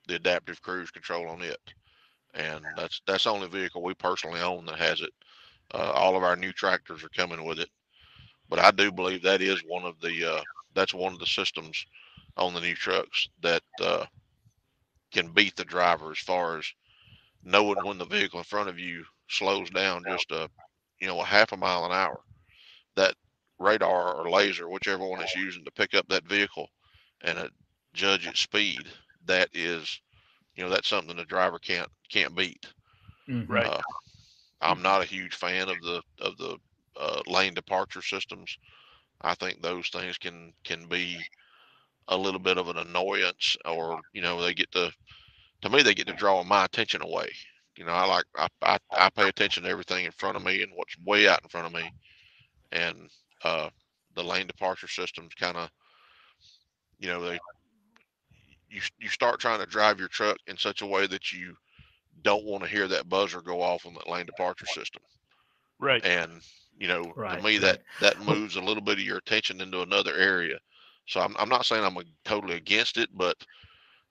the 0.06 0.16
adaptive 0.16 0.62
cruise 0.62 0.90
control 0.90 1.28
on 1.28 1.42
it, 1.42 1.58
and 2.34 2.64
that's 2.76 3.02
that's 3.06 3.24
the 3.24 3.30
only 3.30 3.48
vehicle 3.48 3.82
we 3.82 3.94
personally 3.94 4.40
own 4.40 4.66
that 4.66 4.78
has 4.78 5.00
it. 5.00 5.12
Uh, 5.74 5.92
all 5.94 6.16
of 6.16 6.22
our 6.22 6.36
new 6.36 6.52
tractors 6.52 7.04
are 7.04 7.08
coming 7.10 7.44
with 7.44 7.58
it, 7.58 7.70
but 8.48 8.58
I 8.58 8.70
do 8.70 8.92
believe 8.92 9.22
that 9.22 9.42
is 9.42 9.62
one 9.64 9.84
of 9.84 10.00
the 10.00 10.36
uh, 10.38 10.42
that's 10.74 10.94
one 10.94 11.12
of 11.12 11.18
the 11.20 11.26
systems 11.26 11.86
on 12.36 12.54
the 12.54 12.60
new 12.60 12.74
trucks 12.74 13.28
that 13.42 13.62
uh, 13.80 14.06
can 15.12 15.28
beat 15.32 15.56
the 15.56 15.64
driver 15.64 16.10
as 16.12 16.18
far 16.18 16.58
as 16.58 16.66
knowing 17.44 17.82
when 17.82 17.98
the 17.98 18.06
vehicle 18.06 18.40
in 18.40 18.44
front 18.44 18.68
of 18.68 18.78
you 18.78 19.04
slows 19.28 19.70
down 19.70 20.04
just 20.06 20.30
a 20.32 20.50
you 21.00 21.06
know 21.06 21.20
a 21.20 21.24
half 21.24 21.52
a 21.52 21.56
mile 21.56 21.84
an 21.86 21.92
hour. 21.92 22.20
That 22.96 23.14
radar 23.58 24.14
or 24.14 24.30
laser 24.30 24.68
whichever 24.68 25.06
one 25.06 25.20
it's 25.22 25.34
using 25.34 25.64
to 25.64 25.70
pick 25.72 25.94
up 25.94 26.08
that 26.08 26.28
vehicle 26.28 26.68
and 27.22 27.38
uh, 27.38 27.48
judge 27.94 28.26
its 28.26 28.40
speed 28.40 28.86
that 29.26 29.48
is 29.52 30.00
you 30.54 30.64
know 30.64 30.70
that's 30.70 30.88
something 30.88 31.16
the 31.16 31.24
driver 31.24 31.58
can't 31.58 31.90
can't 32.10 32.36
beat. 32.36 32.66
Mm, 33.28 33.48
right. 33.48 33.70
Uh, 33.70 33.80
i'm 34.60 34.82
not 34.82 35.02
a 35.02 35.06
huge 35.06 35.34
fan 35.34 35.68
of 35.68 35.80
the 35.82 36.02
of 36.20 36.36
the 36.38 36.58
uh, 36.98 37.22
lane 37.26 37.54
departure 37.54 38.02
systems. 38.02 38.58
I 39.20 39.34
think 39.34 39.62
those 39.62 39.88
things 39.88 40.18
can 40.18 40.52
can 40.64 40.88
be 40.88 41.26
a 42.08 42.16
little 42.16 42.40
bit 42.40 42.58
of 42.58 42.68
an 42.68 42.76
annoyance 42.78 43.56
or 43.64 44.00
you 44.12 44.22
know 44.22 44.40
they 44.40 44.54
get 44.54 44.70
to 44.72 44.92
to 45.62 45.70
me 45.70 45.82
they 45.82 45.94
get 45.94 46.06
to 46.08 46.12
draw 46.14 46.42
my 46.44 46.64
attention 46.64 47.02
away. 47.02 47.30
You 47.76 47.84
know 47.84 47.92
i 47.92 48.04
like 48.06 48.24
I, 48.36 48.48
I, 48.62 48.78
I 48.92 49.10
pay 49.10 49.28
attention 49.28 49.64
to 49.64 49.68
everything 49.70 50.04
in 50.04 50.12
front 50.12 50.36
of 50.36 50.44
me 50.44 50.62
and 50.62 50.72
what's 50.74 50.98
way 51.04 51.28
out 51.28 51.42
in 51.42 51.48
front 51.48 51.66
of 51.66 51.72
me. 51.72 51.92
And 52.72 53.10
uh 53.44 53.70
the 54.14 54.24
lane 54.24 54.46
departure 54.46 54.88
systems 54.88 55.34
kind 55.34 55.56
of 55.56 55.70
you 56.98 57.08
know 57.08 57.20
they 57.22 57.40
you 58.76 58.82
you 58.98 59.08
start 59.08 59.40
trying 59.40 59.60
to 59.60 59.66
drive 59.66 59.98
your 59.98 60.08
truck 60.08 60.36
in 60.46 60.56
such 60.56 60.82
a 60.82 60.86
way 60.86 61.06
that 61.06 61.32
you 61.32 61.54
don't 62.22 62.44
want 62.44 62.62
to 62.62 62.68
hear 62.68 62.88
that 62.88 63.08
buzzer 63.08 63.40
go 63.40 63.60
off 63.60 63.86
on 63.86 63.94
that 63.94 64.08
lane 64.08 64.26
departure 64.26 64.66
system 64.66 65.02
right 65.80 66.04
and 66.04 66.40
you 66.78 66.88
know 66.88 67.12
right. 67.16 67.38
to 67.38 67.44
me 67.44 67.58
that 67.58 67.82
that 68.00 68.20
moves 68.24 68.56
a 68.56 68.60
little 68.60 68.82
bit 68.82 68.98
of 68.98 69.04
your 69.04 69.18
attention 69.18 69.60
into 69.60 69.82
another 69.82 70.14
area 70.14 70.58
so 71.06 71.20
I'm, 71.20 71.36
I'm 71.38 71.48
not 71.48 71.64
saying 71.64 71.84
I'm 71.84 71.96
a, 71.96 72.02
totally 72.24 72.56
against 72.56 72.96
it, 72.96 73.08
but 73.14 73.36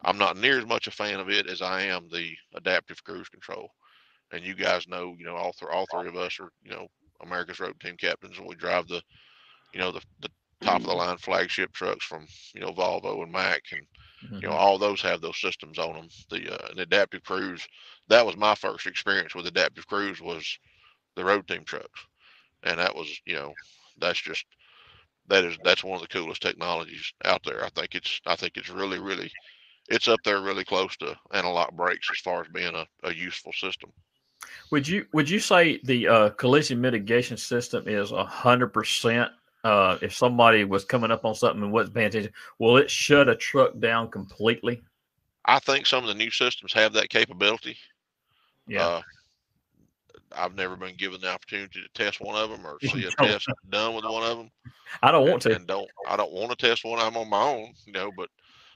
I'm 0.04 0.18
not 0.18 0.38
near 0.38 0.58
as 0.58 0.66
much 0.66 0.88
a 0.88 0.92
fan 0.92 1.20
of 1.20 1.30
it 1.30 1.48
as 1.50 1.62
I 1.62 1.82
am 1.82 2.08
the 2.10 2.34
adaptive 2.56 3.04
cruise 3.04 3.30
control. 3.30 3.70
And 4.32 4.44
you 4.44 4.56
guys 4.56 4.88
know, 4.88 5.16
you 5.18 5.26
know, 5.26 5.36
all 5.36 5.54
three, 5.54 5.70
all 5.72 5.86
three 5.92 6.08
of 6.08 6.16
us 6.16 6.40
are, 6.40 6.52
you 6.64 6.72
know, 6.72 6.88
America's 7.22 7.60
Road 7.60 7.80
Team 7.80 7.96
captains, 7.98 8.38
and 8.38 8.48
we 8.48 8.56
drive 8.56 8.88
the, 8.88 9.02
you 9.74 9.80
know, 9.80 9.92
the, 9.92 10.02
the 10.22 10.30
top 10.62 10.82
of 10.82 10.88
the 10.88 10.94
line 10.94 11.18
flagship 11.18 11.72
trucks 11.74 12.06
from, 12.06 12.26
you 12.54 12.62
know, 12.62 12.72
Volvo 12.72 13.24
and 13.24 13.32
Mack, 13.32 13.62
and 13.72 13.82
mm-hmm. 13.82 14.02
You 14.32 14.42
know, 14.42 14.50
mm-hmm. 14.50 14.58
all 14.58 14.78
those 14.78 15.02
have 15.02 15.22
those 15.22 15.40
systems 15.40 15.80
on 15.80 15.94
them. 15.94 16.08
The 16.30 16.54
uh, 16.54 16.74
the 16.76 16.84
adaptive 16.84 17.24
cruise, 17.24 17.66
that 18.08 18.26
was 18.26 18.38
my 18.38 18.56
first 18.56 18.88
experience 18.88 19.36
with 19.36 19.48
adaptive 19.48 19.88
cruise 19.88 20.22
was 20.22 20.58
the 21.16 21.26
Road 21.26 21.48
Team 21.48 21.64
trucks, 21.66 22.08
and 22.64 22.80
that 22.80 22.96
was, 22.96 23.08
you 23.26 23.36
know, 23.36 23.54
that's 24.00 24.22
just 24.22 24.46
that 25.28 25.44
is 25.44 25.58
that's 25.64 25.84
one 25.84 25.96
of 25.96 26.02
the 26.02 26.08
coolest 26.08 26.42
technologies 26.42 27.12
out 27.24 27.42
there. 27.44 27.64
I 27.64 27.70
think 27.70 27.96
it's 27.96 28.22
I 28.26 28.36
think 28.36 28.58
it's 28.58 28.70
really 28.70 29.00
really 29.00 29.32
it's 29.90 30.08
up 30.08 30.20
there 30.24 30.42
really 30.42 30.66
close 30.66 30.96
to 30.98 31.16
anti-lock 31.32 31.76
brakes 31.76 32.10
as 32.12 32.20
far 32.20 32.42
as 32.42 32.48
being 32.54 32.76
a, 32.76 32.86
a 33.04 33.14
useful 33.14 33.54
system. 33.54 33.92
Would 34.72 34.88
you 34.88 35.06
would 35.14 35.30
you 35.30 35.40
say 35.40 35.80
the 35.84 36.08
uh, 36.08 36.30
collision 36.32 36.82
mitigation 36.82 37.38
system 37.38 37.88
is 37.88 38.12
a 38.12 38.24
hundred 38.24 38.70
percent? 38.70 39.32
Uh, 39.66 39.98
if 40.04 40.14
somebody 40.14 40.64
was 40.64 40.86
coming 40.86 41.10
up 41.10 41.26
on 41.26 41.34
something 41.34 41.64
and 41.64 41.72
wasn't 41.72 41.96
paying 41.96 42.06
attention, 42.06 42.32
will 42.60 42.78
it 42.78 42.90
shut 42.90 43.28
a 43.28 43.36
truck 43.36 43.72
down 43.80 44.12
completely? 44.12 44.80
I 45.44 45.58
think 45.58 45.88
some 45.88 46.04
of 46.04 46.08
the 46.08 46.14
new 46.14 46.30
systems 46.30 46.72
have 46.74 46.94
that 46.94 47.10
capability. 47.10 47.76
Yeah. 48.68 48.86
Uh, 48.86 49.02
I've 50.32 50.54
never 50.54 50.76
been 50.76 50.96
given 50.96 51.20
the 51.20 51.32
opportunity 51.32 51.82
to 51.82 52.04
test 52.04 52.22
one 52.22 52.36
of 52.36 52.52
them 52.52 52.64
or 52.64 52.78
see 52.84 53.06
a 53.06 53.10
test 53.10 53.48
done 53.70 53.96
with 53.96 54.06
one 54.06 54.22
of 54.22 54.38
them. 54.38 54.52
I 55.02 55.10
don't 55.10 55.28
want 55.28 55.44
and, 55.48 55.54
to. 55.54 55.56
And 55.56 55.68
don't 55.68 55.90
I 56.08 56.16
don't 56.16 56.32
want 56.32 56.52
to 56.52 56.56
test 56.56 56.86
one 56.86 57.00
of 57.00 57.06
them 57.06 57.18
on 57.18 57.28
my 57.28 57.42
own, 57.42 57.74
you 57.88 57.94
know. 57.94 58.12
But 58.16 58.30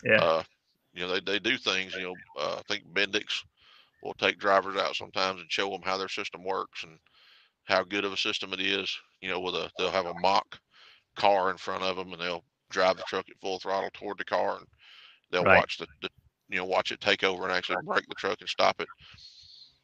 yeah, 0.04 0.24
uh, 0.24 0.44
you 0.96 1.02
know 1.02 1.14
they, 1.14 1.20
they 1.20 1.38
do 1.38 1.56
things. 1.58 1.94
You 1.94 2.02
know, 2.02 2.16
uh, 2.40 2.56
I 2.58 2.62
think 2.68 2.86
Bendix 2.94 3.44
will 4.02 4.16
take 4.16 4.40
drivers 4.40 4.76
out 4.76 4.96
sometimes 4.96 5.40
and 5.40 5.52
show 5.52 5.70
them 5.70 5.84
how 5.84 5.98
their 5.98 6.10
system 6.10 6.44
works 6.44 6.84
and 6.84 6.98
how 7.66 7.84
good 7.84 8.06
of 8.06 8.14
a 8.14 8.18
system 8.18 8.54
it 8.54 8.60
is. 8.60 8.92
You 9.22 9.30
know, 9.30 9.40
with 9.40 9.54
a 9.54 9.70
they'll 9.78 9.92
have 9.92 10.08
a 10.08 10.20
mock 10.20 10.60
car 11.20 11.52
in 11.52 11.58
front 11.58 11.84
of 11.84 11.98
them 11.98 12.14
and 12.14 12.22
they'll 12.22 12.44
drive 12.70 12.98
the 12.98 13.04
truck 13.04 13.26
at 13.30 13.40
full 13.42 13.60
throttle 13.60 13.90
toward 13.94 14.18
the 14.18 14.26
car 14.26 14.58
and 14.58 14.66
they'll 15.32 15.44
right. 15.44 15.58
watch 15.58 15.78
the, 15.78 15.88
the 16.02 16.10
you 16.50 16.58
know 16.58 16.66
watch 16.66 16.92
it 16.92 17.02
take 17.02 17.24
over 17.24 17.44
and 17.44 17.52
actually 17.52 17.78
break 17.86 18.08
the 18.08 18.16
truck 18.16 18.38
and 18.40 18.50
stop 18.50 18.80
it. 18.82 18.88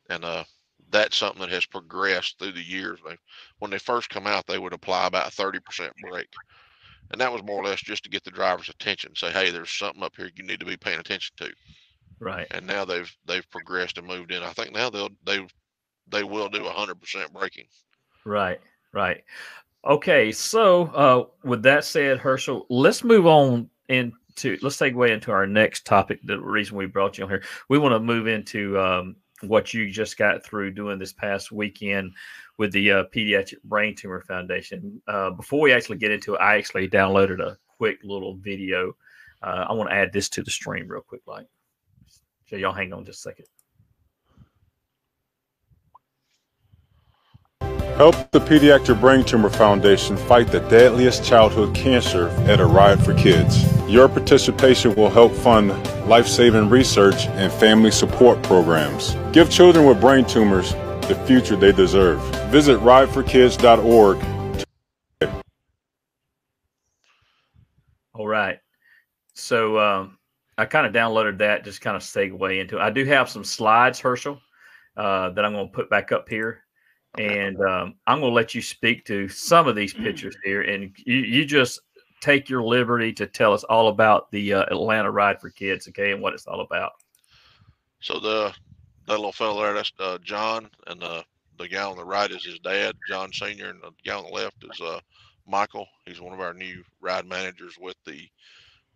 And 0.09 0.23
uh, 0.23 0.43
that's 0.91 1.17
something 1.17 1.41
that 1.41 1.49
has 1.49 1.65
progressed 1.65 2.37
through 2.37 2.53
the 2.53 2.61
years. 2.61 2.99
They, 3.05 3.15
when 3.59 3.71
they 3.71 3.79
first 3.79 4.09
come 4.09 4.27
out, 4.27 4.45
they 4.47 4.59
would 4.59 4.73
apply 4.73 5.07
about 5.07 5.31
30% 5.31 5.59
brake. 6.01 6.27
And 7.11 7.21
that 7.21 7.31
was 7.31 7.43
more 7.43 7.61
or 7.61 7.65
less 7.65 7.81
just 7.81 8.03
to 8.03 8.09
get 8.09 8.23
the 8.23 8.31
driver's 8.31 8.69
attention, 8.69 9.15
say, 9.15 9.31
hey, 9.31 9.51
there's 9.51 9.71
something 9.71 10.03
up 10.03 10.13
here 10.15 10.29
you 10.35 10.43
need 10.43 10.59
to 10.59 10.65
be 10.65 10.77
paying 10.77 10.99
attention 10.99 11.35
to. 11.37 11.51
Right. 12.19 12.47
And 12.51 12.65
now 12.65 12.85
they've 12.85 13.11
they've 13.25 13.49
progressed 13.51 13.97
and 13.97 14.07
moved 14.07 14.31
in. 14.31 14.41
I 14.41 14.51
think 14.51 14.73
now 14.73 14.89
they'll 14.89 15.09
they 15.25 15.45
they 16.07 16.23
will 16.23 16.49
do 16.49 16.61
100% 16.61 17.33
braking. 17.33 17.65
Right. 18.25 18.59
Right. 18.93 19.23
Okay. 19.85 20.31
So 20.31 20.87
uh, 20.87 21.25
with 21.43 21.63
that 21.63 21.85
said, 21.85 22.17
Herschel, 22.17 22.65
let's 22.69 23.03
move 23.03 23.27
on 23.27 23.69
into 23.89 24.57
let's 24.61 24.77
segue 24.77 25.09
into 25.09 25.31
our 25.31 25.45
next 25.45 25.85
topic. 25.85 26.19
The 26.23 26.39
reason 26.39 26.75
we 26.75 26.87
brought 26.87 27.17
you 27.17 27.25
on 27.25 27.29
here, 27.29 27.43
we 27.69 27.77
want 27.77 27.93
to 27.93 27.99
move 27.99 28.27
into 28.27 28.79
um, 28.79 29.15
what 29.41 29.73
you 29.73 29.89
just 29.89 30.17
got 30.17 30.43
through 30.43 30.71
doing 30.71 30.97
this 30.97 31.13
past 31.13 31.51
weekend 31.51 32.13
with 32.57 32.71
the 32.71 32.91
uh, 32.91 33.03
Pediatric 33.13 33.61
Brain 33.63 33.95
Tumor 33.95 34.23
Foundation. 34.27 35.01
Uh, 35.07 35.29
before 35.31 35.61
we 35.61 35.73
actually 35.73 35.97
get 35.97 36.11
into 36.11 36.35
it, 36.35 36.41
I 36.41 36.57
actually 36.57 36.89
downloaded 36.89 37.39
a 37.39 37.57
quick 37.77 37.99
little 38.03 38.35
video. 38.37 38.95
Uh, 39.43 39.65
I 39.69 39.73
want 39.73 39.89
to 39.89 39.95
add 39.95 40.13
this 40.13 40.29
to 40.29 40.41
the 40.41 40.51
stream 40.51 40.87
real 40.87 41.01
quick, 41.01 41.21
like. 41.27 41.47
So 42.47 42.55
y'all 42.55 42.73
hang 42.73 42.93
on 42.93 43.05
just 43.05 43.19
a 43.19 43.29
second. 43.29 43.45
Help 47.95 48.29
the 48.31 48.39
Pediatric 48.39 48.99
Brain 48.99 49.23
Tumor 49.23 49.49
Foundation 49.49 50.17
fight 50.17 50.47
the 50.47 50.59
deadliest 50.59 51.23
childhood 51.23 51.73
cancer 51.73 52.27
at 52.45 52.59
a 52.59 52.65
Ride 52.65 53.01
for 53.01 53.13
Kids. 53.13 53.63
Your 53.89 54.09
participation 54.09 54.93
will 54.95 55.09
help 55.09 55.31
fund 55.31 55.69
life 56.05 56.27
saving 56.27 56.67
research 56.67 57.27
and 57.27 57.49
family 57.53 57.91
support 57.91 58.43
programs. 58.43 59.15
Give 59.31 59.49
children 59.49 59.85
with 59.85 60.01
brain 60.01 60.25
tumors 60.25 60.73
the 61.07 61.15
future 61.25 61.55
they 61.55 61.71
deserve. 61.71 62.19
Visit 62.49 62.81
rideforkids.org. 62.81 64.17
All 68.13 68.27
right. 68.27 68.59
So 69.35 69.79
um, 69.79 70.17
I 70.57 70.65
kind 70.65 70.85
of 70.85 70.91
downloaded 70.91 71.37
that, 71.37 71.63
just 71.63 71.79
kind 71.79 71.95
of 71.95 72.01
segue 72.01 72.59
into 72.59 72.75
it. 72.75 72.81
I 72.81 72.89
do 72.89 73.05
have 73.05 73.29
some 73.29 73.45
slides, 73.45 74.01
Herschel, 74.01 74.41
uh, 74.97 75.29
that 75.29 75.45
I'm 75.45 75.53
going 75.53 75.67
to 75.67 75.73
put 75.73 75.89
back 75.89 76.11
up 76.11 76.27
here. 76.27 76.64
And 77.17 77.59
um, 77.61 77.95
I'm 78.07 78.19
going 78.19 78.31
to 78.31 78.35
let 78.35 78.53
you 78.53 78.61
speak 78.61 79.05
to 79.05 79.27
some 79.29 79.67
of 79.67 79.75
these 79.75 79.93
pictures 79.93 80.35
here. 80.43 80.63
And 80.63 80.91
you, 81.05 81.17
you 81.17 81.45
just 81.45 81.79
take 82.21 82.49
your 82.49 82.63
liberty 82.63 83.13
to 83.13 83.27
tell 83.27 83.53
us 83.53 83.63
all 83.65 83.87
about 83.87 84.31
the 84.31 84.53
uh, 84.53 84.65
Atlanta 84.71 85.11
Ride 85.11 85.39
for 85.39 85.49
Kids, 85.49 85.87
okay, 85.87 86.11
and 86.11 86.21
what 86.21 86.33
it's 86.33 86.47
all 86.47 86.61
about. 86.61 86.93
So 88.01 88.19
the 88.19 88.53
that 89.07 89.13
little 89.13 89.31
fellow 89.31 89.61
there, 89.61 89.73
that's 89.73 89.91
uh, 89.99 90.17
John, 90.23 90.69
and 90.87 91.01
the 91.01 91.23
the 91.57 91.67
guy 91.67 91.83
on 91.83 91.95
the 91.95 92.03
right 92.03 92.29
is 92.31 92.43
his 92.43 92.59
dad, 92.59 92.95
John 93.07 93.31
Senior, 93.31 93.69
and 93.69 93.81
the 93.81 93.91
guy 94.05 94.15
on 94.15 94.25
the 94.25 94.31
left 94.31 94.63
is 94.63 94.81
uh, 94.81 94.99
Michael. 95.47 95.87
He's 96.05 96.19
one 96.19 96.33
of 96.33 96.41
our 96.41 96.53
new 96.53 96.83
ride 96.99 97.25
managers 97.25 97.77
with 97.79 97.95
the 98.05 98.27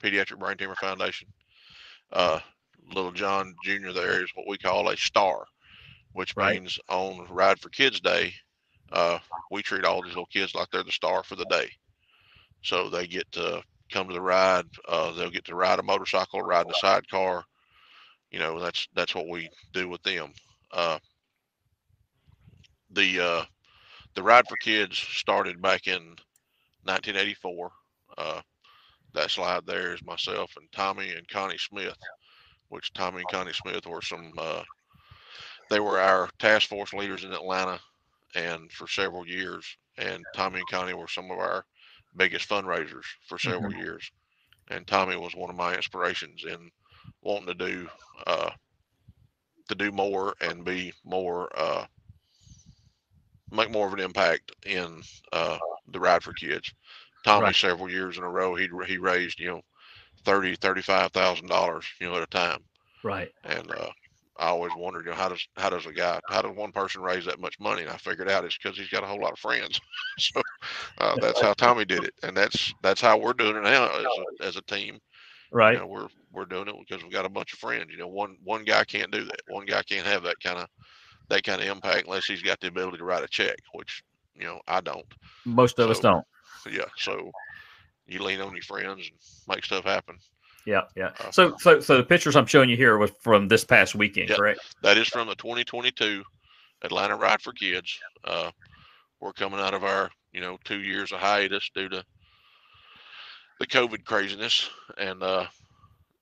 Pediatric 0.01 0.39
Brain 0.39 0.57
Tumor 0.57 0.75
Foundation. 0.75 1.27
Uh, 2.11 2.39
little 2.93 3.11
John 3.11 3.55
Jr. 3.63 3.91
there 3.91 4.23
is 4.23 4.29
what 4.35 4.47
we 4.47 4.57
call 4.57 4.89
a 4.89 4.97
star, 4.97 5.45
which 6.13 6.35
right. 6.35 6.59
means 6.61 6.79
on 6.89 7.25
Ride 7.29 7.59
for 7.59 7.69
Kids 7.69 7.99
Day, 7.99 8.33
uh, 8.91 9.19
we 9.51 9.61
treat 9.61 9.85
all 9.85 10.01
these 10.01 10.09
little 10.09 10.25
kids 10.27 10.55
like 10.55 10.67
they're 10.71 10.83
the 10.83 10.91
star 10.91 11.23
for 11.23 11.35
the 11.35 11.45
day. 11.45 11.69
So 12.61 12.89
they 12.89 13.07
get 13.07 13.31
to 13.33 13.63
come 13.91 14.07
to 14.07 14.13
the 14.13 14.21
ride. 14.21 14.65
Uh, 14.87 15.11
they'll 15.13 15.29
get 15.29 15.45
to 15.45 15.55
ride 15.55 15.79
a 15.79 15.83
motorcycle, 15.83 16.41
ride 16.41 16.65
in 16.65 16.71
a 16.71 16.75
sidecar. 16.75 17.43
You 18.31 18.39
know, 18.39 18.59
that's 18.59 18.87
that's 18.95 19.15
what 19.15 19.27
we 19.27 19.49
do 19.73 19.87
with 19.87 20.03
them. 20.03 20.31
Uh, 20.71 20.99
the 22.91 23.19
uh, 23.19 23.45
the 24.15 24.23
ride 24.23 24.47
for 24.47 24.57
kids 24.57 24.97
started 24.97 25.61
back 25.61 25.87
in 25.87 26.15
1984. 26.83 27.71
Uh, 28.17 28.41
that 29.13 29.31
slide 29.31 29.65
there 29.65 29.93
is 29.93 30.03
myself 30.03 30.51
and 30.57 30.71
Tommy 30.71 31.11
and 31.13 31.27
Connie 31.27 31.57
Smith, 31.57 31.97
which 32.69 32.93
Tommy 32.93 33.19
and 33.19 33.29
Connie 33.29 33.53
Smith 33.53 33.85
were 33.87 34.01
some. 34.01 34.31
They 35.69 35.79
were 35.79 35.99
our 35.99 36.29
task 36.39 36.69
force 36.69 36.93
leaders 36.93 37.23
in 37.23 37.33
Atlanta, 37.33 37.79
and 38.35 38.71
for 38.71 38.87
several 38.87 39.27
years. 39.27 39.65
And 39.97 40.23
Tommy 40.35 40.59
and 40.59 40.69
Connie 40.69 40.93
were 40.93 41.07
some 41.07 41.29
of 41.31 41.39
our 41.39 41.65
biggest 42.15 42.49
fundraisers 42.49 43.05
for 43.27 43.37
several 43.37 43.71
mm-hmm. 43.71 43.81
years. 43.81 44.11
And 44.69 44.87
Tommy 44.87 45.15
was 45.15 45.35
one 45.35 45.49
of 45.49 45.55
my 45.55 45.75
inspirations 45.75 46.45
in 46.45 46.69
wanting 47.21 47.47
to 47.47 47.53
do 47.53 47.89
uh, 48.27 48.51
to 49.67 49.75
do 49.75 49.91
more 49.91 50.35
and 50.41 50.63
be 50.63 50.93
more 51.03 51.49
uh, 51.57 51.85
make 53.51 53.71
more 53.71 53.87
of 53.87 53.93
an 53.93 53.99
impact 53.99 54.51
in 54.65 55.01
uh, 55.33 55.57
the 55.91 55.99
ride 55.99 56.23
for 56.23 56.33
kids. 56.33 56.73
Tommy 57.25 57.45
right. 57.45 57.55
several 57.55 57.89
years 57.89 58.17
in 58.17 58.23
a 58.23 58.29
row 58.29 58.55
he 58.55 58.69
he 58.87 58.97
raised 58.97 59.39
you 59.39 59.47
know 59.47 59.61
thirty 60.23 60.55
thirty 60.55 60.81
five 60.81 61.11
thousand 61.11 61.47
dollars 61.47 61.85
you 61.99 62.07
know 62.07 62.15
at 62.15 62.23
a 62.23 62.27
time. 62.27 62.59
Right. 63.03 63.31
And 63.43 63.69
uh, 63.71 63.89
I 64.39 64.47
always 64.47 64.71
wondered, 64.75 65.05
you 65.05 65.11
know, 65.11 65.17
how 65.17 65.27
does 65.27 65.45
how 65.57 65.69
does 65.69 65.85
a 65.85 65.91
guy, 65.91 66.19
how 66.29 66.41
does 66.41 66.55
one 66.55 66.71
person 66.71 67.01
raise 67.01 67.25
that 67.25 67.41
much 67.41 67.59
money? 67.59 67.81
And 67.81 67.91
I 67.91 67.97
figured 67.97 68.29
out 68.29 68.45
it's 68.45 68.57
because 68.57 68.77
he's 68.77 68.89
got 68.89 69.03
a 69.03 69.05
whole 69.05 69.19
lot 69.19 69.33
of 69.33 69.39
friends. 69.39 69.79
so 70.17 70.41
uh, 70.99 71.17
that's 71.19 71.41
how 71.41 71.53
Tommy 71.53 71.83
did 71.83 72.05
it, 72.05 72.13
and 72.23 72.35
that's 72.35 72.73
that's 72.81 73.01
how 73.01 73.17
we're 73.17 73.33
doing 73.33 73.57
it 73.57 73.63
now 73.63 73.85
as 73.85 74.05
a, 74.05 74.45
as 74.45 74.55
a 74.55 74.61
team. 74.61 74.99
Right. 75.51 75.73
You 75.73 75.79
know, 75.79 75.87
we're 75.87 76.07
we're 76.31 76.45
doing 76.45 76.69
it 76.69 76.75
because 76.79 77.03
we've 77.03 77.11
got 77.11 77.25
a 77.25 77.29
bunch 77.29 77.53
of 77.53 77.59
friends. 77.59 77.87
You 77.91 77.97
know, 77.97 78.07
one 78.07 78.37
one 78.43 78.63
guy 78.63 78.85
can't 78.85 79.11
do 79.11 79.25
that. 79.25 79.41
One 79.49 79.65
guy 79.65 79.83
can't 79.83 80.07
have 80.07 80.23
that 80.23 80.39
kind 80.41 80.59
of 80.59 80.67
that 81.27 81.43
kind 81.43 81.61
of 81.61 81.67
impact 81.67 82.05
unless 82.05 82.25
he's 82.25 82.41
got 82.41 82.59
the 82.61 82.67
ability 82.67 82.97
to 82.97 83.03
write 83.03 83.23
a 83.23 83.27
check, 83.27 83.57
which 83.73 84.03
you 84.35 84.45
know 84.45 84.61
I 84.67 84.79
don't. 84.79 85.05
Most 85.45 85.79
of 85.79 85.87
so, 85.87 85.91
us 85.91 85.99
don't. 85.99 86.25
Yeah. 86.71 86.85
So 86.97 87.31
you 88.07 88.23
lean 88.23 88.41
on 88.41 88.53
your 88.53 88.63
friends 88.63 89.09
and 89.09 89.19
make 89.53 89.65
stuff 89.65 89.83
happen. 89.83 90.17
Yeah, 90.65 90.81
yeah. 90.95 91.11
Uh, 91.19 91.31
so, 91.31 91.55
so, 91.59 91.79
so 91.79 91.97
the 91.97 92.03
pictures 92.03 92.35
I'm 92.35 92.45
showing 92.45 92.69
you 92.69 92.77
here 92.77 92.97
was 92.97 93.11
from 93.21 93.47
this 93.47 93.63
past 93.63 93.95
weekend, 93.95 94.29
yeah, 94.29 94.35
correct? 94.35 94.75
That 94.83 94.97
is 94.97 95.07
from 95.07 95.27
the 95.27 95.35
2022 95.35 96.23
Atlanta 96.83 97.15
Ride 97.15 97.41
for 97.41 97.53
Kids. 97.53 97.97
Uh, 98.23 98.51
we're 99.19 99.33
coming 99.33 99.59
out 99.59 99.73
of 99.73 99.83
our, 99.83 100.09
you 100.31 100.41
know, 100.41 100.57
two 100.63 100.81
years 100.81 101.11
of 101.11 101.19
hiatus 101.19 101.69
due 101.73 101.89
to 101.89 102.03
the 103.59 103.67
COVID 103.67 104.05
craziness, 104.05 104.69
and 104.97 105.21
uh, 105.21 105.45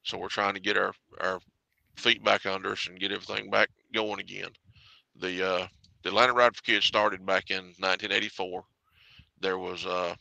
so 0.04 0.18
we're 0.18 0.28
trying 0.28 0.56
to 0.56 0.60
get 0.60 0.78
our 0.78 0.94
our 1.22 1.40
feet 1.96 2.24
back 2.24 2.46
under 2.46 2.72
us 2.72 2.88
and 2.88 3.00
get 3.00 3.12
everything 3.12 3.50
back 3.50 3.70
going 3.94 4.20
again. 4.20 4.50
The 5.20 5.48
uh, 5.48 5.68
the 6.04 6.10
Atlanta 6.10 6.34
Ride 6.34 6.56
for 6.56 6.64
Kids 6.64 6.86
started 6.86 7.26
back 7.26 7.52
in 7.52 7.66
1984. 7.80 8.64
There 9.40 9.60
was 9.60 9.86
uh, 9.86 10.16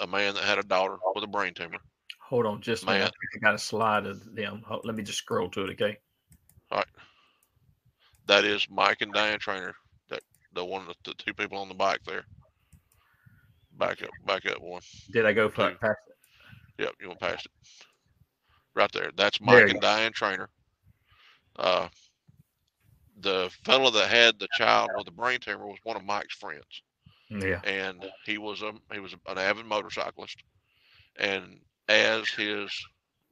a 0.00 0.06
man 0.06 0.34
that 0.34 0.44
had 0.44 0.58
a 0.58 0.64
daughter 0.64 0.96
with 1.14 1.22
a 1.22 1.28
brain 1.28 1.54
tumor 1.54 1.78
Hold 2.28 2.44
on 2.44 2.60
just 2.60 2.82
a 2.82 2.86
minute. 2.86 3.12
I 3.36 3.38
got 3.38 3.54
a 3.54 3.58
slide 3.58 4.04
of 4.04 4.34
them. 4.34 4.64
Let 4.82 4.96
me 4.96 5.04
just 5.04 5.18
scroll 5.18 5.48
to 5.50 5.64
it, 5.64 5.70
okay? 5.70 5.96
All 6.72 6.78
right. 6.78 6.86
That 8.26 8.44
is 8.44 8.66
Mike 8.68 9.00
and 9.00 9.12
Diane 9.12 9.38
Traynor. 9.38 9.76
That 10.08 10.22
the 10.52 10.64
one 10.64 10.88
the 11.04 11.14
two 11.14 11.32
people 11.34 11.58
on 11.58 11.68
the 11.68 11.74
bike 11.74 12.00
there. 12.04 12.24
Back 13.78 14.02
up, 14.02 14.10
back 14.26 14.44
up 14.46 14.60
one. 14.60 14.82
Did 15.12 15.24
I 15.24 15.32
go 15.32 15.48
past 15.48 15.76
it? 15.82 16.82
Yep, 16.82 16.94
you 17.00 17.08
went 17.08 17.20
past 17.20 17.46
it. 17.46 17.52
Right 18.74 18.90
there. 18.90 19.12
That's 19.16 19.40
Mike 19.40 19.54
there 19.58 19.66
and 19.68 19.80
Diane 19.80 20.12
Traynor. 20.12 20.48
Uh, 21.54 21.86
the 23.20 23.50
fellow 23.64 23.90
that 23.92 24.10
had 24.10 24.40
the 24.40 24.48
child 24.58 24.90
with 24.96 25.06
the 25.06 25.12
brain 25.12 25.38
tumor 25.38 25.68
was 25.68 25.78
one 25.84 25.96
of 25.96 26.04
Mike's 26.04 26.34
friends. 26.34 26.82
Yeah. 27.30 27.60
And 27.62 28.04
he 28.24 28.38
was 28.38 28.62
a 28.62 28.72
he 28.92 28.98
was 28.98 29.12
an 29.12 29.38
avid 29.38 29.66
motorcyclist, 29.66 30.42
and 31.20 31.60
as 31.88 32.28
his 32.28 32.70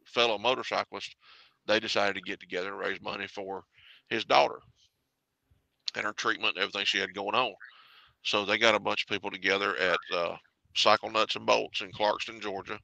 fellow 0.05 0.39
motorcyclists, 0.39 1.15
they 1.67 1.81
decided 1.81 2.15
to 2.17 2.23
get 2.23 2.41
together 2.41 2.69
and 2.69 2.79
raise 2.79 3.01
money 3.01 3.27
for 3.27 3.65
his 4.09 4.25
daughter 4.25 4.59
and 5.95 6.05
her 6.05 6.13
treatment 6.13 6.57
and 6.57 6.63
everything 6.63 6.85
she 6.85 6.99
had 6.99 7.15
going 7.15 7.35
on. 7.35 7.55
So 8.23 8.45
they 8.45 8.59
got 8.59 8.75
a 8.75 8.81
bunch 8.81 9.03
of 9.03 9.09
people 9.09 9.31
together 9.31 9.77
at 9.77 9.99
uh, 10.15 10.37
Cycle 10.75 11.11
Nuts 11.11 11.37
and 11.37 11.47
Bolts 11.47 11.81
in 11.81 11.93
Clarkston, 11.93 12.41
Georgia, 12.41 12.79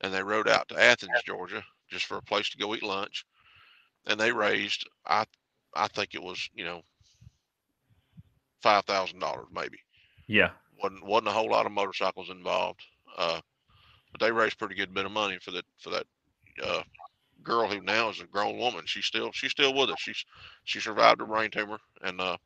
and 0.00 0.12
they 0.12 0.22
rode 0.22 0.48
out 0.48 0.68
to 0.68 0.80
Athens, 0.80 1.22
Georgia, 1.22 1.64
just 1.88 2.06
for 2.06 2.16
a 2.18 2.22
place 2.22 2.48
to 2.50 2.58
go 2.58 2.74
eat 2.74 2.82
lunch. 2.82 3.24
And 4.06 4.18
they 4.18 4.32
raised, 4.32 4.86
I, 5.06 5.24
I 5.74 5.88
think 5.88 6.14
it 6.14 6.22
was, 6.22 6.48
you 6.54 6.64
know, 6.64 6.82
five 8.62 8.84
thousand 8.84 9.18
dollars 9.20 9.46
maybe. 9.52 9.78
Yeah, 10.26 10.50
wasn't 10.82 11.04
wasn't 11.04 11.28
a 11.28 11.32
whole 11.32 11.50
lot 11.50 11.66
of 11.66 11.72
motorcycles 11.72 12.30
involved. 12.30 12.80
Uh, 13.16 13.40
but 14.12 14.20
they 14.20 14.32
raised 14.32 14.58
pretty 14.58 14.74
good 14.74 14.94
bit 14.94 15.06
of 15.06 15.12
money 15.12 15.38
for 15.40 15.52
that 15.52 15.64
for 15.78 15.90
that 15.90 16.06
uh, 16.62 16.82
girl 17.42 17.66
who 17.68 17.80
now 17.80 18.10
is 18.10 18.20
a 18.20 18.26
grown 18.26 18.58
woman. 18.58 18.82
She's 18.86 19.06
still 19.06 19.32
she's 19.32 19.50
still 19.50 19.74
with 19.74 19.90
us. 19.90 20.00
She's 20.00 20.24
she 20.64 20.80
survived 20.80 21.20
a 21.20 21.26
brain 21.26 21.50
tumor 21.50 21.78
and 22.02 22.20
uh, 22.20 22.36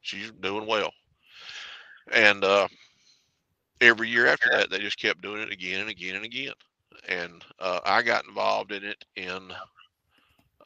she's 0.00 0.32
doing 0.40 0.66
well. 0.66 0.92
And 2.12 2.42
uh, 2.44 2.68
every 3.80 4.08
year 4.08 4.26
after 4.26 4.50
that, 4.50 4.68
they 4.70 4.78
just 4.78 4.98
kept 4.98 5.22
doing 5.22 5.42
it 5.42 5.52
again 5.52 5.80
and 5.80 5.90
again 5.90 6.16
and 6.16 6.24
again. 6.24 6.54
And 7.08 7.44
uh, 7.58 7.80
I 7.84 8.02
got 8.02 8.26
involved 8.26 8.72
in 8.72 8.84
it 8.84 9.04
in 9.16 9.52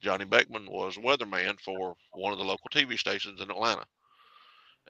Johnny 0.00 0.24
Beckman 0.24 0.66
was 0.68 0.96
weatherman 0.96 1.60
for 1.60 1.94
one 2.12 2.32
of 2.32 2.38
the 2.38 2.44
local 2.44 2.68
TV 2.72 2.98
stations 2.98 3.40
in 3.40 3.50
Atlanta, 3.50 3.84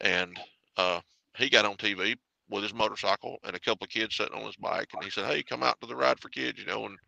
and 0.00 0.38
uh, 0.76 1.00
he 1.36 1.50
got 1.50 1.64
on 1.64 1.76
TV 1.76 2.16
with 2.48 2.62
his 2.62 2.74
motorcycle 2.74 3.38
and 3.44 3.56
a 3.56 3.60
couple 3.60 3.84
of 3.84 3.90
kids 3.90 4.16
sitting 4.16 4.34
on 4.34 4.44
his 4.44 4.56
bike. 4.56 4.88
And 4.94 5.04
he 5.04 5.10
said, 5.10 5.26
Hey, 5.26 5.42
come 5.42 5.62
out 5.62 5.80
to 5.80 5.86
the 5.86 5.96
ride 5.96 6.20
for 6.20 6.28
kids, 6.28 6.58
you 6.58 6.66
know, 6.66 6.86
and 6.86 6.98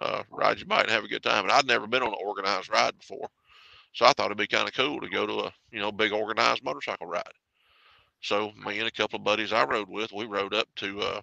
uh, 0.00 0.22
ride 0.30 0.58
your 0.58 0.66
bike 0.66 0.84
and 0.84 0.90
have 0.90 1.04
a 1.04 1.08
good 1.08 1.22
time. 1.22 1.44
And 1.44 1.52
I'd 1.52 1.66
never 1.66 1.86
been 1.86 2.02
on 2.02 2.08
an 2.08 2.18
organized 2.24 2.70
ride 2.70 2.98
before. 2.98 3.28
So 3.94 4.04
I 4.06 4.12
thought 4.12 4.26
it'd 4.26 4.38
be 4.38 4.46
kind 4.46 4.68
of 4.68 4.74
cool 4.74 5.00
to 5.00 5.08
go 5.08 5.26
to 5.26 5.46
a, 5.46 5.52
you 5.72 5.80
know, 5.80 5.90
big 5.90 6.12
organized 6.12 6.62
motorcycle 6.62 7.06
ride. 7.06 7.22
So 8.20 8.52
me 8.64 8.78
and 8.78 8.88
a 8.88 8.92
couple 8.92 9.18
of 9.18 9.24
buddies 9.24 9.52
I 9.52 9.64
rode 9.64 9.88
with, 9.88 10.12
we 10.12 10.24
rode 10.24 10.54
up 10.54 10.68
to, 10.76 11.00
uh, 11.00 11.20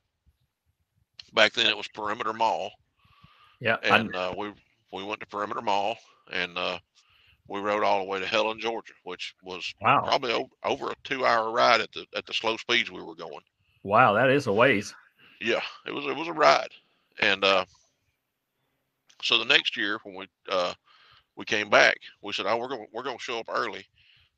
back 1.34 1.54
then 1.54 1.68
it 1.68 1.78
was 1.78 1.88
Perimeter 1.88 2.34
Mall. 2.34 2.72
Yeah. 3.60 3.78
And 3.84 4.16
uh, 4.16 4.34
we, 4.38 4.52
we 4.92 5.04
went 5.04 5.20
to 5.22 5.28
Perimeter 5.28 5.62
Mall 5.62 5.98
and 6.32 6.58
uh, 6.58 6.80
we 7.48 7.60
rode 7.60 7.84
all 7.84 8.00
the 8.00 8.10
way 8.10 8.20
to 8.20 8.26
Helen, 8.26 8.60
Georgia, 8.60 8.94
which 9.04 9.36
was 9.44 9.74
wow. 9.82 10.02
probably 10.04 10.34
o- 10.34 10.50
over 10.64 10.92
a 10.92 10.96
two-hour 11.04 11.52
ride 11.52 11.82
at 11.82 11.92
the 11.92 12.06
at 12.16 12.26
the 12.26 12.34
slow 12.34 12.58
speeds 12.58 12.92
we 12.92 13.04
were 13.04 13.16
going. 13.16 13.42
Wow, 13.84 14.14
that 14.14 14.30
is 14.30 14.48
a 14.48 14.54
ways. 14.54 14.94
Yeah, 15.42 15.62
it 15.86 15.94
was 15.94 16.06
it 16.06 16.16
was 16.16 16.28
a 16.28 16.34
ride, 16.34 16.70
and 17.20 17.44
uh, 17.44 17.66
so 19.22 19.38
the 19.38 19.46
next 19.46 19.78
year 19.78 20.00
when 20.04 20.16
we 20.16 20.28
uh, 20.50 20.74
we 21.36 21.46
came 21.46 21.70
back, 21.70 21.98
we 22.22 22.34
said, 22.34 22.46
"Oh, 22.48 22.58
we're 22.58 22.70
going 22.70 22.88
we're 22.92 23.04
going 23.04 23.18
to 23.18 23.24
show 23.24 23.40
up 23.40 23.50
early, 23.50 23.86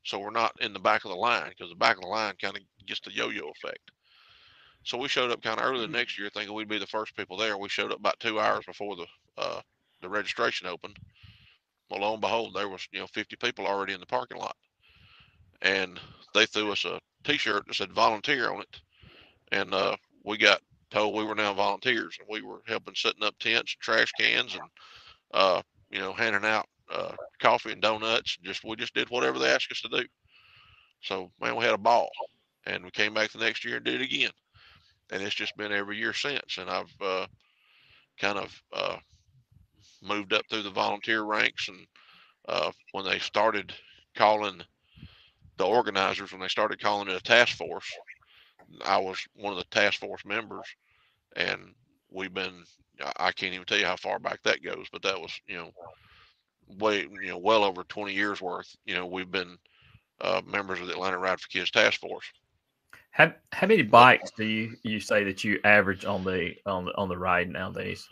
so 0.04 0.18
we're 0.18 0.30
not 0.30 0.52
in 0.60 0.72
the 0.72 0.80
back 0.80 1.04
of 1.04 1.10
the 1.10 1.16
line 1.16 1.48
because 1.48 1.70
the 1.70 1.76
back 1.76 1.96
of 1.96 2.02
the 2.02 2.08
line 2.08 2.34
kind 2.40 2.56
of 2.56 2.62
gets 2.86 3.00
the 3.00 3.12
yo-yo 3.12 3.50
effect." 3.50 3.90
So 4.84 4.96
we 4.96 5.08
showed 5.08 5.30
up 5.30 5.42
kind 5.42 5.60
of 5.60 5.66
early 5.66 5.80
the 5.80 5.92
next 5.92 6.18
year, 6.18 6.30
thinking 6.32 6.54
we'd 6.54 6.68
be 6.68 6.78
the 6.78 6.86
first 6.86 7.16
people 7.16 7.36
there. 7.36 7.58
We 7.58 7.68
showed 7.68 7.92
up 7.92 7.98
about 7.98 8.20
two 8.20 8.40
hours 8.40 8.64
before 8.66 8.96
the 8.96 9.06
uh, 9.36 9.60
the 10.02 10.08
registration 10.08 10.66
opened. 10.66 10.98
Well, 11.90 12.00
lo 12.00 12.12
and 12.12 12.20
behold, 12.20 12.54
there 12.54 12.68
was 12.68 12.86
you 12.92 13.00
know 13.00 13.06
50 13.06 13.36
people 13.36 13.66
already 13.66 13.94
in 13.94 14.00
the 14.00 14.06
parking 14.06 14.38
lot, 14.38 14.56
and 15.62 15.98
they 16.34 16.46
threw 16.46 16.72
us 16.72 16.84
a 16.84 17.00
T-shirt 17.24 17.66
that 17.66 17.74
said 17.74 17.92
"volunteer" 17.92 18.50
on 18.50 18.60
it, 18.60 18.80
and 19.52 19.72
uh, 19.74 19.96
we 20.24 20.36
got 20.38 20.60
told 20.90 21.14
we 21.14 21.24
were 21.24 21.34
now 21.34 21.54
volunteers, 21.54 22.16
and 22.18 22.28
we 22.30 22.42
were 22.42 22.62
helping 22.66 22.94
setting 22.94 23.22
up 23.22 23.38
tents, 23.38 23.74
and 23.74 23.80
trash 23.80 24.12
cans, 24.12 24.54
and 24.54 24.70
uh, 25.32 25.62
you 25.90 25.98
know 25.98 26.12
handing 26.12 26.44
out 26.44 26.66
uh, 26.92 27.12
coffee 27.40 27.72
and 27.72 27.82
donuts. 27.82 28.36
Just 28.42 28.64
we 28.64 28.76
just 28.76 28.94
did 28.94 29.10
whatever 29.10 29.38
they 29.38 29.50
asked 29.50 29.72
us 29.72 29.80
to 29.82 29.88
do. 29.88 30.06
So 31.02 31.30
man, 31.40 31.56
we 31.56 31.64
had 31.64 31.74
a 31.74 31.78
ball, 31.78 32.10
and 32.66 32.84
we 32.84 32.90
came 32.90 33.14
back 33.14 33.30
the 33.30 33.38
next 33.38 33.64
year 33.64 33.76
and 33.76 33.84
did 33.84 34.00
it 34.00 34.04
again 34.04 34.30
and 35.10 35.22
it's 35.22 35.34
just 35.34 35.56
been 35.56 35.72
every 35.72 35.96
year 35.96 36.12
since. 36.12 36.58
And 36.58 36.68
I've 36.68 36.94
uh, 37.00 37.26
kind 38.20 38.38
of 38.38 38.62
uh, 38.72 38.96
moved 40.02 40.32
up 40.32 40.44
through 40.48 40.62
the 40.62 40.70
volunteer 40.70 41.22
ranks. 41.22 41.68
And 41.68 41.86
uh, 42.48 42.72
when 42.92 43.04
they 43.04 43.18
started 43.18 43.72
calling 44.14 44.62
the 45.56 45.66
organizers, 45.66 46.32
when 46.32 46.40
they 46.40 46.48
started 46.48 46.80
calling 46.80 47.08
it 47.08 47.16
a 47.16 47.22
task 47.22 47.56
force, 47.56 47.90
I 48.84 48.98
was 48.98 49.18
one 49.34 49.52
of 49.52 49.58
the 49.58 49.64
task 49.64 50.00
force 50.00 50.24
members. 50.24 50.66
And 51.36 51.74
we've 52.10 52.34
been, 52.34 52.64
I 53.16 53.32
can't 53.32 53.54
even 53.54 53.66
tell 53.66 53.78
you 53.78 53.86
how 53.86 53.96
far 53.96 54.18
back 54.18 54.42
that 54.44 54.62
goes, 54.62 54.86
but 54.92 55.02
that 55.02 55.20
was, 55.20 55.32
you 55.46 55.56
know, 55.56 55.70
way, 56.78 57.00
you 57.00 57.28
know, 57.28 57.38
well 57.38 57.64
over 57.64 57.84
20 57.84 58.12
years 58.12 58.40
worth. 58.40 58.74
You 58.84 58.94
know, 58.94 59.06
we've 59.06 59.30
been 59.30 59.58
uh, 60.20 60.42
members 60.46 60.80
of 60.80 60.86
the 60.86 60.92
Atlanta 60.92 61.18
Ride 61.18 61.40
for 61.40 61.48
Kids 61.48 61.70
Task 61.70 62.00
Force. 62.00 62.26
How 63.10 63.32
how 63.52 63.66
many 63.66 63.82
bikes 63.82 64.30
do 64.36 64.44
you 64.44 64.76
you 64.82 65.00
say 65.00 65.24
that 65.24 65.42
you 65.42 65.58
average 65.64 66.04
on 66.04 66.24
the 66.24 66.54
on 66.66 66.84
the 66.84 66.96
on 66.96 67.08
the 67.08 67.18
ride 67.18 67.48
nowadays? 67.48 68.08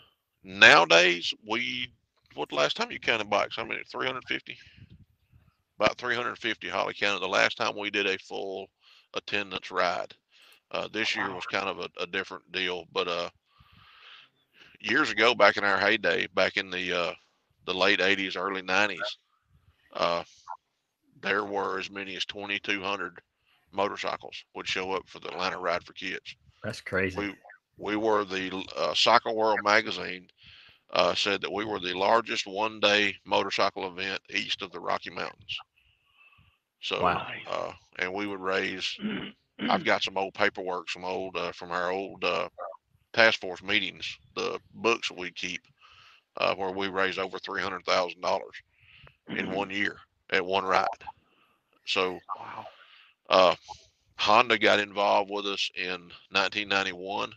Nowadays, 0.47 1.33
we 1.45 1.91
what 2.35 2.47
the 2.47 2.55
last 2.55 2.77
time 2.77 2.89
you 2.89 3.01
counted 3.01 3.29
bikes? 3.29 3.59
I 3.59 3.63
mean, 3.63 3.81
350, 3.91 4.57
about 5.77 5.97
350. 5.97 6.69
Holly 6.69 6.93
counted 6.93 7.19
the 7.19 7.27
last 7.27 7.57
time 7.57 7.75
we 7.77 7.89
did 7.89 8.07
a 8.07 8.17
full 8.19 8.67
attendance 9.13 9.71
ride. 9.71 10.13
Uh, 10.71 10.87
this 10.93 11.17
year 11.17 11.33
was 11.33 11.45
kind 11.47 11.67
of 11.67 11.79
a, 11.79 11.89
a, 12.01 12.07
different 12.07 12.49
deal, 12.53 12.85
but 12.93 13.09
uh, 13.09 13.29
years 14.79 15.11
ago, 15.11 15.35
back 15.35 15.57
in 15.57 15.65
our 15.65 15.77
heyday, 15.77 16.27
back 16.33 16.55
in 16.55 16.69
the 16.69 16.97
uh, 16.97 17.13
the 17.65 17.73
late 17.73 17.99
80s, 17.99 18.37
early 18.37 18.61
90s, 18.61 18.99
uh, 19.95 20.23
there 21.21 21.43
were 21.43 21.77
as 21.77 21.91
many 21.91 22.15
as 22.15 22.23
2,200 22.23 23.19
motorcycles 23.73 24.45
would 24.55 24.67
show 24.67 24.93
up 24.93 25.03
for 25.09 25.19
the 25.19 25.27
Atlanta 25.27 25.59
Ride 25.59 25.83
for 25.83 25.91
Kids. 25.91 26.37
That's 26.63 26.79
crazy. 26.79 27.17
We 27.17 27.35
we 27.77 27.95
were 27.95 28.25
the 28.25 28.65
uh, 28.75 28.93
Cycle 28.93 29.35
World 29.35 29.59
magazine 29.63 30.27
uh, 30.93 31.13
said 31.13 31.41
that 31.41 31.51
we 31.51 31.65
were 31.65 31.79
the 31.79 31.93
largest 31.93 32.47
one 32.47 32.79
day 32.79 33.15
motorcycle 33.25 33.87
event 33.87 34.19
east 34.29 34.61
of 34.61 34.71
the 34.71 34.79
Rocky 34.79 35.09
Mountains. 35.09 35.57
So, 36.81 37.01
wow. 37.01 37.21
uh, 37.49 37.71
and 37.99 38.13
we 38.13 38.27
would 38.27 38.39
raise. 38.39 38.97
I've 39.69 39.83
got 39.85 40.03
some 40.03 40.17
old 40.17 40.33
paperwork, 40.33 40.89
some 40.89 41.03
old 41.03 41.35
uh, 41.35 41.51
from 41.51 41.71
our 41.71 41.91
old 41.91 42.23
uh, 42.23 42.49
task 43.13 43.39
force 43.39 43.61
meetings, 43.63 44.17
the 44.35 44.59
books 44.73 45.11
we 45.11 45.31
keep, 45.31 45.61
uh, 46.37 46.55
where 46.55 46.71
we 46.71 46.87
raised 46.87 47.19
over 47.19 47.37
three 47.39 47.61
hundred 47.61 47.83
thousand 47.85 48.21
dollars 48.21 48.55
in 49.35 49.49
one 49.51 49.69
year 49.69 49.97
at 50.31 50.45
one 50.45 50.65
ride. 50.65 50.87
So, 51.85 52.19
wow. 52.37 52.65
Uh, 53.29 53.55
Honda 54.17 54.57
got 54.57 54.79
involved 54.79 55.29
with 55.31 55.45
us 55.45 55.69
in 55.75 56.11
1991, 56.31 57.31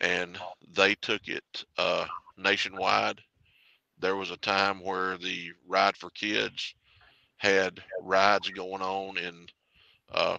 and 0.00 0.38
they 0.74 0.94
took 0.96 1.28
it 1.28 1.64
uh, 1.78 2.06
nationwide. 2.42 3.20
There 3.98 4.16
was 4.16 4.30
a 4.30 4.36
time 4.38 4.82
where 4.82 5.16
the 5.16 5.50
Ride 5.66 5.96
for 5.96 6.10
Kids 6.10 6.74
had 7.36 7.82
rides 8.00 8.50
going 8.50 8.82
on, 8.82 9.18
and 9.18 9.52
uh, 10.12 10.38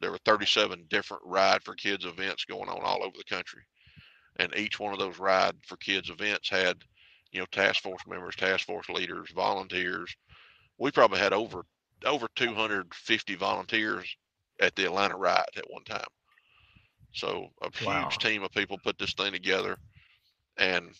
there 0.00 0.10
were 0.10 0.18
37 0.24 0.86
different 0.88 1.22
Ride 1.24 1.62
for 1.62 1.74
Kids 1.74 2.04
events 2.04 2.44
going 2.44 2.68
on 2.68 2.80
all 2.82 3.02
over 3.02 3.16
the 3.16 3.24
country. 3.24 3.62
And 4.36 4.54
each 4.56 4.78
one 4.78 4.92
of 4.92 4.98
those 4.98 5.18
Ride 5.18 5.56
for 5.66 5.76
Kids 5.76 6.10
events 6.10 6.48
had, 6.48 6.78
you 7.32 7.40
know, 7.40 7.46
task 7.52 7.82
force 7.82 8.02
members, 8.08 8.36
task 8.36 8.66
force 8.66 8.88
leaders, 8.88 9.30
volunteers. 9.34 10.14
We 10.78 10.90
probably 10.90 11.18
had 11.18 11.32
over 11.32 11.64
over 12.06 12.28
250 12.34 13.34
volunteers 13.34 14.16
at 14.60 14.74
the 14.76 14.84
Atlanta 14.84 15.16
ride 15.16 15.44
at 15.56 15.70
one 15.70 15.84
time. 15.84 16.06
So 17.12 17.48
a 17.62 17.70
huge 17.76 18.18
team 18.18 18.42
of 18.42 18.52
people 18.52 18.78
put 18.78 18.98
this 18.98 19.14
thing 19.14 19.32
together, 19.32 19.76
and 20.56 20.90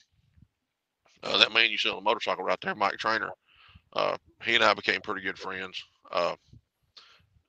uh, 1.22 1.38
that 1.38 1.52
man 1.52 1.70
you 1.70 1.78
see 1.78 1.88
on 1.88 1.96
the 1.96 2.02
motorcycle 2.02 2.44
right 2.44 2.58
there, 2.62 2.74
Mike 2.74 2.98
Traynor, 2.98 3.30
uh, 3.94 4.16
he 4.42 4.54
and 4.54 4.64
I 4.64 4.74
became 4.74 5.00
pretty 5.00 5.22
good 5.22 5.38
friends. 5.38 5.82
Uh, 6.10 6.34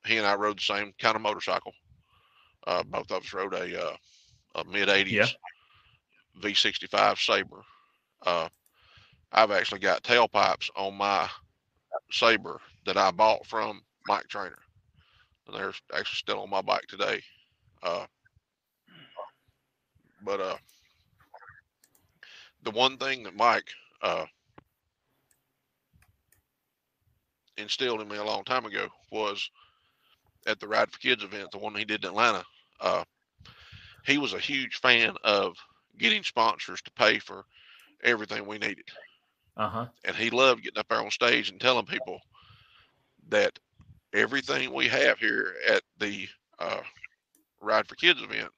he 0.05 0.17
and 0.17 0.25
I 0.25 0.35
rode 0.35 0.57
the 0.57 0.63
same 0.63 0.93
kind 0.99 1.15
of 1.15 1.21
motorcycle. 1.21 1.73
Uh, 2.67 2.83
both 2.83 3.11
of 3.11 3.23
us 3.23 3.33
rode 3.33 3.53
a, 3.53 3.87
uh, 3.89 3.95
a 4.55 4.63
mid 4.65 4.87
80s 4.89 5.11
Yeah. 5.11 5.25
V65 6.41 7.17
Sabre. 7.17 7.63
Uh, 8.25 8.47
I've 9.31 9.51
actually 9.51 9.79
got 9.79 10.03
tailpipes 10.03 10.69
on 10.75 10.95
my 10.95 11.27
Sabre 12.11 12.59
that 12.85 12.97
I 12.97 13.11
bought 13.11 13.45
from 13.45 13.81
Mike 14.07 14.27
Traynor. 14.27 14.57
And 15.47 15.55
they're 15.55 15.73
actually 15.93 16.17
still 16.17 16.41
on 16.41 16.49
my 16.49 16.61
bike 16.61 16.85
today. 16.87 17.21
Uh, 17.83 18.05
but 20.23 20.39
uh, 20.39 20.57
the 22.63 22.71
one 22.71 22.97
thing 22.97 23.23
that 23.23 23.35
Mike 23.35 23.69
uh, 24.01 24.25
instilled 27.57 28.01
in 28.01 28.07
me 28.07 28.17
a 28.17 28.23
long 28.23 28.43
time 28.43 28.65
ago 28.65 28.87
was 29.11 29.49
at 30.45 30.59
the 30.59 30.67
Ride 30.67 30.91
for 30.91 30.99
Kids 30.99 31.23
event, 31.23 31.51
the 31.51 31.57
one 31.57 31.75
he 31.75 31.85
did 31.85 32.03
in 32.03 32.09
Atlanta. 32.11 32.45
Uh, 32.79 33.03
he 34.05 34.17
was 34.17 34.33
a 34.33 34.39
huge 34.39 34.75
fan 34.77 35.15
of 35.23 35.55
getting 35.97 36.23
sponsors 36.23 36.81
to 36.83 36.91
pay 36.91 37.19
for 37.19 37.45
everything 38.03 38.45
we 38.45 38.57
needed 38.57 38.89
Uh 39.55 39.69
huh. 39.69 39.87
and 40.05 40.15
he 40.15 40.29
loved 40.29 40.63
getting 40.63 40.79
up 40.79 40.87
there 40.89 41.01
on 41.01 41.11
stage 41.11 41.49
and 41.49 41.59
telling 41.59 41.85
people 41.85 42.19
that 43.29 43.59
everything 44.13 44.73
we 44.73 44.87
have 44.87 45.19
here 45.19 45.55
at 45.69 45.83
the 45.97 46.27
uh, 46.59 46.81
Ride 47.61 47.87
for 47.87 47.95
Kids 47.95 48.21
event 48.21 48.51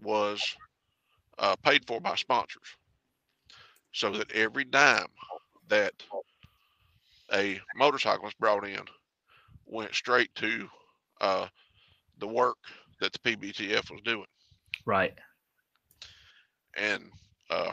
was 0.00 0.56
uh, 1.38 1.56
paid 1.56 1.86
for 1.86 2.00
by 2.00 2.14
sponsors, 2.16 2.76
so 3.92 4.10
that 4.12 4.30
every 4.32 4.64
dime 4.64 5.06
that 5.68 5.92
a 7.32 7.60
motorcyclist 7.74 8.38
brought 8.38 8.66
in 8.66 8.80
went 9.66 9.94
straight 9.94 10.34
to 10.34 10.68
uh, 11.20 11.46
the 12.18 12.26
work 12.26 12.58
that 13.00 13.12
the 13.12 13.18
PBTF 13.20 13.90
was 13.90 14.00
doing, 14.02 14.26
Right. 14.84 15.18
and 16.76 17.10
uh, 17.50 17.72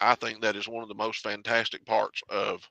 I 0.00 0.14
think 0.14 0.40
that 0.42 0.56
is 0.56 0.68
one 0.68 0.82
of 0.82 0.88
the 0.88 0.94
most 0.94 1.20
fantastic 1.22 1.84
parts 1.84 2.22
of 2.28 2.68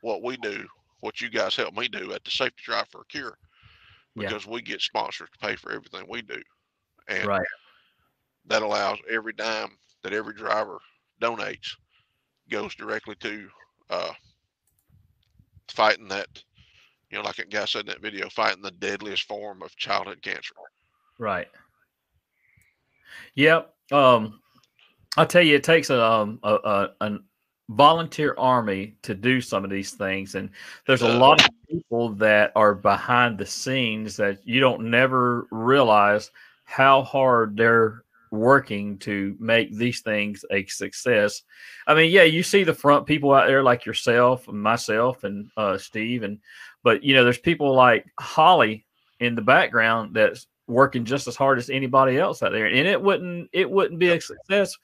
what 0.00 0.22
we 0.22 0.36
do, 0.36 0.66
what 1.00 1.20
you 1.20 1.28
guys 1.30 1.56
help 1.56 1.74
me 1.76 1.88
do 1.88 2.12
at 2.12 2.24
the 2.24 2.30
Safety 2.30 2.62
Drive 2.64 2.88
for 2.90 3.02
a 3.02 3.06
Cure, 3.06 3.38
Yeah. 4.14 4.28
because 4.28 4.46
we 4.46 4.62
get 4.62 4.80
sponsors 4.80 5.28
to 5.30 5.38
pay 5.46 5.56
for 5.56 5.72
everything 5.72 6.06
we 6.08 6.22
do, 6.22 6.42
and 7.08 7.26
Right. 7.26 7.46
That 8.48 8.62
allows 8.62 8.98
every 9.10 9.32
dime 9.32 9.70
that 10.02 10.12
every 10.12 10.34
driver 10.34 10.78
donates 11.20 11.74
goes 12.50 12.74
directly 12.74 13.14
to 13.16 13.48
uh, 13.90 14.12
fighting 15.68 16.08
that, 16.08 16.28
you 17.10 17.18
know, 17.18 17.24
like 17.24 17.36
that 17.36 17.50
guy 17.50 17.64
said 17.64 17.80
in 17.80 17.86
that 17.86 18.02
video, 18.02 18.28
fighting 18.28 18.62
the 18.62 18.70
deadliest 18.70 19.24
form 19.24 19.62
of 19.62 19.74
childhood 19.76 20.22
cancer. 20.22 20.54
Right. 21.18 21.48
Yep. 23.34 23.74
Um, 23.92 24.40
I'll 25.16 25.26
tell 25.26 25.42
you, 25.42 25.56
it 25.56 25.64
takes 25.64 25.90
a 25.90 26.02
um 26.02 26.38
a, 26.42 26.54
a 26.54 26.90
an 27.00 27.24
volunteer 27.70 28.34
army 28.38 28.94
to 29.02 29.14
do 29.14 29.40
some 29.40 29.64
of 29.64 29.70
these 29.70 29.92
things, 29.92 30.34
and 30.34 30.50
there's 30.86 31.02
a 31.02 31.08
lot 31.08 31.44
of 31.44 31.50
people 31.68 32.10
that 32.10 32.52
are 32.54 32.74
behind 32.74 33.38
the 33.38 33.46
scenes 33.46 34.16
that 34.16 34.46
you 34.46 34.60
don't 34.60 34.90
never 34.90 35.46
realize 35.50 36.30
how 36.64 37.02
hard 37.02 37.56
they're 37.56 38.04
working 38.30 38.98
to 38.98 39.36
make 39.38 39.74
these 39.74 40.00
things 40.00 40.44
a 40.50 40.64
success. 40.66 41.42
I 41.86 41.94
mean, 41.94 42.10
yeah, 42.10 42.22
you 42.22 42.42
see 42.42 42.64
the 42.64 42.74
front 42.74 43.06
people 43.06 43.32
out 43.32 43.46
there 43.46 43.62
like 43.62 43.86
yourself 43.86 44.48
and 44.48 44.62
myself 44.62 45.24
and 45.24 45.50
uh, 45.56 45.78
Steve, 45.78 46.22
and 46.22 46.38
but 46.82 47.02
you 47.02 47.14
know, 47.14 47.24
there's 47.24 47.38
people 47.38 47.74
like 47.74 48.06
Holly 48.18 48.86
in 49.20 49.34
the 49.34 49.42
background 49.42 50.14
that's 50.14 50.46
working 50.66 51.04
just 51.04 51.26
as 51.26 51.36
hard 51.36 51.58
as 51.58 51.70
anybody 51.70 52.18
else 52.18 52.42
out 52.42 52.52
there, 52.52 52.66
and 52.66 52.86
it 52.86 53.00
wouldn't 53.00 53.48
it 53.52 53.70
wouldn't 53.70 53.98
be 53.98 54.10
a 54.10 54.20
success 54.20 54.76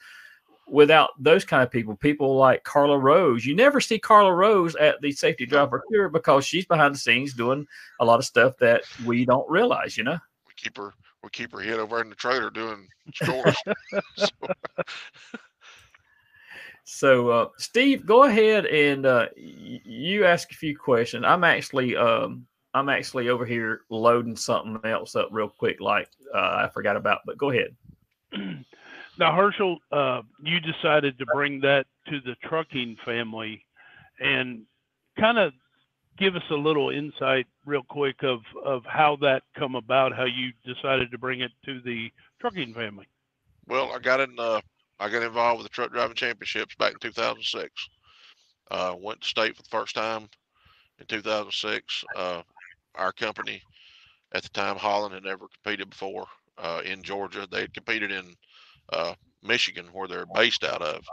without 0.67 1.11
those 1.19 1.45
kind 1.45 1.63
of 1.63 1.71
people. 1.71 1.95
People 1.95 2.37
like 2.37 2.65
Carla 2.65 2.99
Rose. 2.99 3.45
You 3.45 3.55
never 3.55 3.81
see 3.81 3.99
Carla 3.99 4.33
Rose 4.33 4.75
at 4.77 5.01
the 5.01 5.13
Safety 5.13 5.47
Drive 5.47 5.69
for 5.69 5.83
Cure 5.91 6.09
because 6.09 6.45
she's 6.45 6.67
behind 6.67 6.95
the 6.95 6.99
scenes 6.99 7.35
doing 7.35 7.67
a 8.01 8.05
lot 8.05 8.19
of 8.19 8.25
stuff 8.25 8.57
that 8.59 8.83
we 9.05 9.25
don't 9.25 9.49
realize. 9.51 9.97
You 9.97 10.05
know, 10.05 10.19
we 10.47 10.53
keep 10.57 10.77
her 10.77 10.95
we 11.25 11.31
keep 11.31 11.53
her 11.53 11.61
head 11.61 11.81
over 11.81 12.01
in 12.01 12.11
the 12.11 12.15
trailer 12.15 12.51
doing 12.51 12.87
chores. 13.13 13.57
so, 14.17 14.29
so 16.85 17.29
uh, 17.31 17.49
Steve, 17.59 18.07
go 18.07 18.25
ahead 18.25 18.67
and 18.67 19.07
uh, 19.07 19.27
y- 19.37 19.81
you 19.85 20.25
ask 20.25 20.51
a 20.53 20.55
few 20.55 20.77
questions. 20.77 21.25
I'm 21.27 21.43
actually 21.45 21.97
um, 21.97 22.47
I'm 22.75 22.89
actually 22.89 23.29
over 23.31 23.47
here 23.47 23.81
loading 23.91 24.37
something 24.37 24.79
else 24.89 25.17
up 25.17 25.29
real 25.31 25.49
quick, 25.49 25.81
like 25.81 26.09
uh, 26.35 26.67
I 26.67 26.71
forgot 26.73 26.97
about. 26.97 27.21
But 27.27 27.39
go 27.39 27.51
ahead. 27.51 27.75
Now, 29.17 29.33
Herschel, 29.33 29.79
uh, 29.93 30.23
you 30.43 30.59
decided 30.59 31.19
to 31.21 31.27
bring 31.27 31.61
that 31.61 31.87
to 32.09 32.21
the 32.21 32.35
trucking 32.49 32.97
family, 33.05 33.65
and 34.19 34.63
kind 35.17 35.39
of 35.39 35.53
give 36.19 36.37
us 36.37 36.43
a 36.51 36.55
little 36.55 36.91
insight, 36.91 37.47
real 37.67 37.83
quick, 37.83 38.23
of 38.23 38.41
of 38.65 38.85
how 38.87 39.17
that 39.21 39.43
come 39.57 39.75
about, 39.75 40.15
how 40.15 40.25
you 40.25 40.53
decided 40.65 41.11
to 41.11 41.19
bring 41.19 41.41
it 41.41 41.53
to 41.65 41.81
the 41.81 42.11
trucking 42.41 42.75
family. 42.75 43.07
Well, 43.67 43.93
I 43.93 43.99
got 43.99 44.21
in. 44.21 44.35
Uh, 44.39 44.61
I 45.01 45.09
got 45.09 45.23
involved 45.23 45.63
with 45.63 45.71
the 45.71 45.75
truck 45.75 45.93
driving 45.93 46.17
championships 46.17 46.75
back 46.77 46.93
in 46.93 46.99
2006. 47.01 47.71
Uh, 48.71 48.95
went 48.99 49.21
to 49.21 49.29
state 49.29 49.57
for 49.57 49.63
the 49.63 49.69
first 49.69 49.95
time 49.95 50.29
in 50.99 51.07
2006. 51.07 52.05
Uh, 52.17 52.43
our 52.95 53.13
company 53.13 53.61
at 54.33 54.43
the 54.43 54.49
time, 54.51 54.77
Holland, 54.77 55.15
had 55.15 55.25
never 55.25 55.47
competed 55.49 55.91
before 55.91 56.27
uh, 56.59 56.83
in 56.85 57.03
Georgia. 57.03 57.47
They 57.51 57.63
had 57.63 57.75
competed 57.75 58.13
in 58.13 58.35
uh, 58.93 59.15
Michigan, 59.43 59.87
where 59.93 60.09
they're 60.09 60.27
based 60.27 60.65
out 60.65 60.83
of. 60.83 61.05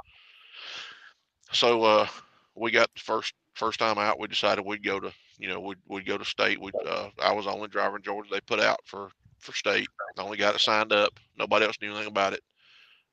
So 1.51 1.83
uh, 1.83 2.07
we 2.55 2.71
got 2.71 2.93
the 2.93 3.01
first 3.01 3.33
first 3.53 3.79
time 3.79 3.97
out. 3.97 4.19
We 4.19 4.27
decided 4.27 4.65
we'd 4.65 4.83
go 4.83 4.99
to 4.99 5.11
you 5.37 5.47
know 5.47 5.59
we'd 5.59 5.77
we'd 5.87 6.05
go 6.05 6.17
to 6.17 6.25
state. 6.25 6.59
We 6.59 6.71
uh, 6.87 7.09
I 7.21 7.33
was 7.33 7.45
the 7.45 7.51
only 7.51 7.67
driver 7.67 7.97
in 7.97 8.03
Georgia 8.03 8.29
they 8.31 8.41
put 8.41 8.59
out 8.59 8.79
for 8.85 9.09
for 9.39 9.53
state. 9.53 9.87
The 10.15 10.23
only 10.23 10.37
guy 10.37 10.51
that 10.51 10.61
signed 10.61 10.93
up. 10.93 11.19
Nobody 11.37 11.65
else 11.65 11.77
knew 11.81 11.91
anything 11.91 12.07
about 12.07 12.33
it. 12.33 12.41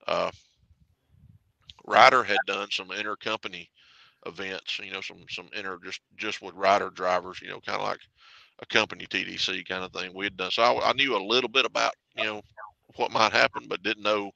Uh, 0.07 0.30
Ryder 1.86 2.22
had 2.22 2.39
done 2.47 2.68
some 2.70 2.89
intercompany 2.89 3.68
events, 4.26 4.78
you 4.78 4.93
know, 4.93 5.01
some 5.01 5.24
some 5.30 5.49
inter 5.57 5.78
just 5.84 6.01
just 6.16 6.43
with 6.43 6.55
Ryder 6.55 6.91
drivers, 6.91 7.41
you 7.41 7.49
know, 7.49 7.61
kind 7.61 7.80
of 7.80 7.86
like 7.86 8.01
a 8.61 8.66
company 8.66 9.07
TDC 9.07 9.66
kind 9.68 9.84
of 9.84 9.93
thing 9.93 10.12
we 10.14 10.26
had 10.26 10.36
done. 10.36 10.51
So 10.51 10.62
I, 10.62 10.91
I, 10.91 10.93
knew 10.93 11.16
a 11.16 11.22
little 11.24 11.49
bit 11.49 11.64
about 11.64 11.95
you 12.16 12.24
know 12.24 12.43
what 12.97 13.12
might 13.12 13.32
happen, 13.32 13.64
but 13.68 13.82
didn't 13.82 14.03
know 14.03 14.32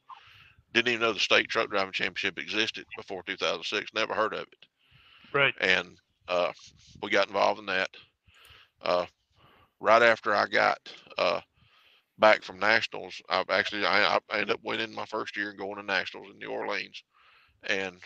didn't 0.72 0.88
even 0.88 1.00
know 1.02 1.12
the 1.12 1.20
state 1.20 1.48
truck 1.48 1.70
driving 1.70 1.92
championship 1.92 2.38
existed 2.38 2.86
before 2.96 3.22
2006. 3.24 3.90
Never 3.94 4.14
heard 4.14 4.32
of 4.32 4.40
it. 4.40 4.66
Right. 5.32 5.54
And 5.60 5.98
uh, 6.28 6.52
we 7.02 7.10
got 7.10 7.28
involved 7.28 7.60
in 7.60 7.66
that. 7.66 7.90
Uh, 8.82 9.06
right 9.80 10.02
after 10.02 10.34
I 10.34 10.46
got 10.46 10.78
uh, 11.18 11.40
back 12.18 12.42
from 12.42 12.58
nationals, 12.58 13.20
I 13.28 13.44
actually 13.50 13.86
I, 13.86 14.16
I 14.16 14.18
ended 14.32 14.50
up 14.50 14.60
winning 14.62 14.94
my 14.94 15.06
first 15.06 15.36
year 15.36 15.50
and 15.50 15.58
going 15.58 15.76
to 15.76 15.82
nationals 15.82 16.28
in 16.32 16.38
New 16.38 16.50
Orleans. 16.50 17.02
And 17.64 17.96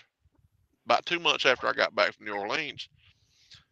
about 0.85 1.07
two 1.07 1.19
months 1.19 1.47
after 1.47 1.67
I 1.67 1.73
got 1.73 1.95
back 1.95 2.15
from 2.15 2.27
New 2.27 2.35
Orleans, 2.35 2.89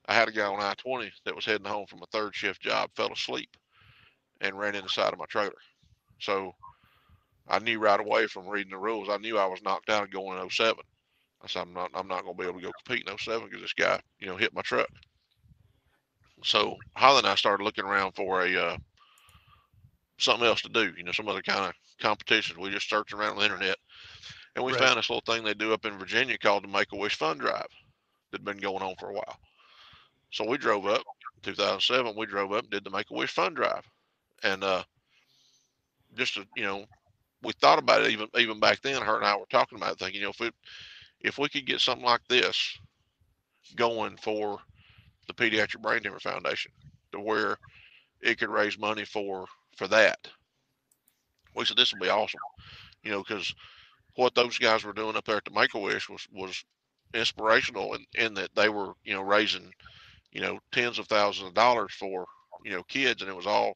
I 0.07 0.15
had 0.15 0.29
a 0.29 0.33
guy 0.33 0.47
on 0.47 0.61
I 0.61 0.75
20 0.75 1.11
that 1.25 1.35
was 1.35 1.47
heading 1.47 1.67
home 1.67 1.87
from 1.87 2.03
a 2.03 2.07
third 2.07 2.35
shift 2.35 2.61
job, 2.61 2.91
fell 2.95 3.13
asleep, 3.13 3.51
and 4.41 4.59
ran 4.59 4.75
in 4.75 4.83
the 4.83 4.89
side 4.89 5.13
of 5.13 5.19
my 5.19 5.27
trailer. 5.27 5.53
So 6.21 6.53
I 7.49 7.59
knew 7.59 7.79
right 7.79 8.01
away 8.01 8.27
from 8.27 8.49
reading 8.49 8.73
the 8.73 8.79
rules, 8.79 9.09
I 9.09 9.19
knew 9.19 9.39
I 9.39 9.47
was 9.47 9.63
knocked 9.63 9.91
out 9.91 10.11
going 10.11 10.39
in 10.39 10.51
07. 10.51 10.83
I 11.45 11.49
said, 11.49 11.63
I'm 11.63 11.75
not, 11.75 11.91
I'm 11.95 12.09
not 12.09 12.25
going 12.25 12.37
to 12.37 12.43
be 12.43 12.49
able 12.49 12.61
to 12.61 12.67
go 12.67 12.73
compete 12.85 13.09
in 13.09 13.19
07 13.19 13.45
because 13.45 13.63
this 13.63 13.73
guy, 13.73 14.01
you 14.19 14.27
know, 14.27 14.37
hit 14.37 14.55
my 14.55 14.63
truck. 14.63 14.89
So 16.43 16.77
Holly 16.95 17.19
and 17.19 17.27
I 17.27 17.35
started 17.35 17.65
looking 17.65 17.85
around 17.85 18.13
for 18.13 18.45
a, 18.45 18.57
uh, 18.57 18.77
something 20.19 20.47
else 20.47 20.63
to 20.63 20.69
do, 20.69 20.93
you 20.97 21.05
know, 21.05 21.13
some 21.13 21.29
other 21.29 21.43
kind 21.43 21.65
of 21.65 21.73
competitions. 22.01 22.59
We 22.59 22.71
just 22.71 22.89
searched 22.89 23.13
around 23.13 23.33
on 23.33 23.39
the 23.39 23.45
internet 23.45 23.77
and 24.57 24.65
we 24.65 24.73
right. 24.73 24.81
found 24.81 24.99
this 24.99 25.11
little 25.11 25.23
thing 25.27 25.45
they 25.45 25.55
do 25.55 25.73
up 25.73 25.85
in 25.85 25.99
Virginia 25.99 26.39
called 26.39 26.65
the 26.65 26.69
Make 26.69 26.93
a 26.93 26.97
Wish 26.97 27.17
Fund 27.17 27.41
Drive 27.41 27.67
that'd 28.31 28.45
been 28.45 28.59
going 28.59 28.83
on 28.83 28.95
for 28.99 29.11
a 29.11 29.15
while. 29.15 29.39
So 30.31 30.45
we 30.45 30.59
drove 30.59 30.87
up 30.87 31.03
2007. 31.43 32.15
We 32.17 32.27
drove 32.27 32.53
up 32.53 32.63
and 32.63 32.71
did 32.71 32.85
the 32.85 32.91
Make 32.91 33.11
a 33.11 33.15
Wish 33.15 33.33
Fund 33.33 33.57
Drive, 33.57 33.87
and 34.43 34.65
uh, 34.65 34.83
just 36.17 36.35
to, 36.35 36.47
you 36.57 36.65
know, 36.65 36.85
we 37.43 37.53
thought 37.53 37.79
about 37.79 38.03
it 38.03 38.11
even 38.11 38.29
even 38.39 38.59
back 38.59 38.81
then. 38.83 39.03
Her 39.03 39.17
and 39.17 39.27
I 39.27 39.37
were 39.37 39.45
talking 39.51 39.79
about 39.79 39.93
it, 39.93 39.99
thinking, 39.99 40.21
you 40.21 40.27
know, 40.27 40.31
if 40.31 40.41
we 40.41 40.51
if 41.25 41.39
we 41.39 41.49
could 41.49 41.67
get 41.67 41.81
something 41.81 42.05
like 42.07 42.21
this 42.29 42.79
going 43.77 44.17
for 44.19 44.61
the 45.27 45.35
Pediatric 45.35 45.83
Brain 45.83 46.03
Tumor 46.03 46.21
Foundation, 46.21 46.71
to 47.13 47.21
where 47.21 47.57
it 48.23 48.39
could 48.39 48.51
raise 48.51 48.79
money 48.79 49.05
for 49.05 49.47
for 49.77 49.89
that, 49.89 50.29
we 51.57 51.65
said 51.65 51.77
this 51.79 51.93
would 51.93 52.03
be 52.03 52.11
awesome, 52.11 52.41
you 53.03 53.11
know, 53.11 53.25
because 53.27 53.55
what 54.17 54.35
those 54.35 54.59
guys 54.59 54.85
were 54.85 54.93
doing 54.93 55.17
up 55.17 55.25
there 55.25 55.39
at 55.39 55.45
the 55.45 55.51
Make 55.51 55.75
a 55.75 55.79
Wish 55.79 56.09
was 56.11 56.29
was 56.33 56.65
inspirational 57.15 57.95
in, 57.95 58.05
in 58.15 58.35
that 58.35 58.51
they 58.55 58.69
were 58.69 58.93
you 59.05 59.15
know 59.15 59.23
raising 59.23 59.73
you 60.33 60.43
know 60.43 60.59
tens 60.73 60.99
of 60.99 61.09
thousands 61.09 61.49
of 61.49 61.55
dollars 61.55 61.93
for 61.99 62.27
you 62.65 62.73
know 62.73 62.83
kids 62.85 63.23
and 63.23 63.31
it 63.31 63.37
was 63.37 63.47
all 63.47 63.75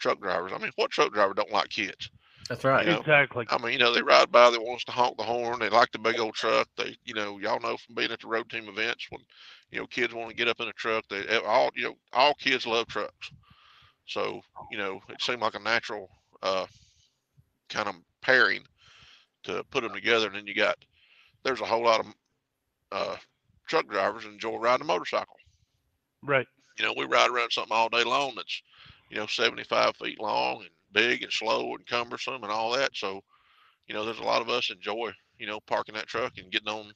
truck 0.00 0.20
drivers. 0.20 0.52
I 0.54 0.58
mean 0.58 0.72
what 0.76 0.90
truck 0.90 1.12
driver 1.12 1.34
don't 1.34 1.52
like 1.52 1.68
kids 1.70 2.10
that's 2.48 2.64
right 2.64 2.86
you 2.86 2.92
know? 2.92 2.98
exactly 2.98 3.46
i 3.50 3.58
mean 3.58 3.72
you 3.72 3.78
know 3.78 3.92
they 3.92 4.02
ride 4.02 4.30
by 4.30 4.50
they 4.50 4.58
want 4.58 4.76
us 4.76 4.84
to 4.84 4.92
honk 4.92 5.16
the 5.16 5.22
horn 5.22 5.58
they 5.58 5.68
like 5.68 5.90
the 5.92 5.98
big 5.98 6.18
old 6.18 6.34
truck 6.34 6.68
they 6.76 6.96
you 7.04 7.14
know 7.14 7.38
y'all 7.38 7.60
know 7.60 7.76
from 7.76 7.94
being 7.94 8.10
at 8.10 8.20
the 8.20 8.26
road 8.26 8.48
team 8.50 8.68
events 8.68 9.06
when 9.10 9.20
you 9.70 9.78
know 9.78 9.86
kids 9.86 10.14
want 10.14 10.28
to 10.30 10.36
get 10.36 10.48
up 10.48 10.60
in 10.60 10.68
a 10.68 10.72
truck 10.72 11.04
they 11.08 11.24
all 11.46 11.70
you 11.74 11.84
know 11.84 11.94
all 12.12 12.34
kids 12.34 12.66
love 12.66 12.86
trucks 12.86 13.30
so 14.06 14.40
you 14.70 14.78
know 14.78 15.00
it 15.08 15.20
seemed 15.20 15.42
like 15.42 15.54
a 15.54 15.60
natural 15.60 16.08
uh 16.42 16.66
kind 17.68 17.88
of 17.88 17.94
pairing 18.22 18.64
to 19.44 19.64
put 19.70 19.82
them 19.82 19.94
together. 19.94 20.26
And 20.26 20.36
then 20.36 20.46
you 20.46 20.54
got 20.54 20.76
there's 21.44 21.60
a 21.60 21.66
whole 21.66 21.84
lot 21.84 22.00
of 22.00 22.06
uh, 22.90 23.16
truck 23.68 23.88
drivers 23.88 24.24
enjoy 24.24 24.56
riding 24.56 24.82
a 24.82 24.86
motorcycle. 24.86 25.36
Right. 26.22 26.46
You 26.78 26.84
know, 26.84 26.94
we 26.96 27.04
ride 27.04 27.30
around 27.30 27.50
something 27.50 27.76
all 27.76 27.88
day 27.88 28.04
long 28.04 28.34
that's 28.36 28.62
you 29.10 29.16
know 29.16 29.26
75 29.26 29.96
feet 29.96 30.20
long 30.20 30.60
and 30.60 30.70
big 30.92 31.22
and 31.22 31.32
slow 31.32 31.74
and 31.74 31.86
cumbersome 31.86 32.42
and 32.42 32.52
all 32.52 32.72
that. 32.72 32.90
So, 32.94 33.20
you 33.86 33.94
know, 33.94 34.04
there's 34.04 34.18
a 34.18 34.24
lot 34.24 34.42
of 34.42 34.48
us 34.48 34.70
enjoy 34.70 35.12
you 35.38 35.46
know 35.46 35.60
parking 35.66 35.94
that 35.94 36.06
truck 36.06 36.32
and 36.38 36.50
getting 36.50 36.68
on 36.68 36.92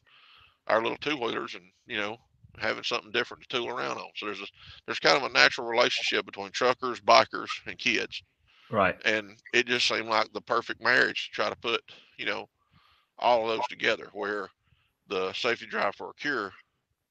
our 0.66 0.82
little 0.82 0.98
two 0.98 1.16
wheelers 1.16 1.54
and 1.54 1.64
you 1.86 1.96
know 1.96 2.16
having 2.58 2.82
something 2.84 3.12
different 3.12 3.42
to 3.42 3.56
tool 3.56 3.68
around 3.68 3.96
on. 3.96 4.10
So 4.16 4.26
there's 4.26 4.40
a 4.40 4.46
there's 4.86 4.98
kind 4.98 5.16
of 5.16 5.22
a 5.22 5.32
natural 5.32 5.66
relationship 5.66 6.26
between 6.26 6.50
truckers, 6.50 7.00
bikers, 7.00 7.48
and 7.66 7.78
kids. 7.78 8.22
Right. 8.70 8.96
And 9.04 9.36
it 9.52 9.66
just 9.66 9.86
seemed 9.86 10.08
like 10.08 10.32
the 10.32 10.40
perfect 10.40 10.82
marriage 10.82 11.28
to 11.28 11.34
try 11.34 11.50
to 11.50 11.56
put, 11.56 11.82
you 12.18 12.26
know, 12.26 12.46
all 13.18 13.42
of 13.42 13.56
those 13.56 13.66
together 13.68 14.08
where 14.12 14.48
the 15.08 15.32
safety 15.34 15.66
drive 15.66 15.94
for 15.94 16.10
a 16.10 16.14
cure 16.14 16.52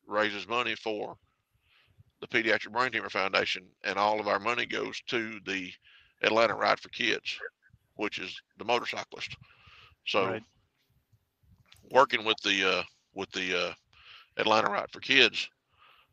raises 0.08 0.48
money 0.48 0.76
for 0.76 1.16
the 2.20 2.28
pediatric 2.28 2.72
brain 2.72 2.92
tumor 2.92 3.10
foundation 3.10 3.64
and 3.84 3.98
all 3.98 4.20
of 4.20 4.28
our 4.28 4.40
money 4.40 4.66
goes 4.66 5.02
to 5.08 5.40
the 5.46 5.72
atlanta 6.24 6.53
ride 6.53 6.80
for 6.80 6.89
kids 6.89 7.38
which 7.95 8.19
is 8.19 8.41
the 8.57 8.65
motorcyclist 8.65 9.36
so 10.05 10.26
right. 10.26 10.43
working 11.91 12.24
with 12.26 12.38
the 12.43 12.67
uh 12.67 12.84
with 13.13 13.32
the 13.32 13.67
uh 13.67 13.74
atlanta 14.38 14.69
ride 14.69 14.89
for 14.91 14.99
kids 14.99 15.49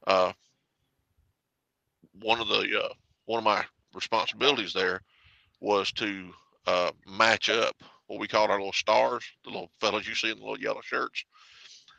uh 0.06 0.32
one 2.20 2.40
of 2.40 2.48
the 2.48 2.82
uh 2.84 2.92
one 3.26 3.38
of 3.38 3.44
my 3.44 3.64
responsibilities 3.94 4.72
there 4.72 5.02
was 5.60 5.92
to 5.92 6.30
uh, 6.66 6.90
match 7.06 7.48
up 7.50 7.74
what 8.06 8.20
we 8.20 8.28
called 8.28 8.50
our 8.50 8.58
little 8.58 8.72
stars, 8.72 9.24
the 9.44 9.50
little 9.50 9.70
fellows 9.80 10.06
you 10.06 10.14
see 10.14 10.30
in 10.30 10.38
the 10.38 10.42
little 10.42 10.60
yellow 10.60 10.80
shirts. 10.82 11.24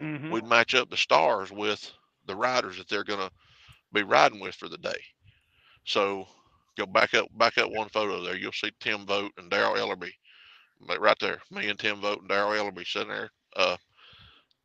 Mm-hmm. 0.01 0.32
We'd 0.32 0.45
match 0.45 0.76
up 0.76 0.89
the 0.89 0.97
stars 0.97 1.51
with 1.51 1.91
the 2.26 2.36
riders 2.36 2.78
that 2.78 2.88
they're 2.88 3.03
going 3.03 3.20
to 3.20 3.32
be 3.93 4.03
riding 4.03 4.39
with 4.39 4.55
for 4.55 4.70
the 4.70 4.78
day. 4.78 5.01
So 5.86 6.28
go 6.78 6.86
back 6.86 7.14
up, 7.14 7.28
back 7.38 7.58
up 7.58 7.72
one 7.72 7.90
photo 7.90 8.24
there. 8.24 8.36
You'll 8.38 8.52
see 8.52 8.72
Tim 8.80 9.06
Vogt 9.06 9.34
and 9.38 9.52
Daryl 9.52 9.78
Ellerby 9.78 10.12
right 11.00 11.18
there. 11.20 11.40
Me 11.52 11.70
and 11.70 11.80
Tim 11.80 12.02
Vogt 12.02 12.22
and 12.22 12.30
Daryl 12.30 12.58
Ellerby 12.58 12.86
sitting 12.86 13.10
there. 13.10 13.30
Uh, 13.56 13.78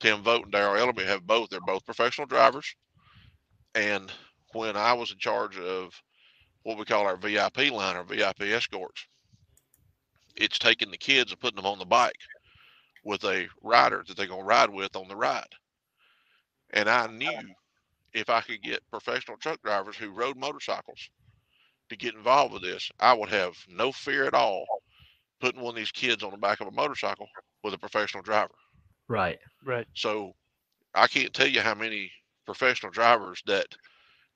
Tim 0.00 0.22
Vogt 0.22 0.44
and 0.44 0.52
Daryl 0.52 0.78
Ellerby 0.78 1.06
have 1.06 1.26
both. 1.26 1.50
They're 1.50 1.60
both 1.60 1.84
professional 1.84 2.26
drivers. 2.26 2.74
And 3.74 4.12
when 4.52 4.76
I 4.76 4.92
was 4.92 5.10
in 5.10 5.18
charge 5.18 5.58
of 5.58 5.92
what 6.62 6.78
we 6.78 6.84
call 6.84 7.06
our 7.06 7.16
VIP 7.16 7.70
line, 7.70 7.96
our 7.96 8.04
VIP 8.04 8.42
escorts. 8.42 9.06
it's 10.36 10.58
taking 10.58 10.90
the 10.90 10.96
kids 10.96 11.32
and 11.32 11.40
putting 11.40 11.56
them 11.56 11.66
on 11.66 11.78
the 11.78 11.84
bike 11.84 12.20
with 13.04 13.24
a 13.24 13.48
rider 13.62 14.04
that 14.06 14.16
they're 14.16 14.26
to 14.26 14.34
ride 14.36 14.70
with 14.70 14.96
on 14.96 15.08
the 15.08 15.16
ride. 15.16 15.52
And 16.70 16.88
I 16.88 17.06
knew 17.06 17.54
if 18.14 18.30
I 18.30 18.40
could 18.40 18.62
get 18.62 18.88
professional 18.90 19.36
truck 19.36 19.60
drivers 19.62 19.96
who 19.96 20.10
rode 20.10 20.36
motorcycles 20.38 21.10
to 21.88 21.96
get 21.96 22.14
involved 22.14 22.52
with 22.52 22.62
this, 22.62 22.90
I 23.00 23.12
would 23.12 23.28
have 23.28 23.54
no 23.68 23.92
fear 23.92 24.24
at 24.24 24.34
all 24.34 24.64
putting 25.40 25.60
one 25.60 25.70
of 25.70 25.76
these 25.76 25.92
kids 25.92 26.22
on 26.22 26.30
the 26.30 26.38
back 26.38 26.60
of 26.60 26.68
a 26.68 26.72
motorcycle 26.72 27.28
with 27.62 27.74
a 27.74 27.78
professional 27.78 28.22
driver. 28.22 28.54
Right. 29.08 29.38
Right. 29.64 29.86
So 29.94 30.32
I 30.94 31.06
can't 31.06 31.34
tell 31.34 31.46
you 31.46 31.60
how 31.60 31.74
many 31.74 32.10
professional 32.46 32.92
drivers 32.92 33.42
that 33.46 33.66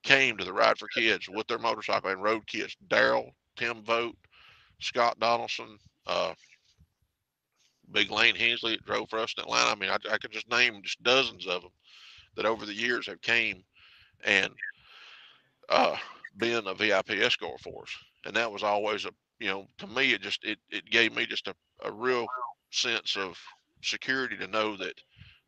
came 0.03 0.37
to 0.37 0.45
the 0.45 0.53
Ride 0.53 0.79
for 0.79 0.89
Kids 0.89 1.29
with 1.29 1.47
their 1.47 1.59
motorcycle 1.59 2.11
and 2.11 2.23
rode 2.23 2.47
kids. 2.47 2.77
Daryl, 2.89 3.31
Tim 3.57 3.83
Vogt, 3.85 4.17
Scott 4.81 5.19
Donaldson, 5.19 5.79
uh, 6.07 6.35
Big 7.91 8.11
Lane 8.11 8.35
Hensley 8.35 8.73
that 8.73 8.85
drove 8.85 9.09
for 9.09 9.19
us 9.19 9.35
in 9.37 9.45
Atlanta. 9.45 9.71
I 9.71 9.75
mean, 9.75 9.91
I, 9.91 9.97
I 10.13 10.19
could 10.19 10.31
just 10.31 10.51
name 10.51 10.81
just 10.83 11.03
dozens 11.03 11.47
of 11.47 11.63
them 11.63 11.71
that 12.37 12.47
over 12.47 12.67
the 12.67 12.75
years 12.75 13.07
have 13.07 13.21
came 13.23 13.65
and 14.25 14.53
uh, 15.69 15.97
been 16.39 16.67
a 16.67 16.75
VIP 16.75 17.11
escort 17.11 17.61
for 17.61 17.83
us. 17.83 17.91
And 18.25 18.35
that 18.37 18.51
was 18.51 18.63
always 18.63 19.05
a, 19.05 19.11
you 19.39 19.49
know, 19.49 19.67
to 19.79 19.87
me, 19.87 20.13
it 20.13 20.23
just, 20.23 20.45
it, 20.45 20.59
it 20.71 20.85
gave 20.91 21.15
me 21.15 21.27
just 21.27 21.49
a, 21.49 21.55
a 21.85 21.93
real 21.93 22.27
sense 22.71 23.17
of 23.17 23.39
security 23.83 24.37
to 24.37 24.47
know 24.49 24.77
that 24.77 24.95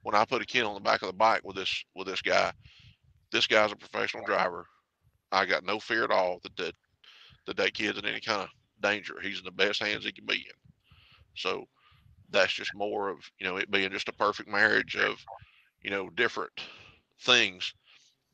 when 0.02 0.14
I 0.14 0.24
put 0.24 0.42
a 0.42 0.46
kid 0.46 0.64
on 0.64 0.74
the 0.74 0.80
back 0.80 1.02
of 1.02 1.08
the 1.08 1.14
bike 1.14 1.42
with 1.44 1.56
this, 1.56 1.84
with 1.94 2.06
this 2.06 2.22
guy, 2.22 2.52
this 3.32 3.46
guy's 3.46 3.72
a 3.72 3.76
professional 3.76 4.24
driver. 4.24 4.66
I 5.32 5.46
got 5.46 5.64
no 5.64 5.78
fear 5.78 6.04
at 6.04 6.10
all 6.10 6.38
that 6.42 6.56
that, 6.56 6.74
that, 7.46 7.56
that 7.56 7.74
kid's 7.74 7.98
in 7.98 8.06
any 8.06 8.20
kind 8.20 8.42
of 8.42 8.48
danger. 8.82 9.14
He's 9.22 9.38
in 9.38 9.44
the 9.44 9.52
best 9.52 9.82
hands 9.82 10.04
he 10.04 10.12
can 10.12 10.26
be 10.26 10.34
in. 10.36 10.70
So 11.36 11.64
that's 12.30 12.52
just 12.52 12.74
more 12.74 13.08
of, 13.08 13.18
you 13.38 13.46
know, 13.46 13.56
it 13.56 13.70
being 13.70 13.90
just 13.90 14.08
a 14.08 14.12
perfect 14.14 14.48
marriage 14.48 14.96
of, 14.96 15.16
you 15.82 15.90
know, 15.90 16.10
different 16.10 16.52
things 17.22 17.74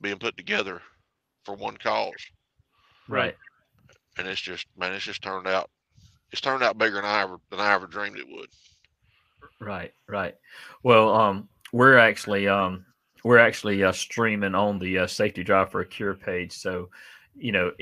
being 0.00 0.18
put 0.18 0.36
together 0.36 0.80
for 1.44 1.54
one 1.54 1.76
cause. 1.76 2.12
Right. 3.09 3.36
And 4.18 4.26
it's 4.26 4.40
just, 4.40 4.66
man, 4.76 4.92
it's 4.92 5.04
just 5.04 5.22
turned 5.22 5.46
out, 5.46 5.70
it's 6.32 6.40
turned 6.40 6.62
out 6.62 6.78
bigger 6.78 6.96
than 6.96 7.04
I 7.04 7.22
ever, 7.22 7.36
than 7.50 7.61
I 7.61 7.72
ever 7.74 7.86
dreamed 7.86 8.18
it 8.18 8.26
would. 8.28 8.48
Right. 9.61 9.92
Right. 10.09 10.34
Well, 10.82 11.14
um, 11.14 11.48
we're 11.72 11.98
actually, 11.98 12.48
um, 12.48 12.84
we're 13.24 13.38
actually 13.38 13.82
uh, 13.84 13.92
streaming 13.92 14.54
on 14.54 14.78
the 14.78 14.98
uh, 14.98 15.07
Safety 15.07 15.42
Drive 15.42 15.70
for 15.70 15.80
a 15.80 15.86
Cure 15.86 16.14
page. 16.14 16.52
So, 16.52 16.90
you 17.36 17.52
know, 17.52 17.72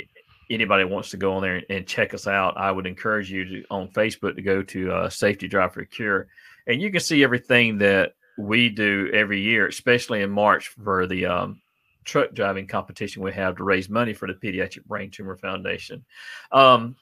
anybody 0.51 0.85
wants 0.85 1.11
to 1.11 1.17
go 1.17 1.35
on 1.35 1.43
there 1.43 1.63
and 1.69 1.87
check 1.87 2.15
us 2.15 2.27
out, 2.27 2.57
I 2.57 2.71
would 2.71 2.87
encourage 2.87 3.31
you 3.31 3.45
to 3.45 3.65
on 3.71 3.89
Facebook 3.89 4.37
to 4.37 4.43
go 4.43 4.63
to 4.63 4.93
uh, 4.93 5.09
Safety 5.09 5.49
Drive 5.49 5.73
for 5.73 5.81
a 5.81 5.87
Cure, 5.87 6.29
and 6.67 6.81
you 6.81 6.91
can 6.91 7.01
see 7.01 7.23
everything 7.23 7.79
that 7.79 8.15
we 8.37 8.69
do 8.69 9.11
every 9.13 9.41
year, 9.41 9.67
especially 9.67 10.23
in 10.23 10.31
March 10.31 10.69
for 10.69 11.07
the 11.07 11.27
um, 11.27 11.61
truck 12.05 12.33
driving 12.35 12.67
competition 12.67 13.23
we 13.23 13.33
have 13.33 13.57
to 13.57 13.65
raise 13.65 13.89
money 13.89 14.13
for 14.13 14.27
the 14.29 14.35
Pediatric 14.35 14.85
Brain 14.85 15.11
Tumor 15.11 15.37
Foundation. 15.37 16.05
Um, 16.53 16.97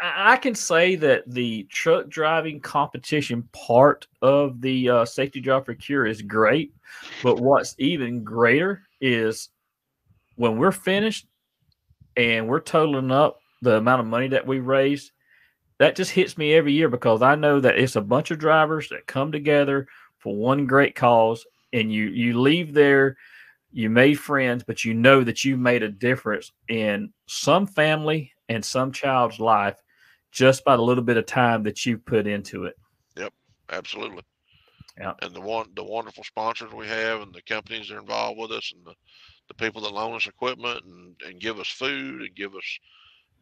I 0.00 0.36
can 0.38 0.54
say 0.54 0.96
that 0.96 1.24
the 1.26 1.64
truck 1.64 2.08
driving 2.08 2.60
competition 2.60 3.46
part 3.52 4.06
of 4.22 4.60
the 4.60 4.88
uh, 4.88 5.04
Safety 5.04 5.40
Drive 5.40 5.66
for 5.66 5.74
Cure 5.74 6.06
is 6.06 6.22
great, 6.22 6.72
but 7.22 7.40
what's 7.40 7.74
even 7.78 8.24
greater 8.24 8.82
is 9.00 9.50
when 10.36 10.56
we're 10.56 10.72
finished 10.72 11.26
and 12.16 12.48
we're 12.48 12.60
totaling 12.60 13.10
up 13.10 13.40
the 13.60 13.76
amount 13.76 14.00
of 14.00 14.06
money 14.06 14.28
that 14.28 14.46
we 14.46 14.60
raised. 14.60 15.10
That 15.78 15.96
just 15.96 16.12
hits 16.12 16.38
me 16.38 16.54
every 16.54 16.72
year 16.72 16.88
because 16.88 17.20
I 17.20 17.34
know 17.34 17.60
that 17.60 17.78
it's 17.78 17.96
a 17.96 18.00
bunch 18.00 18.30
of 18.30 18.38
drivers 18.38 18.88
that 18.88 19.06
come 19.06 19.32
together 19.32 19.86
for 20.18 20.34
one 20.34 20.66
great 20.66 20.94
cause, 20.94 21.44
and 21.72 21.92
you 21.92 22.04
you 22.04 22.40
leave 22.40 22.72
there, 22.72 23.16
you 23.74 23.90
made 23.90 24.20
friends, 24.20 24.62
but 24.64 24.84
you 24.84 24.94
know 24.94 25.24
that 25.24 25.44
you 25.44 25.56
made 25.56 25.82
a 25.82 25.88
difference 25.88 26.52
in 26.68 27.12
some 27.26 27.66
family 27.66 28.32
and 28.48 28.64
some 28.64 28.92
child's 28.92 29.40
life 29.40 29.76
just 30.30 30.64
by 30.64 30.76
the 30.76 30.82
little 30.82 31.02
bit 31.02 31.16
of 31.16 31.26
time 31.26 31.64
that 31.64 31.84
you 31.84 31.98
put 31.98 32.28
into 32.28 32.66
it. 32.66 32.76
Yep, 33.16 33.32
absolutely. 33.70 34.22
Yeah. 34.96 35.14
And 35.22 35.34
the 35.34 35.40
one 35.40 35.66
the 35.74 35.82
wonderful 35.82 36.22
sponsors 36.22 36.72
we 36.72 36.86
have 36.86 37.20
and 37.20 37.34
the 37.34 37.42
companies 37.42 37.88
that 37.88 37.96
are 37.96 38.00
involved 38.00 38.38
with 38.38 38.52
us 38.52 38.72
and 38.76 38.86
the, 38.86 38.94
the 39.48 39.54
people 39.54 39.82
that 39.82 39.92
loan 39.92 40.14
us 40.14 40.28
equipment 40.28 40.84
and, 40.84 41.16
and 41.26 41.40
give 41.40 41.58
us 41.58 41.68
food 41.68 42.20
and 42.20 42.34
give 42.36 42.54
us 42.54 42.78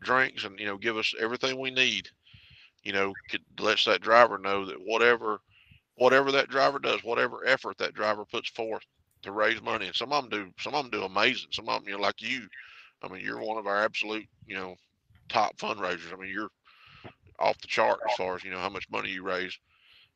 drinks 0.01 0.45
and 0.45 0.59
you 0.59 0.65
know 0.65 0.79
give 0.79 0.97
us 0.97 1.15
everything 1.21 1.61
we 1.61 1.71
need. 1.71 2.09
You 2.85 2.95
know, 2.95 3.13
could 3.29 3.43
lets 3.61 3.85
that 3.85 4.01
driver 4.01 4.39
know 4.39 4.65
that 4.65 4.79
whatever 4.83 5.41
whatever 5.97 6.33
that 6.33 6.49
driver 6.49 6.79
does, 6.79 7.05
whatever 7.05 7.47
effort 7.47 7.77
that 7.77 7.93
driver 7.93 8.25
puts 8.25 8.49
forth 8.49 8.83
to 9.23 9.33
raise 9.33 9.63
money, 9.63 9.87
and 9.87 9.95
some 9.97 10.13
of 10.13 10.29
them 10.29 10.31
do 10.47 10.53
some 10.59 10.75
of 10.75 10.85
them 10.85 10.91
do 10.91 11.05
amazing. 11.05 11.49
Some 11.53 11.69
of 11.69 11.81
them, 11.81 11.89
you 11.89 11.97
know, 11.97 12.03
like 12.03 12.21
you, 12.23 12.49
I 13.03 13.09
mean, 13.09 13.25
you're 13.25 13.41
one 13.41 13.59
of 13.59 13.67
our 13.67 13.85
absolute, 13.85 14.27
you 14.47 14.57
know, 14.57 14.77
top 15.29 15.57
fundraisers. 15.59 16.13
I 16.13 16.17
mean, 16.17 16.31
you're 16.31 16.51
off 17.39 17.59
the 17.61 17.69
chart 17.69 18.01
as 18.07 18.13
far 18.15 18.35
as 18.37 18.45
you 18.45 18.51
know 18.51 18.59
how 18.59 18.69
much 18.69 18.89
money 18.91 19.11
you 19.11 19.23
raise, 19.23 19.57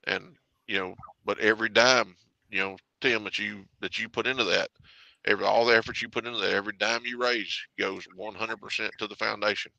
and 0.04 0.36
you 0.66 0.78
know, 0.78 0.94
but 1.24 1.38
every 1.38 1.68
dime, 1.68 2.16
you 2.50 2.58
know, 2.60 2.76
Tim, 3.00 3.24
that 3.24 3.38
you 3.38 3.64
that 3.80 3.98
you 3.98 4.08
put 4.08 4.26
into 4.26 4.44
that, 4.44 4.68
every 5.24 5.44
all 5.44 5.64
the 5.66 5.76
effort 5.76 6.00
you 6.02 6.08
put 6.08 6.26
into 6.26 6.38
that, 6.40 6.52
every 6.52 6.74
dime 6.78 7.04
you 7.04 7.18
raise 7.20 7.58
goes 7.78 8.06
100% 8.14 8.96
to 8.98 9.06
the 9.06 9.16
foundation. 9.16 9.72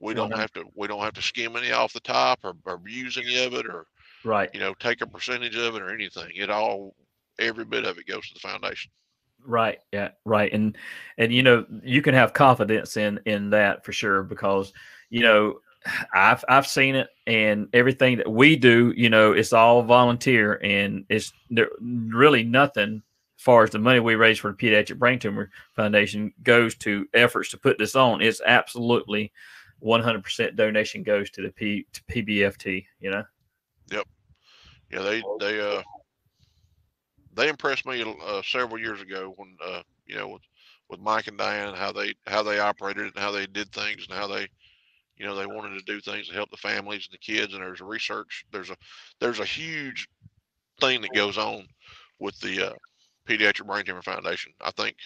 We 0.00 0.14
don't 0.14 0.34
have 0.36 0.52
to 0.54 0.64
we 0.74 0.88
don't 0.88 1.02
have 1.02 1.14
to 1.14 1.22
skim 1.22 1.56
any 1.56 1.72
off 1.72 1.92
the 1.92 2.00
top 2.00 2.40
or, 2.44 2.54
or 2.66 2.80
use 2.86 3.16
any 3.16 3.44
of 3.44 3.54
it 3.54 3.66
or 3.66 3.86
right 4.24 4.50
you 4.52 4.60
know 4.60 4.74
take 4.74 5.00
a 5.00 5.06
percentage 5.06 5.56
of 5.56 5.74
it 5.76 5.82
or 5.82 5.90
anything. 5.92 6.30
It 6.34 6.50
all 6.50 6.94
every 7.38 7.64
bit 7.64 7.84
of 7.84 7.98
it 7.98 8.06
goes 8.06 8.28
to 8.28 8.34
the 8.34 8.40
foundation. 8.40 8.90
Right. 9.44 9.78
Yeah. 9.92 10.10
Right. 10.24 10.52
And 10.52 10.76
and 11.16 11.32
you 11.32 11.42
know 11.42 11.64
you 11.82 12.02
can 12.02 12.14
have 12.14 12.32
confidence 12.32 12.96
in 12.96 13.20
in 13.24 13.50
that 13.50 13.84
for 13.84 13.92
sure 13.92 14.22
because 14.22 14.72
you 15.10 15.22
know 15.22 15.60
I've 16.14 16.44
I've 16.48 16.66
seen 16.66 16.94
it, 16.94 17.08
and 17.26 17.68
everything 17.72 18.18
that 18.18 18.30
we 18.30 18.56
do, 18.56 18.92
you 18.96 19.10
know, 19.10 19.32
it's 19.32 19.52
all 19.52 19.82
volunteer, 19.82 20.60
and 20.62 21.04
it's 21.08 21.32
there, 21.50 21.70
really 21.80 22.42
nothing. 22.42 23.02
As 23.38 23.42
far 23.42 23.62
as 23.62 23.70
the 23.70 23.78
money 23.78 24.00
we 24.00 24.16
raise 24.16 24.38
for 24.38 24.50
the 24.50 24.56
Pediatric 24.56 24.98
Brain 24.98 25.18
Tumor 25.18 25.50
Foundation 25.76 26.32
goes 26.42 26.74
to 26.78 27.06
efforts 27.14 27.50
to 27.50 27.56
put 27.56 27.78
this 27.78 27.94
on, 27.94 28.20
it's 28.20 28.40
absolutely 28.44 29.32
100% 29.80 30.56
donation 30.56 31.04
goes 31.04 31.30
to 31.30 31.42
the 31.42 31.50
P 31.50 31.86
to 31.92 32.02
PBFT. 32.04 32.84
You 33.00 33.10
know. 33.12 33.24
Yep. 33.92 34.06
Yeah, 34.92 35.02
they 35.02 35.22
they 35.38 35.60
uh 35.60 35.82
they 37.38 37.48
impressed 37.48 37.86
me 37.86 38.02
uh, 38.26 38.42
several 38.44 38.80
years 38.80 39.00
ago 39.00 39.32
when 39.36 39.56
uh 39.64 39.82
you 40.06 40.16
know 40.16 40.28
with 40.28 40.42
with 40.90 41.00
Mike 41.00 41.28
and 41.28 41.38
Diane 41.38 41.74
how 41.74 41.92
they 41.92 42.14
how 42.26 42.42
they 42.42 42.58
operated 42.58 43.04
and 43.04 43.18
how 43.18 43.30
they 43.30 43.46
did 43.46 43.70
things 43.72 44.06
and 44.08 44.18
how 44.18 44.26
they 44.26 44.48
you 45.16 45.26
know 45.26 45.34
they 45.34 45.46
wanted 45.46 45.78
to 45.78 45.84
do 45.84 46.00
things 46.00 46.28
to 46.28 46.34
help 46.34 46.50
the 46.50 46.56
families 46.56 47.08
and 47.08 47.14
the 47.14 47.18
kids 47.32 47.54
and 47.54 47.62
there's 47.62 47.80
a 47.80 47.84
research 47.84 48.44
there's 48.52 48.70
a 48.70 48.76
there's 49.20 49.40
a 49.40 49.44
huge 49.44 50.08
thing 50.80 51.00
that 51.00 51.12
goes 51.14 51.38
on 51.38 51.66
with 52.18 52.38
the 52.40 52.70
uh, 52.70 52.74
pediatric 53.28 53.66
brain 53.66 53.84
tumor 53.84 54.02
foundation 54.02 54.52
i 54.60 54.70
think 54.72 54.96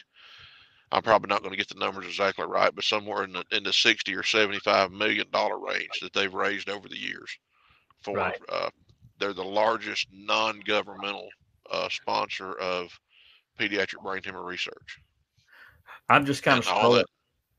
i'm 0.92 1.02
probably 1.02 1.28
not 1.28 1.40
going 1.40 1.50
to 1.50 1.56
get 1.56 1.68
the 1.68 1.80
numbers 1.80 2.06
exactly 2.06 2.44
right 2.46 2.74
but 2.74 2.84
somewhere 2.84 3.24
in 3.24 3.32
the 3.32 3.44
in 3.52 3.62
the 3.62 3.72
60 3.72 4.14
or 4.14 4.22
75 4.22 4.92
million 4.92 5.26
dollar 5.32 5.58
range 5.58 5.98
that 6.00 6.12
they've 6.12 6.34
raised 6.34 6.68
over 6.68 6.88
the 6.88 6.98
years 6.98 7.36
for 8.02 8.16
right. 8.16 8.38
uh, 8.50 8.68
they're 9.18 9.32
the 9.32 9.42
largest 9.42 10.06
non-governmental 10.12 11.28
uh, 11.72 11.88
sponsor 11.90 12.54
of 12.54 12.90
pediatric 13.58 14.02
brain 14.02 14.22
tumor 14.22 14.44
research 14.44 15.00
i'm 16.08 16.26
just 16.26 16.42
kind 16.42 16.58
and 16.58 16.66
of 16.66 16.68
all 16.68 16.92
that, 16.92 17.06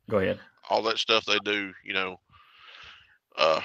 go 0.09 0.20
ahead 0.20 0.39
all 0.70 0.84
that 0.84 0.97
stuff 0.99 1.26
they 1.26 1.39
do 1.39 1.74
you 1.84 1.93
know 1.93 2.18
uh, 3.38 3.61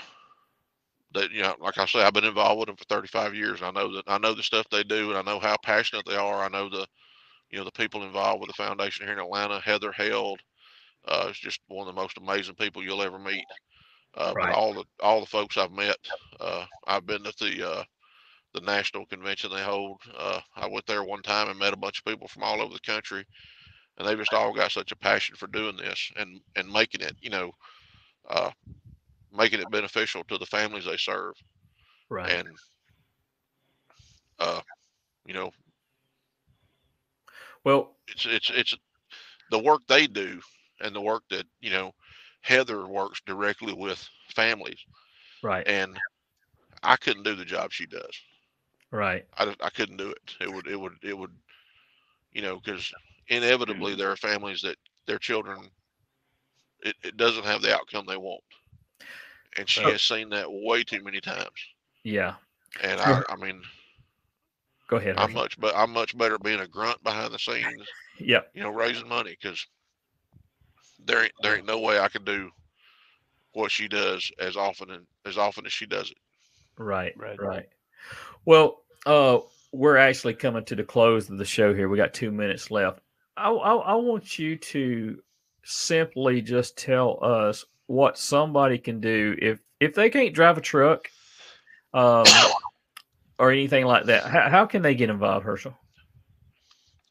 that 1.14 1.30
you 1.30 1.42
know, 1.42 1.55
like 1.61 1.78
I 1.78 1.86
say, 1.86 2.01
I've 2.03 2.12
been 2.12 2.24
involved 2.24 2.61
with 2.61 2.66
them 2.68 2.76
for 2.76 2.84
35 2.84 3.34
years. 3.34 3.62
I 3.62 3.70
know 3.70 3.94
that 3.94 4.05
I 4.07 4.18
know 4.18 4.34
the 4.34 4.42
stuff 4.42 4.66
they 4.70 4.82
do, 4.82 5.11
and 5.11 5.18
I 5.18 5.22
know 5.22 5.40
how 5.40 5.57
passionate 5.62 6.07
they 6.07 6.16
are. 6.16 6.42
I 6.42 6.49
know 6.49 6.68
the, 6.68 6.86
you 7.51 7.59
know, 7.59 7.64
the 7.64 7.72
people 7.72 8.05
involved 8.05 8.40
with 8.40 8.49
the 8.49 8.55
foundation 8.55 9.07
here 9.07 9.14
in 9.14 9.20
Atlanta. 9.20 9.61
Heather 9.61 9.92
Held 9.92 10.40
uh, 11.07 11.28
is 11.30 11.38
just 11.38 11.61
one 11.68 11.88
of 11.88 11.94
the 11.94 12.01
most 12.01 12.18
amazing 12.18 12.57
people 12.57 12.82
you'll 12.82 13.03
ever 13.03 13.18
meet. 13.18 13.44
Uh, 14.16 14.34
right. 14.34 14.51
But 14.51 14.57
all 14.57 14.74
the 14.74 14.84
all 15.03 15.20
the 15.20 15.26
folks 15.26 15.57
I've 15.57 15.72
met, 15.72 15.96
uh, 16.40 16.66
I've 16.86 17.07
been 17.07 17.26
at 17.26 17.36
the 17.38 17.68
uh, 17.68 17.84
the 18.59 18.66
national 18.66 19.06
convention 19.06 19.50
they 19.50 19.62
hold. 19.62 20.00
Uh, 20.16 20.40
I 20.56 20.66
went 20.66 20.86
there 20.86 21.04
one 21.04 21.22
time 21.22 21.48
and 21.48 21.59
met 21.59 21.72
a 21.72 21.78
bunch 21.78 21.98
of 21.98 22.04
people 22.04 22.28
from 22.28 22.42
all 22.42 22.61
over 22.61 22.72
the 22.72 22.80
country, 22.80 23.24
and 23.96 24.06
they've 24.06 24.18
just 24.18 24.32
all 24.32 24.52
got 24.52 24.72
such 24.72 24.92
a 24.92 24.96
passion 24.96 25.36
for 25.36 25.46
doing 25.48 25.76
this 25.76 26.11
and 26.16 26.40
and 26.56 26.70
making 26.70 27.02
it. 27.02 27.16
You 27.20 27.30
know, 27.30 27.52
uh, 28.28 28.50
making 29.32 29.61
it 29.61 29.70
beneficial 29.70 30.24
to 30.24 30.38
the 30.38 30.46
families 30.46 30.84
they 30.84 30.96
serve. 30.96 31.34
Right. 32.09 32.30
And 32.30 32.48
uh, 34.38 34.61
you 35.26 35.34
know, 35.34 35.50
well, 37.64 37.96
it's 38.09 38.26
it's 38.26 38.50
it's 38.50 38.74
the 39.50 39.59
work 39.59 39.82
they 39.86 40.06
do 40.06 40.40
and 40.80 40.94
the 40.94 41.00
work 41.00 41.22
that 41.30 41.46
you 41.61 41.70
know 41.70 41.92
Heather 42.40 42.86
works 42.86 43.20
directly 43.26 43.72
with 43.72 44.09
families. 44.34 44.78
Right. 45.42 45.66
And 45.66 45.98
I 46.82 46.96
couldn't 46.96 47.24
do 47.24 47.34
the 47.34 47.44
job 47.44 47.72
she 47.72 47.86
does. 47.86 48.11
Right. 48.91 49.26
I, 49.36 49.55
I 49.61 49.70
couldn't 49.70 49.99
do 49.99 50.11
it. 50.11 50.34
It 50.41 50.53
would 50.53 50.66
it 50.66 50.76
would 50.78 50.95
it 51.03 51.16
would, 51.16 51.32
you 52.32 52.43
know, 52.43 52.61
because 52.62 52.93
inevitably 53.28 53.93
mm-hmm. 53.93 54.01
there 54.01 54.11
are 54.11 54.16
families 54.16 54.62
that 54.62 54.76
their 55.07 55.18
children, 55.18 55.70
it, 56.82 56.95
it 57.03 57.16
doesn't 57.16 57.45
have 57.45 57.62
the 57.62 57.74
outcome 57.74 58.07
they 58.07 58.16
want, 58.16 58.43
and 59.57 59.68
she 59.68 59.82
has 59.82 60.03
seen 60.03 60.30
that 60.30 60.47
way 60.51 60.82
too 60.84 61.03
many 61.03 61.20
times. 61.20 61.49
Yeah. 62.05 62.34
And 62.82 63.01
I, 63.01 63.22
I 63.28 63.36
mean, 63.36 63.62
go 64.89 64.97
ahead. 64.97 65.16
I'm 65.16 65.32
much, 65.32 65.59
but 65.59 65.74
I'm 65.76 65.91
much 65.93 66.16
better 66.16 66.39
being 66.39 66.61
a 66.61 66.66
grunt 66.66 67.03
behind 67.03 67.32
the 67.32 67.39
scenes. 67.39 67.86
Yeah. 68.18 68.41
You 68.55 68.62
know, 68.62 68.70
raising 68.70 69.09
money 69.09 69.36
because 69.41 69.66
there 71.05 71.22
ain't 71.24 71.32
there 71.43 71.57
ain't 71.57 71.66
no 71.66 71.78
way 71.78 71.99
I 71.99 72.09
could 72.09 72.24
do 72.24 72.51
what 73.53 73.70
she 73.70 73.89
does 73.89 74.30
as 74.39 74.57
often 74.57 74.91
and 74.91 75.07
as 75.26 75.39
often 75.39 75.66
as 75.66 75.72
she 75.72 75.86
does 75.86 76.11
it. 76.11 76.18
Right, 76.76 77.12
right, 77.16 77.41
right. 77.41 77.68
Well, 78.44 78.82
uh, 79.07 79.38
we're 79.72 79.96
actually 79.96 80.34
coming 80.34 80.64
to 80.66 80.76
the 80.76 80.84
close 80.84 81.28
of 81.28 81.38
the 81.38 81.44
show 81.44 81.74
here. 81.74 81.88
We 81.88 81.96
got 81.96 82.14
two 82.14 82.30
minutes 82.30 82.70
left. 82.70 83.01
I, 83.36 83.51
I, 83.51 83.74
I 83.74 83.94
want 83.94 84.38
you 84.38 84.57
to 84.57 85.22
simply 85.64 86.40
just 86.40 86.78
tell 86.78 87.18
us 87.22 87.64
what 87.86 88.18
somebody 88.18 88.78
can 88.78 89.01
do 89.01 89.36
if 89.40 89.61
if 89.80 89.94
they 89.94 90.11
can't 90.11 90.34
drive 90.34 90.59
a 90.59 90.61
truck, 90.61 91.09
um, 91.94 92.24
or 93.38 93.51
anything 93.51 93.84
like 93.84 94.07
that. 94.07 94.24
How, 94.24 94.49
how 94.49 94.66
can 94.66 94.82
they 94.82 94.94
get 94.94 95.11
involved, 95.11 95.44
Herschel? 95.44 95.76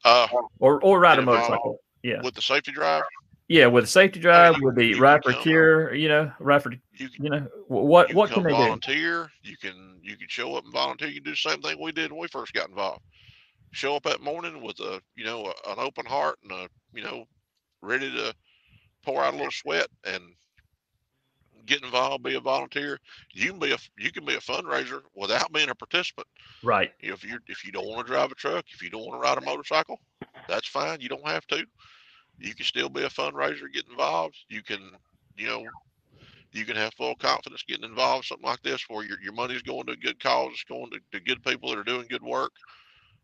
Uh, 0.04 0.28
or 0.58 0.82
or 0.82 1.00
ride 1.00 1.18
a 1.18 1.22
motorcycle? 1.22 1.78
Yeah, 2.02 2.22
with 2.22 2.34
the 2.34 2.42
safety 2.42 2.72
drive. 2.72 3.02
Yeah, 3.48 3.66
with 3.66 3.84
the 3.84 3.88
safety 3.88 4.20
drive, 4.20 4.56
with 4.60 4.76
the 4.76 4.92
for 4.92 5.32
cure, 5.32 5.94
you 5.94 6.08
know, 6.08 6.30
for 6.38 6.70
you, 6.70 7.08
you 7.18 7.30
know 7.30 7.46
what 7.66 8.12
what 8.12 8.30
can, 8.30 8.42
can 8.42 8.44
they 8.44 8.50
volunteer? 8.50 9.30
Do? 9.42 9.50
You 9.50 9.56
can 9.56 10.00
you 10.02 10.16
can 10.18 10.28
show 10.28 10.54
up 10.54 10.64
and 10.64 10.72
volunteer. 10.72 11.08
You 11.08 11.22
can 11.22 11.24
do 11.24 11.30
the 11.30 11.36
same 11.36 11.62
thing 11.62 11.80
we 11.80 11.92
did 11.92 12.12
when 12.12 12.20
we 12.20 12.28
first 12.28 12.52
got 12.52 12.68
involved. 12.68 13.00
Show 13.70 13.96
up 13.96 14.02
that 14.02 14.20
morning 14.20 14.62
with 14.62 14.78
a 14.80 15.00
you 15.16 15.24
know 15.24 15.46
a, 15.46 15.70
an 15.70 15.78
open 15.78 16.04
heart 16.04 16.38
and 16.42 16.52
a 16.52 16.68
you 16.92 17.02
know 17.02 17.24
ready 17.80 18.10
to 18.10 18.34
pour 19.02 19.24
out 19.24 19.32
a 19.32 19.36
little 19.36 19.50
sweat 19.50 19.88
and 20.04 20.22
get 21.64 21.82
involved, 21.82 22.24
be 22.24 22.34
a 22.34 22.40
volunteer. 22.40 22.98
You 23.32 23.50
can 23.50 23.58
be 23.58 23.72
a 23.72 23.78
you 23.96 24.12
can 24.12 24.26
be 24.26 24.34
a 24.34 24.40
fundraiser 24.40 25.00
without 25.14 25.52
being 25.52 25.70
a 25.70 25.74
participant. 25.74 26.26
Right. 26.62 26.92
If 27.00 27.24
you 27.24 27.38
if 27.46 27.64
you 27.64 27.72
don't 27.72 27.88
want 27.88 28.06
to 28.06 28.12
drive 28.12 28.30
a 28.30 28.34
truck, 28.34 28.66
if 28.74 28.82
you 28.82 28.90
don't 28.90 29.06
want 29.06 29.22
to 29.22 29.26
ride 29.26 29.38
a 29.38 29.42
motorcycle, 29.42 29.98
that's 30.48 30.68
fine. 30.68 31.00
You 31.00 31.08
don't 31.08 31.26
have 31.26 31.46
to 31.46 31.64
you 32.38 32.54
can 32.54 32.64
still 32.64 32.88
be 32.88 33.02
a 33.02 33.08
fundraiser, 33.08 33.72
get 33.72 33.88
involved. 33.88 34.36
You 34.48 34.62
can, 34.62 34.80
you 35.36 35.46
know, 35.46 35.64
you 36.52 36.64
can 36.64 36.76
have 36.76 36.94
full 36.94 37.14
confidence 37.16 37.62
getting 37.66 37.84
involved 37.84 38.26
something 38.26 38.46
like 38.46 38.62
this 38.62 38.84
where 38.88 39.04
your, 39.04 39.20
your 39.20 39.32
money's 39.32 39.62
going 39.62 39.86
to 39.86 39.92
a 39.92 39.96
good 39.96 40.20
cause, 40.20 40.50
it's 40.52 40.64
going 40.64 40.90
to, 40.90 41.00
to 41.12 41.20
good 41.20 41.42
people 41.44 41.70
that 41.70 41.78
are 41.78 41.84
doing 41.84 42.06
good 42.08 42.22
work. 42.22 42.52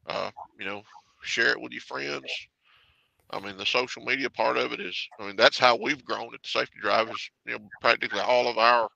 Uh, 0.07 0.31
you 0.59 0.67
know, 0.67 0.83
share 1.23 1.51
it 1.51 1.61
with 1.61 1.73
your 1.73 1.81
friends. 1.81 2.31
I 3.31 3.41
mean, 3.41 3.57
the 3.57 3.65
social 3.65 4.05
media 4.05 4.29
part 4.29 4.59
of 4.59 4.73
it 4.73 4.81
is, 4.81 4.97
I 5.19 5.27
mean, 5.27 5.37
that's 5.37 5.59
how 5.59 5.77
we've 5.77 6.05
grown 6.05 6.35
at 6.35 6.43
the 6.43 6.49
safety 6.49 6.79
drive 6.81 7.09
is, 7.09 7.31
you 7.47 7.53
know, 7.53 7.69
practically 7.81 8.21
all 8.21 8.49
of 8.49 8.59
our 8.59 8.89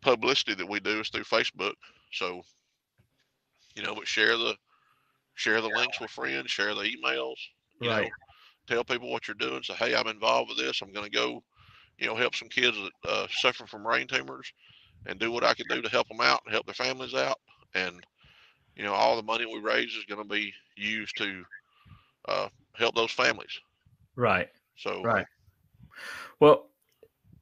publicity 0.00 0.54
that 0.54 0.68
we 0.68 0.80
do 0.80 1.00
is 1.00 1.10
through 1.10 1.24
Facebook. 1.24 1.74
So, 2.12 2.40
you 3.76 3.82
know, 3.82 3.94
but 3.94 4.06
share 4.06 4.38
the, 4.38 4.56
share 5.34 5.60
the 5.60 5.68
links 5.68 6.00
with 6.00 6.10
friends, 6.10 6.50
share 6.50 6.74
the 6.74 6.82
emails, 6.82 7.36
you 7.80 7.90
right. 7.90 8.04
know, 8.04 8.08
tell 8.70 8.84
people 8.84 9.10
what 9.10 9.26
you're 9.26 9.34
doing. 9.34 9.62
Say, 9.62 9.74
hey, 9.74 9.94
I'm 9.94 10.06
involved 10.06 10.48
with 10.48 10.58
this. 10.58 10.80
I'm 10.80 10.92
going 10.92 11.10
to 11.10 11.16
go, 11.16 11.42
you 11.98 12.06
know, 12.06 12.14
help 12.14 12.34
some 12.34 12.48
kids 12.48 12.76
that 12.76 13.10
uh, 13.10 13.26
suffer 13.30 13.66
from 13.66 13.82
brain 13.82 14.06
tumors, 14.06 14.52
and 15.06 15.18
do 15.18 15.32
what 15.32 15.44
I 15.44 15.54
can 15.54 15.66
do 15.68 15.82
to 15.82 15.88
help 15.88 16.08
them 16.08 16.20
out 16.20 16.40
and 16.44 16.52
help 16.52 16.66
their 16.66 16.74
families 16.74 17.14
out. 17.14 17.38
And 17.74 18.04
you 18.76 18.84
know, 18.84 18.94
all 18.94 19.16
the 19.16 19.22
money 19.22 19.46
we 19.46 19.60
raise 19.60 19.94
is 19.94 20.04
going 20.08 20.22
to 20.22 20.28
be 20.28 20.52
used 20.76 21.16
to 21.18 21.44
uh, 22.28 22.48
help 22.74 22.94
those 22.94 23.10
families. 23.10 23.58
Right. 24.16 24.48
So. 24.76 25.02
Right. 25.02 25.26
Well, 26.38 26.66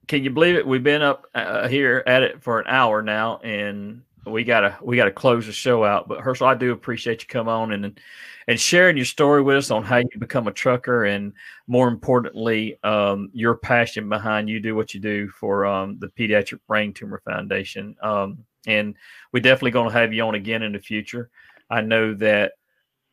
can 0.09 0.25
you 0.25 0.31
believe 0.31 0.57
it? 0.57 0.67
We've 0.67 0.83
been 0.83 1.03
up 1.03 1.27
uh, 1.35 1.69
here 1.69 2.03
at 2.07 2.23
it 2.23 2.43
for 2.43 2.59
an 2.61 2.67
hour 2.67 3.03
now, 3.03 3.39
and 3.39 4.03
we 4.27 4.45
gotta 4.45 4.77
we 4.83 4.97
gotta 4.97 5.11
close 5.11 5.47
the 5.47 5.53
show 5.53 5.85
out. 5.85 6.09
But 6.09 6.21
Herschel, 6.21 6.47
I 6.47 6.55
do 6.55 6.73
appreciate 6.73 7.23
you 7.23 7.29
come 7.29 7.49
on 7.49 7.73
and 7.73 8.01
and 8.49 8.59
sharing 8.59 8.97
your 8.97 9.07
story 9.07 9.43
with 9.43 9.57
us 9.57 9.71
on 9.71 9.85
how 9.85 9.99
you 9.99 10.09
become 10.19 10.49
a 10.49 10.53
trucker, 10.53 11.05
and 11.05 11.33
more 11.67 11.89
importantly, 11.89 12.79
um, 12.83 13.29
your 13.33 13.57
passion 13.57 14.09
behind 14.09 14.49
you 14.49 14.59
do 14.59 14.75
what 14.75 14.95
you 14.95 15.01
do 15.01 15.29
for 15.29 15.67
um, 15.67 15.99
the 15.99 16.09
Pediatric 16.09 16.61
Brain 16.67 16.95
Tumor 16.95 17.21
Foundation. 17.27 17.95
Um, 18.03 18.45
and 18.67 18.95
we're 19.33 19.43
definitely 19.43 19.73
going 19.73 19.91
to 19.91 19.99
have 19.99 20.13
you 20.13 20.23
on 20.23 20.35
again 20.35 20.63
in 20.63 20.73
the 20.73 20.79
future. 20.79 21.31
I 21.71 21.83
know 21.83 22.15
that 22.15 22.53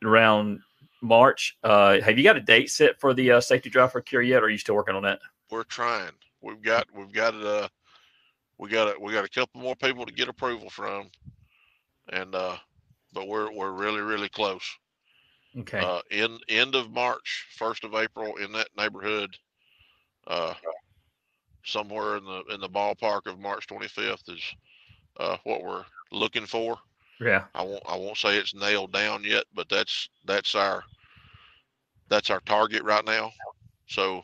around 0.03 0.61
March, 1.01 1.57
uh, 1.63 1.99
have 1.99 2.17
you 2.17 2.23
got 2.23 2.37
a 2.37 2.41
date 2.41 2.71
set 2.71 2.99
for 2.99 3.13
the 3.13 3.31
uh, 3.31 3.41
safety 3.41 3.69
drive 3.69 3.91
for 3.91 4.01
cure 4.01 4.21
yet, 4.21 4.41
or 4.41 4.45
are 4.45 4.49
you 4.49 4.57
still 4.57 4.75
working 4.75 4.95
on 4.95 5.03
that? 5.03 5.19
We're 5.51 5.63
trying. 5.63 6.11
We've 6.41 6.61
got 6.61 6.87
we've 6.95 7.11
got 7.11 7.35
it. 7.35 7.45
Uh, 7.45 7.67
we 8.57 8.69
got 8.69 8.95
a, 8.95 8.99
we 8.99 9.13
got 9.13 9.25
a 9.25 9.29
couple 9.29 9.61
more 9.61 9.75
people 9.75 10.05
to 10.05 10.13
get 10.13 10.29
approval 10.29 10.69
from, 10.69 11.09
and 12.09 12.33
uh, 12.35 12.57
but 13.13 13.27
we're 13.27 13.51
we're 13.51 13.71
really 13.71 14.01
really 14.01 14.29
close. 14.29 14.63
Okay. 15.57 15.79
Uh, 15.79 16.01
in 16.11 16.37
end 16.49 16.75
of 16.75 16.91
March, 16.91 17.47
first 17.57 17.83
of 17.83 17.95
April, 17.95 18.35
in 18.37 18.51
that 18.51 18.67
neighborhood, 18.77 19.37
uh, 20.27 20.53
somewhere 21.65 22.17
in 22.17 22.25
the 22.25 22.43
in 22.53 22.59
the 22.61 22.69
ballpark 22.69 23.25
of 23.25 23.39
March 23.39 23.67
25th 23.67 24.29
is 24.29 24.43
uh, 25.17 25.37
what 25.43 25.63
we're 25.63 25.85
looking 26.11 26.45
for. 26.45 26.77
Yeah. 27.19 27.45
I 27.53 27.63
won't 27.63 27.83
I 27.87 27.97
won't 27.97 28.17
say 28.17 28.37
it's 28.37 28.53
nailed 28.53 28.91
down 28.91 29.23
yet, 29.23 29.45
but 29.53 29.69
that's 29.69 30.09
that's 30.25 30.55
our 30.55 30.83
that's 32.09 32.29
our 32.29 32.41
target 32.41 32.83
right 32.83 33.05
now. 33.05 33.31
So, 33.87 34.21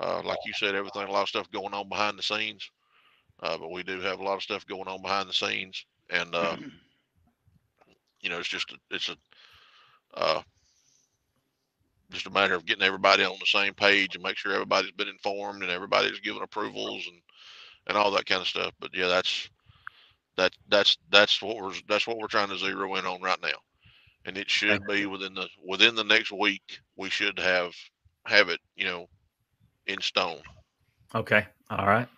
uh, 0.00 0.22
like 0.24 0.38
you 0.44 0.52
said, 0.54 0.74
everything 0.74 1.02
a 1.02 1.12
lot 1.12 1.22
of 1.22 1.28
stuff 1.28 1.50
going 1.50 1.74
on 1.74 1.88
behind 1.88 2.18
the 2.18 2.22
scenes. 2.22 2.70
Uh, 3.40 3.56
but 3.58 3.70
we 3.70 3.82
do 3.82 4.00
have 4.00 4.20
a 4.20 4.24
lot 4.24 4.36
of 4.36 4.42
stuff 4.42 4.66
going 4.66 4.88
on 4.88 5.02
behind 5.02 5.28
the 5.28 5.32
scenes, 5.32 5.84
and 6.10 6.34
uh, 6.34 6.56
you 8.20 8.30
know, 8.30 8.38
it's 8.38 8.48
just 8.48 8.72
a, 8.72 8.76
it's 8.90 9.08
a 9.08 9.16
uh, 10.14 10.42
just 12.10 12.26
a 12.26 12.30
matter 12.30 12.54
of 12.54 12.66
getting 12.66 12.82
everybody 12.82 13.24
on 13.24 13.36
the 13.38 13.46
same 13.46 13.74
page 13.74 14.14
and 14.14 14.24
make 14.24 14.36
sure 14.36 14.52
everybody's 14.52 14.90
been 14.92 15.08
informed 15.08 15.62
and 15.62 15.70
everybody's 15.70 16.20
given 16.20 16.42
approvals 16.42 17.06
and 17.06 17.20
and 17.86 17.96
all 17.96 18.10
that 18.10 18.26
kind 18.26 18.40
of 18.40 18.48
stuff. 18.48 18.72
But 18.80 18.90
yeah, 18.94 19.08
that's 19.08 19.48
that 20.36 20.52
that's 20.68 20.98
that's 21.10 21.42
what 21.42 21.56
we're 21.56 21.74
that's 21.88 22.06
what 22.06 22.18
we're 22.18 22.28
trying 22.28 22.48
to 22.48 22.58
zero 22.58 22.94
in 22.96 23.06
on 23.06 23.20
right 23.22 23.40
now, 23.42 23.58
and 24.24 24.36
it 24.38 24.50
should 24.50 24.86
be 24.86 25.06
within 25.06 25.34
the 25.34 25.48
within 25.66 25.94
the 25.94 26.04
next 26.04 26.32
week. 26.32 26.80
We 26.96 27.10
should 27.10 27.38
have 27.38 27.74
have 28.26 28.48
it, 28.48 28.60
you 28.76 28.84
know, 28.86 29.06
in 29.86 30.00
stone. 30.00 30.40
Okay. 31.14 31.46
All 31.70 31.86
right. 31.86 32.08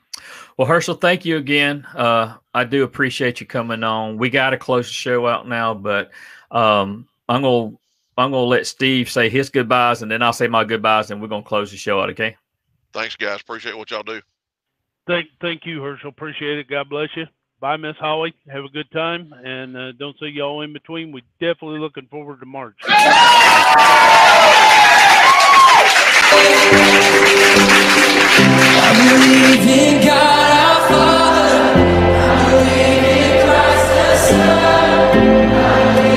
Well, 0.57 0.66
Herschel, 0.66 0.95
thank 0.95 1.25
you 1.25 1.37
again. 1.37 1.87
Uh, 1.95 2.37
I 2.55 2.64
do 2.64 2.85
appreciate 2.85 3.41
you 3.41 3.47
coming 3.47 3.83
on. 3.83 4.18
We 4.18 4.31
got 4.31 4.51
to 4.51 4.57
close 4.57 4.89
the 4.89 4.95
show 4.95 5.27
out 5.27 5.49
now, 5.49 5.75
but 5.75 6.11
um, 6.51 7.09
I'm 7.29 7.43
gonna 7.43 7.77
I'm 8.18 8.33
gonna 8.33 8.43
let 8.43 8.66
Steve 8.66 9.11
say 9.11 9.29
his 9.29 9.51
goodbyes, 9.51 10.03
and 10.03 10.11
then 10.11 10.23
I'll 10.23 10.33
say 10.33 10.49
my 10.49 10.64
goodbyes, 10.64 11.11
and 11.11 11.23
we're 11.23 11.29
gonna 11.29 11.43
close 11.43 11.71
the 11.71 11.77
show 11.77 12.01
out. 12.01 12.11
Okay. 12.11 12.37
Thanks, 12.93 13.16
guys. 13.16 13.41
Appreciate 13.41 13.77
what 13.77 13.91
y'all 13.91 14.03
do. 14.03 14.21
Thank 15.07 15.29
thank 15.41 15.64
you, 15.64 15.83
Herschel. 15.83 16.11
Appreciate 16.11 16.59
it. 16.59 16.68
God 16.68 16.89
bless 16.89 17.09
you. 17.16 17.27
Bye, 17.61 17.77
Miss 17.77 17.97
Holly. 17.97 18.35
Have 18.49 18.64
a 18.64 18.68
good 18.68 18.91
time, 18.91 19.33
and 19.45 19.77
uh, 19.77 19.93
don't 19.93 20.18
see 20.18 20.29
y'all 20.29 20.62
in 20.62 20.73
between. 20.73 21.12
We're 21.12 21.23
definitely 21.41 21.79
looking 21.79 22.07
forward 22.07 22.41
to 22.41 22.47
March. 22.47 22.77
Father. 30.89 31.64
I 32.18 32.37
believe 32.51 33.05
in 33.05 33.33
Christ 33.45 33.89
the 33.97 34.16
Son. 34.28 36.09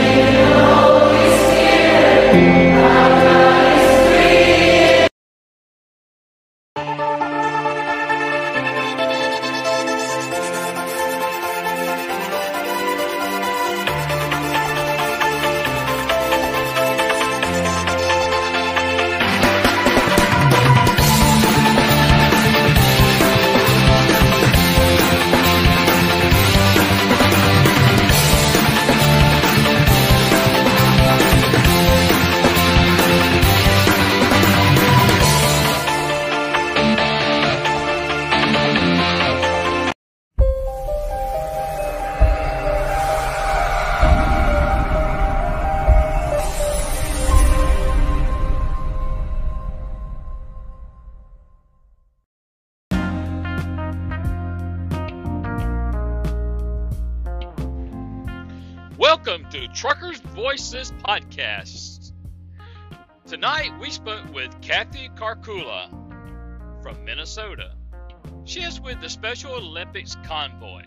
Kathy 65.33 65.51
Karkula 65.51 66.83
from 66.83 67.03
Minnesota. 67.05 67.71
She 68.45 68.61
is 68.61 68.79
with 68.79 69.01
the 69.01 69.09
Special 69.09 69.53
Olympics 69.53 70.15
Convoy. 70.25 70.83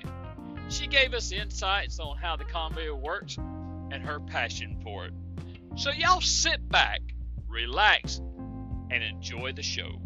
She 0.69 0.87
gave 0.87 1.15
us 1.15 1.33
insights 1.33 1.99
on 1.99 2.17
how 2.17 2.37
the 2.37 2.45
convoy 2.45 2.93
works 2.93 3.37
and 3.39 4.03
her 4.05 4.21
passion 4.21 4.79
for 4.83 5.07
it. 5.07 5.13
So, 5.77 5.91
y'all 5.91 6.21
sit 6.21 6.69
back, 6.69 7.01
relax, 7.49 8.21
and 8.91 9.03
enjoy 9.03 9.53
the 9.53 9.63
show. 9.63 10.01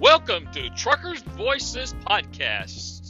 Welcome 0.00 0.48
to 0.52 0.68
Truckers 0.70 1.22
Voices 1.22 1.94
Podcast. 1.94 3.01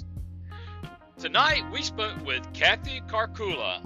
Tonight 1.23 1.63
we 1.71 1.83
spoke 1.83 2.27
with 2.27 2.53
Kathy 2.53 3.01
Karkula 3.07 3.81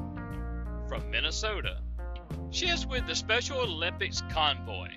from 0.88 1.10
Minnesota. 1.10 1.82
She 2.50 2.66
is 2.66 2.86
with 2.86 3.06
the 3.06 3.14
Special 3.14 3.58
Olympics 3.58 4.22
Convoy. 4.30 4.88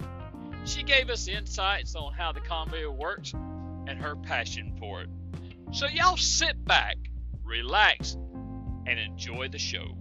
She 0.63 0.83
gave 0.83 1.09
us 1.09 1.27
insights 1.27 1.95
on 1.95 2.13
how 2.13 2.31
the 2.31 2.39
convoy 2.39 2.87
works 2.87 3.33
and 3.33 3.99
her 3.99 4.15
passion 4.15 4.73
for 4.79 5.01
it. 5.01 5.09
So, 5.73 5.87
y'all 5.87 6.15
sit 6.15 6.63
back, 6.63 6.95
relax, 7.43 8.13
and 8.87 8.97
enjoy 8.97 9.49
the 9.49 9.59
show. 9.59 9.97